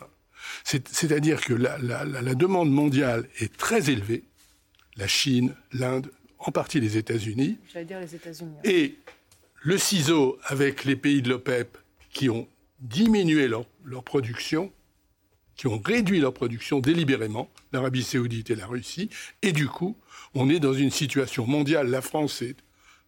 C'est-à-dire 0.64 1.40
que 1.40 1.54
la, 1.54 1.78
la 1.78 2.34
demande 2.34 2.70
mondiale 2.70 3.28
est 3.38 3.56
très 3.56 3.90
élevée. 3.90 4.24
La 4.96 5.08
Chine, 5.08 5.54
l'Inde, 5.72 6.10
en 6.38 6.52
partie 6.52 6.80
les 6.80 6.96
États-Unis. 6.96 7.58
dire 7.84 8.00
les 8.00 8.14
États-Unis. 8.14 8.56
Et 8.64 8.96
le 9.62 9.78
ciseau 9.78 10.38
avec 10.44 10.84
les 10.84 10.96
pays 10.96 11.22
de 11.22 11.30
l'OPEP 11.30 11.78
qui 12.10 12.28
ont 12.28 12.46
diminué 12.80 13.48
leur, 13.48 13.64
production, 14.04 14.72
qui 15.56 15.66
ont 15.66 15.78
réduit 15.78 16.20
leur 16.20 16.34
production 16.34 16.80
délibérément, 16.80 17.50
l'Arabie 17.72 18.02
saoudite 18.02 18.50
et 18.50 18.54
la 18.54 18.66
Russie, 18.66 19.08
et 19.42 19.52
du 19.52 19.68
coup, 19.68 19.96
on 20.34 20.50
est 20.50 20.60
dans 20.60 20.74
une 20.74 20.90
situation 20.90 21.46
mondiale, 21.46 21.88
la 21.88 22.02
France 22.02 22.42
est 22.42 22.56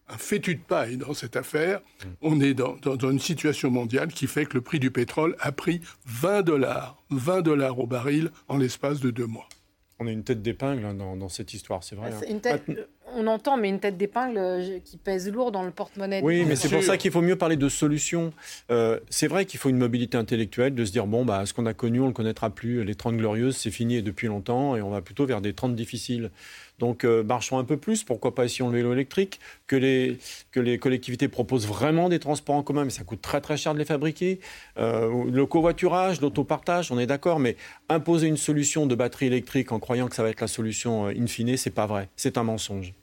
un 0.09 0.17
fétu 0.17 0.55
de 0.55 0.61
paille 0.61 0.97
dans 0.97 1.13
cette 1.13 1.35
affaire, 1.35 1.81
on 2.21 2.39
est 2.39 2.53
dans, 2.53 2.75
dans, 2.75 3.11
une 3.11 3.19
situation 3.19 3.69
mondiale 3.69 4.07
qui 4.09 4.27
fait 4.27 4.45
que 4.45 4.53
le 4.53 4.61
prix 4.61 4.79
du 4.79 4.91
pétrole 4.91 5.35
a 5.39 5.51
pris 5.51 5.81
20 6.05 6.43
dollars, 6.43 7.03
20 7.09 7.41
dollars 7.41 7.79
au 7.79 7.87
baril 7.87 8.31
en 8.47 8.57
l'espace 8.57 8.99
de 8.99 9.11
deux 9.11 9.25
mois. 9.25 9.49
On 9.99 10.07
a 10.07 10.11
une 10.11 10.23
tête 10.23 10.41
d'épingle 10.41 10.85
hein, 10.85 10.93
dans, 10.93 11.29
cette 11.29 11.53
histoire, 11.53 11.83
c'est 11.83 11.95
vrai. 11.95 12.11
Ah, 12.13 12.19
hein 12.25 12.75
on 13.15 13.27
entend, 13.27 13.57
mais 13.57 13.69
une 13.69 13.79
tête 13.79 13.97
d'épingle 13.97 14.37
euh, 14.37 14.79
qui 14.83 14.97
pèse 14.97 15.29
lourd 15.31 15.51
dans 15.51 15.63
le 15.63 15.71
porte-monnaie. 15.71 16.21
Oui, 16.23 16.43
mais 16.45 16.55
c'est 16.55 16.69
pour 16.69 16.83
ça 16.83 16.97
qu'il 16.97 17.11
faut 17.11 17.21
mieux 17.21 17.35
parler 17.35 17.55
de 17.55 17.69
solutions. 17.69 18.33
Euh, 18.71 18.99
c'est 19.09 19.27
vrai 19.27 19.45
qu'il 19.45 19.59
faut 19.59 19.69
une 19.69 19.77
mobilité 19.77 20.17
intellectuelle, 20.17 20.75
de 20.75 20.85
se 20.85 20.91
dire, 20.91 21.07
bon, 21.07 21.25
bah, 21.25 21.45
ce 21.45 21.53
qu'on 21.53 21.65
a 21.65 21.73
connu, 21.73 21.99
on 21.99 22.03
ne 22.03 22.07
le 22.09 22.13
connaîtra 22.13 22.49
plus. 22.49 22.83
Les 22.83 22.95
30 22.95 23.17
glorieuses, 23.17 23.57
c'est 23.57 23.71
fini 23.71 24.01
depuis 24.01 24.27
longtemps, 24.27 24.75
et 24.75 24.81
on 24.81 24.89
va 24.89 25.01
plutôt 25.01 25.25
vers 25.25 25.41
des 25.41 25.53
30 25.53 25.75
difficiles. 25.75 26.31
Donc 26.79 27.05
euh, 27.05 27.23
marchons 27.23 27.57
un 27.57 27.63
peu 27.63 27.75
plus, 27.75 28.03
pourquoi 28.03 28.35
pas 28.35 28.47
si 28.47 28.61
on 28.61 28.69
le 28.69 28.77
vélo 28.77 28.93
électrique, 28.93 29.39
que 29.65 29.75
les, 29.75 30.19
que 30.51 30.59
les 30.59 30.77
collectivités 30.77 31.27
proposent 31.27 31.65
vraiment 31.65 32.07
des 32.07 32.19
transports 32.19 32.53
en 32.53 32.61
commun, 32.61 32.83
mais 32.83 32.91
ça 32.91 33.03
coûte 33.03 33.19
très 33.19 33.41
très 33.41 33.57
cher 33.57 33.73
de 33.73 33.79
les 33.79 33.85
fabriquer. 33.85 34.39
le 34.77 35.45
covoiturage, 35.45 36.21
l'autopartage, 36.21 36.91
on 36.91 36.99
est 36.99 37.07
d'accord, 37.07 37.39
mais 37.39 37.55
imposer 37.89 38.27
une 38.27 38.37
solution 38.37 38.85
de 38.85 38.95
batterie 38.95 39.27
électrique 39.27 39.71
en 39.71 39.79
croyant 39.79 40.07
que 40.07 40.15
ça 40.15 40.23
va 40.23 40.29
être 40.29 40.41
la 40.41 40.47
solution 40.47 41.07
in 41.07 41.27
fine, 41.27 41.57
c'est 41.57 41.69
pas 41.69 41.87
vrai, 41.87 42.09
c'est 42.15 42.37
un 42.37 42.43
mensonge. 42.43 42.93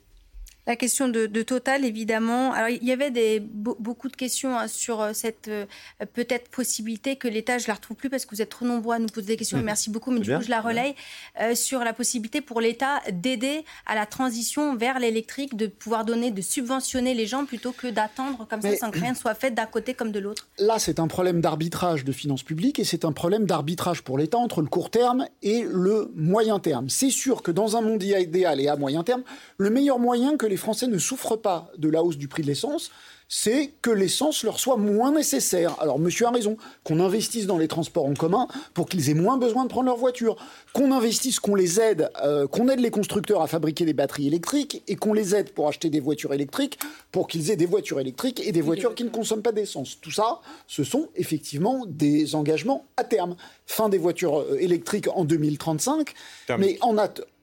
La 0.67 0.75
question 0.75 1.07
de, 1.07 1.27
Total, 1.43 1.85
évidemment. 1.85 2.53
Alors, 2.53 2.69
il 2.69 2.83
y 2.83 2.91
avait 2.91 3.11
des, 3.11 3.39
beaucoup 3.39 4.09
de 4.09 4.15
questions 4.15 4.57
hein, 4.57 4.67
sur 4.67 5.01
euh, 5.01 5.11
cette 5.13 5.47
euh, 5.47 5.65
peut-être 6.13 6.49
possibilité 6.49 7.17
que 7.17 7.27
l'État, 7.27 7.59
je 7.59 7.65
ne 7.65 7.67
la 7.67 7.75
retrouve 7.75 7.97
plus 7.97 8.09
parce 8.09 8.25
que 8.25 8.33
vous 8.35 8.41
êtes 8.41 8.49
trop 8.49 8.65
nombreux 8.65 8.95
à 8.95 8.99
nous 8.99 9.07
poser 9.07 9.27
des 9.27 9.37
questions, 9.37 9.59
mmh. 9.59 9.63
merci 9.63 9.89
beaucoup, 9.91 10.09
mais 10.09 10.21
du 10.21 10.33
coup, 10.33 10.41
je 10.41 10.49
la 10.49 10.61
relaye, 10.61 10.95
euh, 11.39 11.53
sur 11.53 11.81
la 11.81 11.93
possibilité 11.93 12.41
pour 12.41 12.61
l'État 12.61 13.01
d'aider 13.11 13.63
à 13.85 13.93
la 13.93 14.07
transition 14.07 14.75
vers 14.75 14.97
l'électrique, 14.97 15.55
de 15.55 15.67
pouvoir 15.67 16.03
donner, 16.03 16.31
de 16.31 16.41
subventionner 16.41 17.13
les 17.13 17.27
gens 17.27 17.45
plutôt 17.45 17.71
que 17.71 17.87
d'attendre 17.87 18.47
comme 18.49 18.61
ça 18.61 18.75
sans 18.75 18.89
que 18.89 18.99
rien 18.99 19.11
ne 19.11 19.17
soit 19.17 19.35
fait 19.35 19.51
d'un 19.51 19.67
côté 19.67 19.93
comme 19.93 20.11
de 20.11 20.19
l'autre. 20.19 20.47
Là, 20.57 20.79
c'est 20.79 20.99
un 20.99 21.07
problème 21.07 21.41
d'arbitrage 21.41 22.05
de 22.05 22.11
finances 22.11 22.43
publiques 22.43 22.79
et 22.79 22.85
c'est 22.85 23.05
un 23.05 23.11
problème 23.11 23.45
d'arbitrage 23.45 24.01
pour 24.01 24.17
l'État 24.17 24.37
entre 24.37 24.61
le 24.61 24.67
court 24.67 24.89
terme 24.89 25.27
et 25.43 25.63
le 25.69 26.11
moyen 26.15 26.59
terme. 26.59 26.89
C'est 26.89 27.11
sûr 27.11 27.43
que 27.43 27.51
dans 27.51 27.77
un 27.77 27.81
monde 27.81 28.01
idéal 28.01 28.59
et 28.59 28.67
à 28.67 28.75
moyen 28.75 29.03
terme, 29.03 29.23
le 29.57 29.69
meilleur 29.69 29.99
moyen 29.99 30.37
que 30.37 30.45
les 30.45 30.54
les 30.55 30.59
Français 30.59 30.87
ne 30.87 30.97
souffrent 30.97 31.35
pas 31.35 31.69
de 31.77 31.89
la 31.89 32.01
hausse 32.01 32.15
du 32.15 32.29
prix 32.29 32.41
de 32.41 32.47
l'essence, 32.47 32.89
c'est 33.27 33.73
que 33.81 33.89
l'essence 33.89 34.41
leur 34.45 34.57
soit 34.57 34.77
moins 34.77 35.11
nécessaire. 35.11 35.75
Alors 35.81 35.99
monsieur 35.99 36.27
a 36.27 36.31
raison, 36.31 36.55
qu'on 36.85 37.01
investisse 37.01 37.45
dans 37.45 37.57
les 37.57 37.67
transports 37.67 38.05
en 38.05 38.13
commun 38.13 38.47
pour 38.73 38.87
qu'ils 38.87 39.09
aient 39.09 39.15
moins 39.15 39.37
besoin 39.37 39.65
de 39.65 39.67
prendre 39.67 39.87
leur 39.87 39.97
voiture, 39.97 40.37
qu'on 40.71 40.93
investisse, 40.93 41.41
qu'on 41.41 41.55
les 41.55 41.81
aide, 41.81 42.09
euh, 42.23 42.47
qu'on 42.47 42.69
aide 42.69 42.79
les 42.79 42.89
constructeurs 42.89 43.41
à 43.41 43.47
fabriquer 43.47 43.83
des 43.83 43.91
batteries 43.91 44.27
électriques 44.27 44.81
et 44.87 44.95
qu'on 44.95 45.11
les 45.11 45.35
aide 45.35 45.49
pour 45.49 45.67
acheter 45.67 45.89
des 45.89 45.99
voitures 45.99 46.33
électriques 46.33 46.79
pour 47.11 47.27
qu'ils 47.27 47.51
aient 47.51 47.57
des 47.57 47.65
voitures 47.65 47.99
électriques 47.99 48.39
et 48.39 48.53
des 48.53 48.61
voitures 48.61 48.95
qui 48.95 49.03
ne 49.03 49.09
consomment 49.09 49.41
pas 49.41 49.51
d'essence. 49.51 49.99
Tout 49.99 50.11
ça, 50.11 50.39
ce 50.67 50.85
sont 50.85 51.09
effectivement 51.17 51.83
des 51.85 52.33
engagements 52.33 52.85
à 52.95 53.03
terme. 53.03 53.35
Fin 53.65 53.89
des 53.89 53.97
voitures 53.97 54.39
euh, 54.39 54.57
électriques 54.57 55.09
en 55.13 55.25
2035, 55.25 56.13
mais 56.57 56.77
en, 56.79 56.97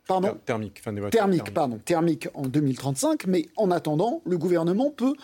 Pardon 0.06 0.36
Thermique, 0.44 0.82
thermique, 1.10 1.54
pardon, 1.54 1.78
thermique 1.78 2.28
en 2.34 2.42
2035. 2.42 3.26
Mais 3.26 3.46
en 3.56 3.70
attendant, 3.70 4.20
le 4.24 4.36
gouvernement 4.36 4.90
peut 4.90 5.14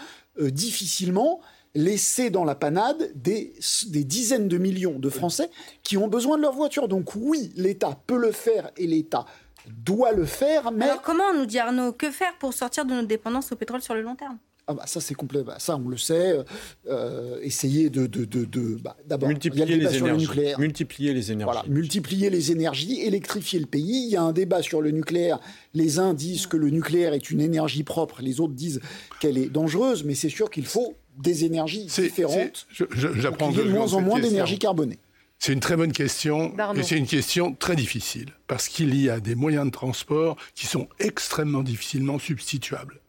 euh, 0.41 0.51
difficilement 0.51 1.41
laisser 1.75 2.31
dans 2.31 2.45
la 2.45 2.55
panade 2.55 3.11
des, 3.15 3.55
des, 3.89 4.05
dizaines 4.05 4.49
de 4.49 4.59
millions 4.59 4.99
de 4.99 5.11
Français 5.11 5.51
qui 5.83 5.97
ont 5.97 6.09
besoin 6.09 6.37
de 6.37 6.43
leur 6.43 6.53
voiture. 6.53 6.89
Donc 6.89 7.15
oui, 7.15 7.53
l'État 7.57 7.99
peut 8.07 8.19
le 8.19 8.33
faire 8.33 8.71
et 8.77 8.87
l'État 8.87 9.27
doit 9.67 10.13
le 10.13 10.25
faire, 10.25 10.73
mais... 10.73 10.87
Alors 10.87 11.03
comment, 11.03 11.35
nous 11.35 11.47
dit 11.47 11.59
Arnaud, 11.59 11.93
que 11.93 12.11
faire 12.11 12.37
pour 12.39 12.55
sortir 12.55 12.85
de 12.85 12.95
notre 12.95 13.09
dépendance 13.09 13.53
au 13.53 13.57
pétrole 13.57 13.83
sur 13.83 13.95
le 13.95 14.03
long 14.03 14.17
terme? 14.17 14.39
Ah 14.69 14.75
bah 14.75 14.83
ça 14.87 15.01
c'est 15.01 15.15
complet, 15.15 15.43
bah, 15.43 15.57
ça 15.59 15.77
on 15.77 15.89
le 15.89 15.97
sait. 15.97 16.39
Euh, 16.87 17.41
essayer 17.43 17.89
de, 17.89 18.07
de, 18.07 18.25
de, 18.25 18.77
bah, 18.77 18.97
d'abord 19.07 19.29
multiplier 19.29 19.65
les 19.65 19.97
énergies, 19.97 20.29
multiplier 20.59 21.15
les 21.15 21.33
énergies. 21.33 21.53
Voilà, 21.53 21.65
multiplier 21.69 22.29
les 22.29 22.53
énergies, 22.53 23.01
électrifier 23.01 23.59
le 23.59 23.67
pays. 23.67 24.05
Il 24.07 24.11
y 24.11 24.17
a 24.17 24.23
un 24.23 24.33
débat 24.33 24.63
sur 24.63 24.83
le 24.83 24.91
nucléaire. 24.91 25.41
Les 25.73 25.99
uns 25.99 26.13
disent 26.13 26.47
que 26.47 26.59
le 26.59 26.69
nucléaire 26.69 27.15
est 27.15 27.31
une 27.31 27.41
énergie 27.41 27.83
propre, 27.83 28.21
les 28.21 28.41
autres 28.41 28.55
disent 28.55 28.81
qu'elle 29.21 29.39
est 29.39 29.49
dangereuse, 29.49 30.05
mais 30.05 30.15
c'est 30.15 30.29
sûr 30.29 30.51
qu'il 30.51 30.67
faut 30.67 30.95
des 31.17 31.45
énergies 31.47 31.87
différentes. 31.87 32.67
J'apprends 32.93 33.51
de 33.51 33.63
moins 33.63 33.95
en 33.95 34.03
moins 34.03 34.21
d'énergie 34.21 34.59
carbonée. 34.59 34.99
C'est 35.39 35.53
une 35.53 35.61
très 35.61 35.77
bonne 35.77 35.93
question 35.93 36.53
et 36.75 36.83
c'est 36.83 36.99
une 36.99 37.07
question 37.07 37.55
très 37.55 37.77
difficile 37.77 38.33
parce 38.49 38.69
qu'il 38.69 39.01
y 39.01 39.09
a 39.09 39.21
des 39.21 39.35
moyens 39.35 39.67
de 39.67 39.71
transport 39.71 40.37
qui 40.55 40.67
sont 40.67 40.89
extrêmement 40.99 41.63
difficilement 41.63 42.19
substituables. 42.19 43.01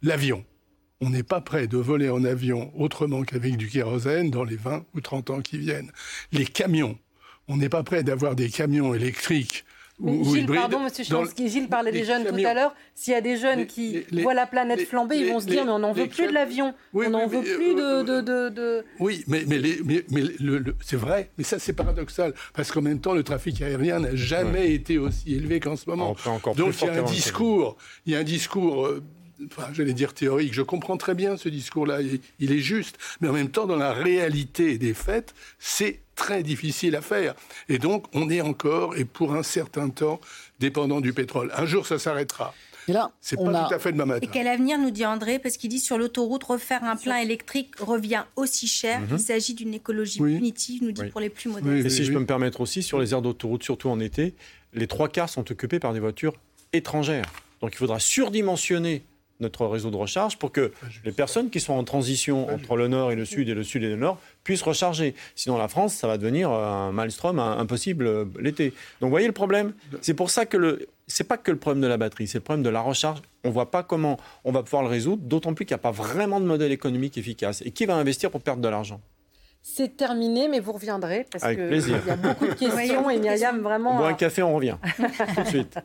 L'avion, 0.00 0.44
on 1.02 1.10
n'est 1.10 1.24
pas 1.24 1.40
prêt 1.40 1.66
de 1.66 1.76
voler 1.76 2.08
en 2.08 2.24
avion 2.24 2.72
autrement 2.78 3.22
qu'avec 3.22 3.56
du 3.56 3.68
kérosène 3.68 4.30
dans 4.30 4.44
les 4.44 4.56
20 4.56 4.84
ou 4.94 5.00
30 5.00 5.30
ans 5.30 5.40
qui 5.40 5.58
viennent. 5.58 5.90
Les 6.30 6.46
camions, 6.46 6.96
on 7.48 7.56
n'est 7.56 7.68
pas 7.68 7.82
prêt 7.82 8.04
d'avoir 8.04 8.36
des 8.36 8.48
camions 8.48 8.94
électriques 8.94 9.64
mais 10.02 10.24
Gilles, 10.24 10.46
pardon, 10.46 10.80
Monsieur 10.80 11.04
Chiansky, 11.04 11.48
Gilles 11.48 11.68
parlait 11.68 11.92
des 11.92 12.04
jeunes 12.04 12.24
tout 12.24 12.46
à 12.46 12.54
l'heure. 12.54 12.74
S'il 12.94 13.12
y 13.12 13.16
a 13.16 13.20
des 13.20 13.36
jeunes 13.36 13.66
qui 13.66 14.04
voient 14.10 14.34
la 14.34 14.46
planète 14.46 14.86
flamber, 14.86 15.16
ils 15.16 15.28
vont 15.32 15.40
se 15.40 15.46
dire 15.46 15.64
mais 15.64 15.70
on 15.70 15.78
n'en 15.78 15.92
veut 15.92 16.08
plus 16.08 16.26
de 16.26 16.32
l'avion, 16.32 16.74
on 16.92 17.10
n'en 17.10 17.26
veut 17.26 17.42
plus 17.42 17.74
de, 17.74 18.20
de, 18.20 18.48
de, 18.48 18.84
Oui, 18.98 19.24
mais, 19.26 19.44
mais, 19.46 19.60
mais 20.10 20.22
c'est 20.80 20.96
vrai, 20.96 21.30
mais 21.38 21.44
ça 21.44 21.58
c'est 21.58 21.72
paradoxal, 21.72 22.34
parce 22.54 22.72
qu'en 22.72 22.82
même 22.82 23.00
temps, 23.00 23.14
le 23.14 23.22
trafic 23.22 23.62
aérien 23.62 24.00
n'a 24.00 24.16
jamais 24.16 24.72
été 24.72 24.98
aussi 24.98 25.34
élevé 25.34 25.60
qu'en 25.60 25.76
ce 25.76 25.88
moment. 25.88 26.16
Donc 26.56 26.74
il 26.80 26.86
y 26.86 26.90
a 26.90 26.94
un 26.94 27.02
discours, 27.02 27.76
il 28.06 28.12
y 28.12 28.16
a 28.16 28.18
un 28.18 28.24
discours 28.24 28.86
euh, 28.86 29.02
enfin, 29.46 29.68
j'allais 29.72 29.92
dire 29.92 30.14
théorique, 30.14 30.54
je 30.54 30.62
comprends 30.62 30.96
très 30.96 31.14
bien 31.14 31.36
ce 31.36 31.48
discours-là, 31.48 32.00
il, 32.38 32.52
est 32.52 32.58
juste, 32.58 32.98
mais 33.20 33.28
en 33.28 33.32
même 33.32 33.50
temps, 33.50 33.66
dans 33.66 33.76
la 33.76 33.92
réalité 33.92 34.78
des 34.78 34.94
faits, 34.94 35.34
c'est 35.58 36.00
très 36.14 36.42
difficile 36.42 36.96
à 36.96 37.00
faire. 37.00 37.34
Et 37.68 37.78
donc, 37.78 38.06
on 38.14 38.30
est 38.30 38.40
encore, 38.40 38.96
et 38.96 39.04
pour 39.04 39.34
un 39.34 39.42
certain 39.42 39.88
temps, 39.88 40.20
dépendant 40.60 41.00
du 41.00 41.12
pétrole. 41.12 41.50
Un 41.56 41.66
jour, 41.66 41.86
ça 41.86 41.98
s'arrêtera. 41.98 42.54
Et 42.88 42.92
là, 42.92 43.12
c'est 43.20 43.36
pas 43.36 43.68
tout 43.68 43.74
à 43.74 43.78
fait 43.78 43.92
demain 43.92 44.06
matin. 44.06 44.26
Et 44.26 44.30
quel 44.30 44.48
avenir 44.48 44.78
nous 44.78 44.90
dit 44.90 45.06
André 45.06 45.38
Parce 45.38 45.56
qu'il 45.56 45.70
dit 45.70 45.78
sur 45.78 45.98
l'autoroute, 45.98 46.42
refaire 46.42 46.82
un 46.82 46.96
plein 46.96 47.18
électrique 47.18 47.78
revient 47.78 48.24
aussi 48.36 48.66
cher. 48.66 49.00
Mhm. 49.00 49.08
Il 49.12 49.18
s'agit 49.20 49.54
d'une 49.54 49.74
écologie 49.74 50.18
punitive, 50.18 50.82
nous 50.82 50.92
dit 50.92 51.04
pour 51.04 51.20
les 51.20 51.30
plus 51.30 51.48
modestes. 51.48 51.86
et 51.86 51.90
si 51.90 52.04
je 52.04 52.12
peux 52.12 52.18
me 52.18 52.26
permettre 52.26 52.60
aussi, 52.60 52.82
sur 52.82 52.98
les 52.98 53.12
aires 53.12 53.22
d'autoroute, 53.22 53.62
surtout 53.62 53.88
en 53.88 54.00
été, 54.00 54.34
les 54.74 54.86
trois 54.86 55.08
quarts 55.08 55.28
sont 55.28 55.50
occupés 55.50 55.78
par 55.78 55.92
des 55.92 56.00
voitures 56.00 56.34
étrangères. 56.72 57.30
Donc 57.60 57.70
il 57.72 57.76
faudra 57.76 58.00
surdimensionner 58.00 59.04
notre 59.42 59.66
réseau 59.66 59.90
de 59.90 59.96
recharge 59.96 60.38
pour 60.38 60.52
que 60.52 60.72
les 61.04 61.12
personnes 61.12 61.50
qui 61.50 61.60
sont 61.60 61.74
en 61.74 61.84
transition 61.84 62.48
entre 62.48 62.76
le 62.76 62.88
nord 62.88 63.12
et 63.12 63.16
le 63.16 63.24
sud 63.24 63.48
et 63.48 63.54
le 63.54 63.64
sud 63.64 63.82
et 63.82 63.88
le 63.88 63.96
nord 63.96 64.18
puissent 64.44 64.62
recharger. 64.62 65.14
Sinon, 65.34 65.58
la 65.58 65.68
France, 65.68 65.94
ça 65.94 66.06
va 66.06 66.18
devenir 66.18 66.50
un 66.50 66.92
maelstrom 66.92 67.38
impossible 67.38 68.06
euh, 68.06 68.24
l'été. 68.40 68.70
Donc, 69.00 69.08
vous 69.08 69.10
voyez 69.10 69.26
le 69.26 69.32
problème? 69.32 69.72
C'est 70.00 70.14
pour 70.14 70.30
ça 70.30 70.46
que 70.46 70.56
le. 70.56 70.88
C'est 71.06 71.24
pas 71.24 71.36
que 71.36 71.50
le 71.50 71.58
problème 71.58 71.82
de 71.82 71.88
la 71.88 71.98
batterie, 71.98 72.26
c'est 72.26 72.38
le 72.38 72.44
problème 72.44 72.62
de 72.62 72.70
la 72.70 72.80
recharge. 72.80 73.20
On 73.44 73.48
ne 73.48 73.52
voit 73.52 73.70
pas 73.70 73.82
comment 73.82 74.18
on 74.44 74.52
va 74.52 74.62
pouvoir 74.62 74.82
le 74.82 74.88
résoudre, 74.88 75.22
d'autant 75.22 75.52
plus 75.52 75.66
qu'il 75.66 75.74
n'y 75.74 75.80
a 75.80 75.82
pas 75.82 75.90
vraiment 75.90 76.40
de 76.40 76.46
modèle 76.46 76.72
économique 76.72 77.18
efficace. 77.18 77.62
Et 77.66 77.70
qui 77.70 77.84
va 77.84 77.96
investir 77.96 78.30
pour 78.30 78.40
perdre 78.40 78.62
de 78.62 78.68
l'argent? 78.68 79.00
C'est 79.64 79.96
terminé, 79.96 80.48
mais 80.48 80.58
vous 80.58 80.72
reviendrez 80.72 81.24
parce 81.30 81.44
Avec 81.44 81.58
que 81.58 81.68
plaisir. 81.68 82.00
il 82.04 82.08
y 82.08 82.10
a 82.10 82.16
beaucoup 82.16 82.46
de 82.46 82.54
questions 82.54 83.08
et 83.10 83.18
Myriam 83.18 83.60
vraiment. 83.60 83.92
On 83.94 83.98
boit 83.98 84.08
un 84.08 84.10
a- 84.10 84.14
café, 84.14 84.42
on 84.42 84.54
revient. 84.54 84.76
Tout 85.36 85.42
de 85.42 85.46
suite. 85.48 85.78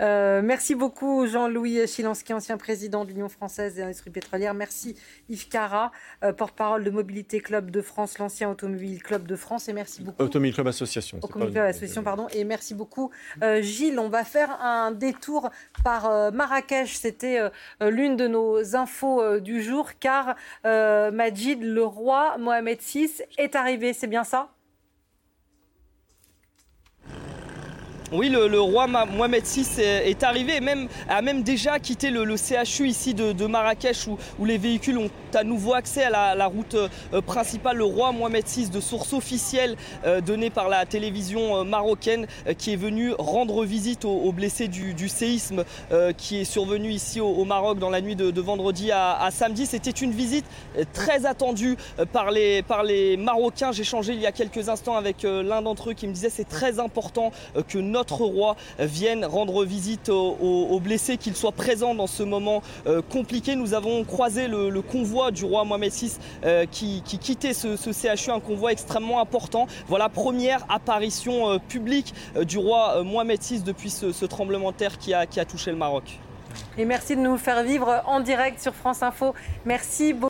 Euh, 0.00 0.42
merci 0.42 0.74
beaucoup 0.74 1.26
Jean-Louis 1.26 1.86
Chilansky, 1.86 2.32
ancien 2.32 2.56
président 2.56 3.04
de 3.04 3.10
l'Union 3.10 3.28
française 3.28 3.74
des 3.76 3.82
industries 3.82 4.10
pétrolières. 4.10 4.52
Merci 4.54 4.96
Yves 5.28 5.48
Cara, 5.48 5.92
euh, 6.24 6.32
porte-parole 6.32 6.82
de 6.82 6.90
Mobilité 6.90 7.40
Club 7.40 7.70
de 7.70 7.82
France, 7.82 8.18
l'ancien 8.18 8.50
Automobile 8.50 9.02
Club 9.02 9.26
de 9.26 9.36
France. 9.36 9.68
Et 9.68 9.72
merci 9.72 10.02
beaucoup. 10.02 10.22
Automobile 10.22 10.54
Club 10.54 10.66
Association. 10.66 11.18
Au 11.18 11.26
c'est 11.26 11.32
comité 11.32 11.52
pas- 11.52 11.60
de 11.60 11.64
l'association, 11.66 12.02
pardon. 12.02 12.26
Et 12.34 12.42
merci 12.44 12.74
beaucoup, 12.74 13.10
euh, 13.42 13.62
Gilles. 13.62 13.98
On 14.00 14.08
va 14.08 14.24
faire 14.24 14.60
un 14.60 14.90
détour 14.90 15.50
par 15.84 16.10
euh, 16.10 16.30
Marrakech. 16.32 16.96
C'était 16.96 17.38
euh, 17.38 17.48
euh, 17.82 17.90
l'une 17.90 18.16
de 18.16 18.26
nos 18.26 18.74
infos 18.76 19.22
euh, 19.22 19.38
du 19.40 19.62
jour, 19.62 19.90
car 20.00 20.34
euh, 20.66 21.10
Majid, 21.12 21.62
le 21.62 21.84
roi 21.84 22.36
Mohamed 22.38 22.78
VI, 22.80 23.19
est 23.38 23.54
arrivé. 23.56 23.92
C'est 23.92 24.06
bien 24.06 24.24
ça? 24.24 24.50
Oui, 28.12 28.28
le, 28.28 28.60
roi 28.60 28.88
Mohamed 28.88 29.44
VI 29.44 29.64
est, 29.80 30.24
arrivé 30.24 30.56
et 30.56 30.60
même, 30.60 30.88
a 31.08 31.22
même 31.22 31.44
déjà 31.44 31.78
quitté 31.78 32.10
le, 32.10 32.24
CHU 32.36 32.88
ici 32.88 33.14
de, 33.14 33.46
Marrakech 33.46 34.08
où, 34.08 34.44
les 34.44 34.58
véhicules 34.58 34.98
ont 34.98 35.10
à 35.32 35.44
nouveau 35.44 35.74
accès 35.74 36.02
à 36.02 36.34
la, 36.34 36.46
route 36.46 36.74
euh, 36.74 37.20
principale. 37.20 37.76
Le 37.76 37.84
roi 37.84 38.10
Mohamed 38.10 38.44
VI, 38.48 38.68
de 38.68 38.80
source 38.80 39.12
officielle 39.12 39.76
euh, 40.04 40.20
donnée 40.20 40.50
par 40.50 40.68
la 40.68 40.86
télévision 40.86 41.58
euh, 41.58 41.62
marocaine, 41.62 42.26
qui 42.58 42.72
est 42.72 42.76
venu 42.76 43.12
rendre 43.16 43.64
visite 43.64 44.04
aux, 44.04 44.32
blessés 44.32 44.66
du, 44.66 45.08
séisme 45.08 45.64
qui 46.16 46.40
est 46.40 46.44
survenu 46.44 46.90
ici 46.90 47.20
au, 47.20 47.44
Maroc 47.44 47.78
dans 47.78 47.90
la 47.90 48.00
nuit 48.00 48.16
de, 48.16 48.40
vendredi 48.40 48.90
à, 48.90 49.28
samedi. 49.30 49.66
C'était 49.66 49.90
une 49.90 50.10
visite 50.10 50.46
très 50.92 51.26
attendue 51.26 51.76
par 52.12 52.32
les, 52.32 52.62
par 52.62 52.82
les 52.82 53.16
Marocains. 53.16 53.70
J'ai 53.70 53.84
changé 53.84 54.14
il 54.14 54.20
y 54.20 54.26
a 54.26 54.32
quelques 54.32 54.68
instants 54.68 54.96
avec 54.96 55.22
l'un 55.22 55.62
d'entre 55.62 55.90
eux 55.90 55.94
qui 55.94 56.06
me 56.06 56.12
disait 56.12 56.30
c'est 56.30 56.48
très 56.48 56.80
important 56.80 57.32
que 57.68 57.78
notre 57.78 57.99
roi 58.08 58.56
euh, 58.78 58.86
vienne 58.86 59.24
rendre 59.24 59.64
visite 59.64 60.08
aux, 60.08 60.80
blessés, 60.80 61.16
qu'il 61.16 61.36
soit 61.36 61.52
présent 61.52 61.94
dans 61.94 62.06
ce 62.06 62.22
moment 62.22 62.62
euh, 62.86 63.02
compliqué. 63.02 63.56
Nous 63.56 63.74
avons 63.74 64.04
croisé 64.04 64.48
le, 64.48 64.80
convoi 64.82 65.30
du 65.30 65.44
roi 65.44 65.64
Mohamed 65.64 65.92
VI 65.92 66.12
euh, 66.44 66.66
qui, 66.70 67.02
qui 67.04 67.18
quittait 67.18 67.52
ce, 67.52 67.76
CHU, 67.76 68.30
un 68.30 68.40
convoi 68.40 68.72
extrêmement 68.72 69.20
important. 69.20 69.66
Voilà, 69.88 70.08
première 70.08 70.64
apparition 70.68 71.50
euh, 71.50 71.58
publique 71.58 72.14
du 72.42 72.58
roi 72.58 73.02
Mohamed 73.02 73.40
VI 73.42 73.60
depuis 73.60 73.90
ce, 73.90 74.24
tremblement 74.24 74.70
de 74.70 74.76
terre 74.76 74.98
qui 74.98 75.12
a, 75.14 75.26
qui 75.26 75.40
a 75.40 75.44
touché 75.44 75.70
le 75.70 75.76
Maroc. 75.76 76.18
Et 76.78 76.84
merci 76.84 77.16
de 77.16 77.20
nous 77.20 77.36
faire 77.36 77.62
vivre 77.62 78.02
en 78.06 78.20
direct 78.20 78.60
sur 78.60 78.74
France 78.74 79.02
Info. 79.02 79.34
Merci 79.64 80.12
beaucoup. 80.12 80.29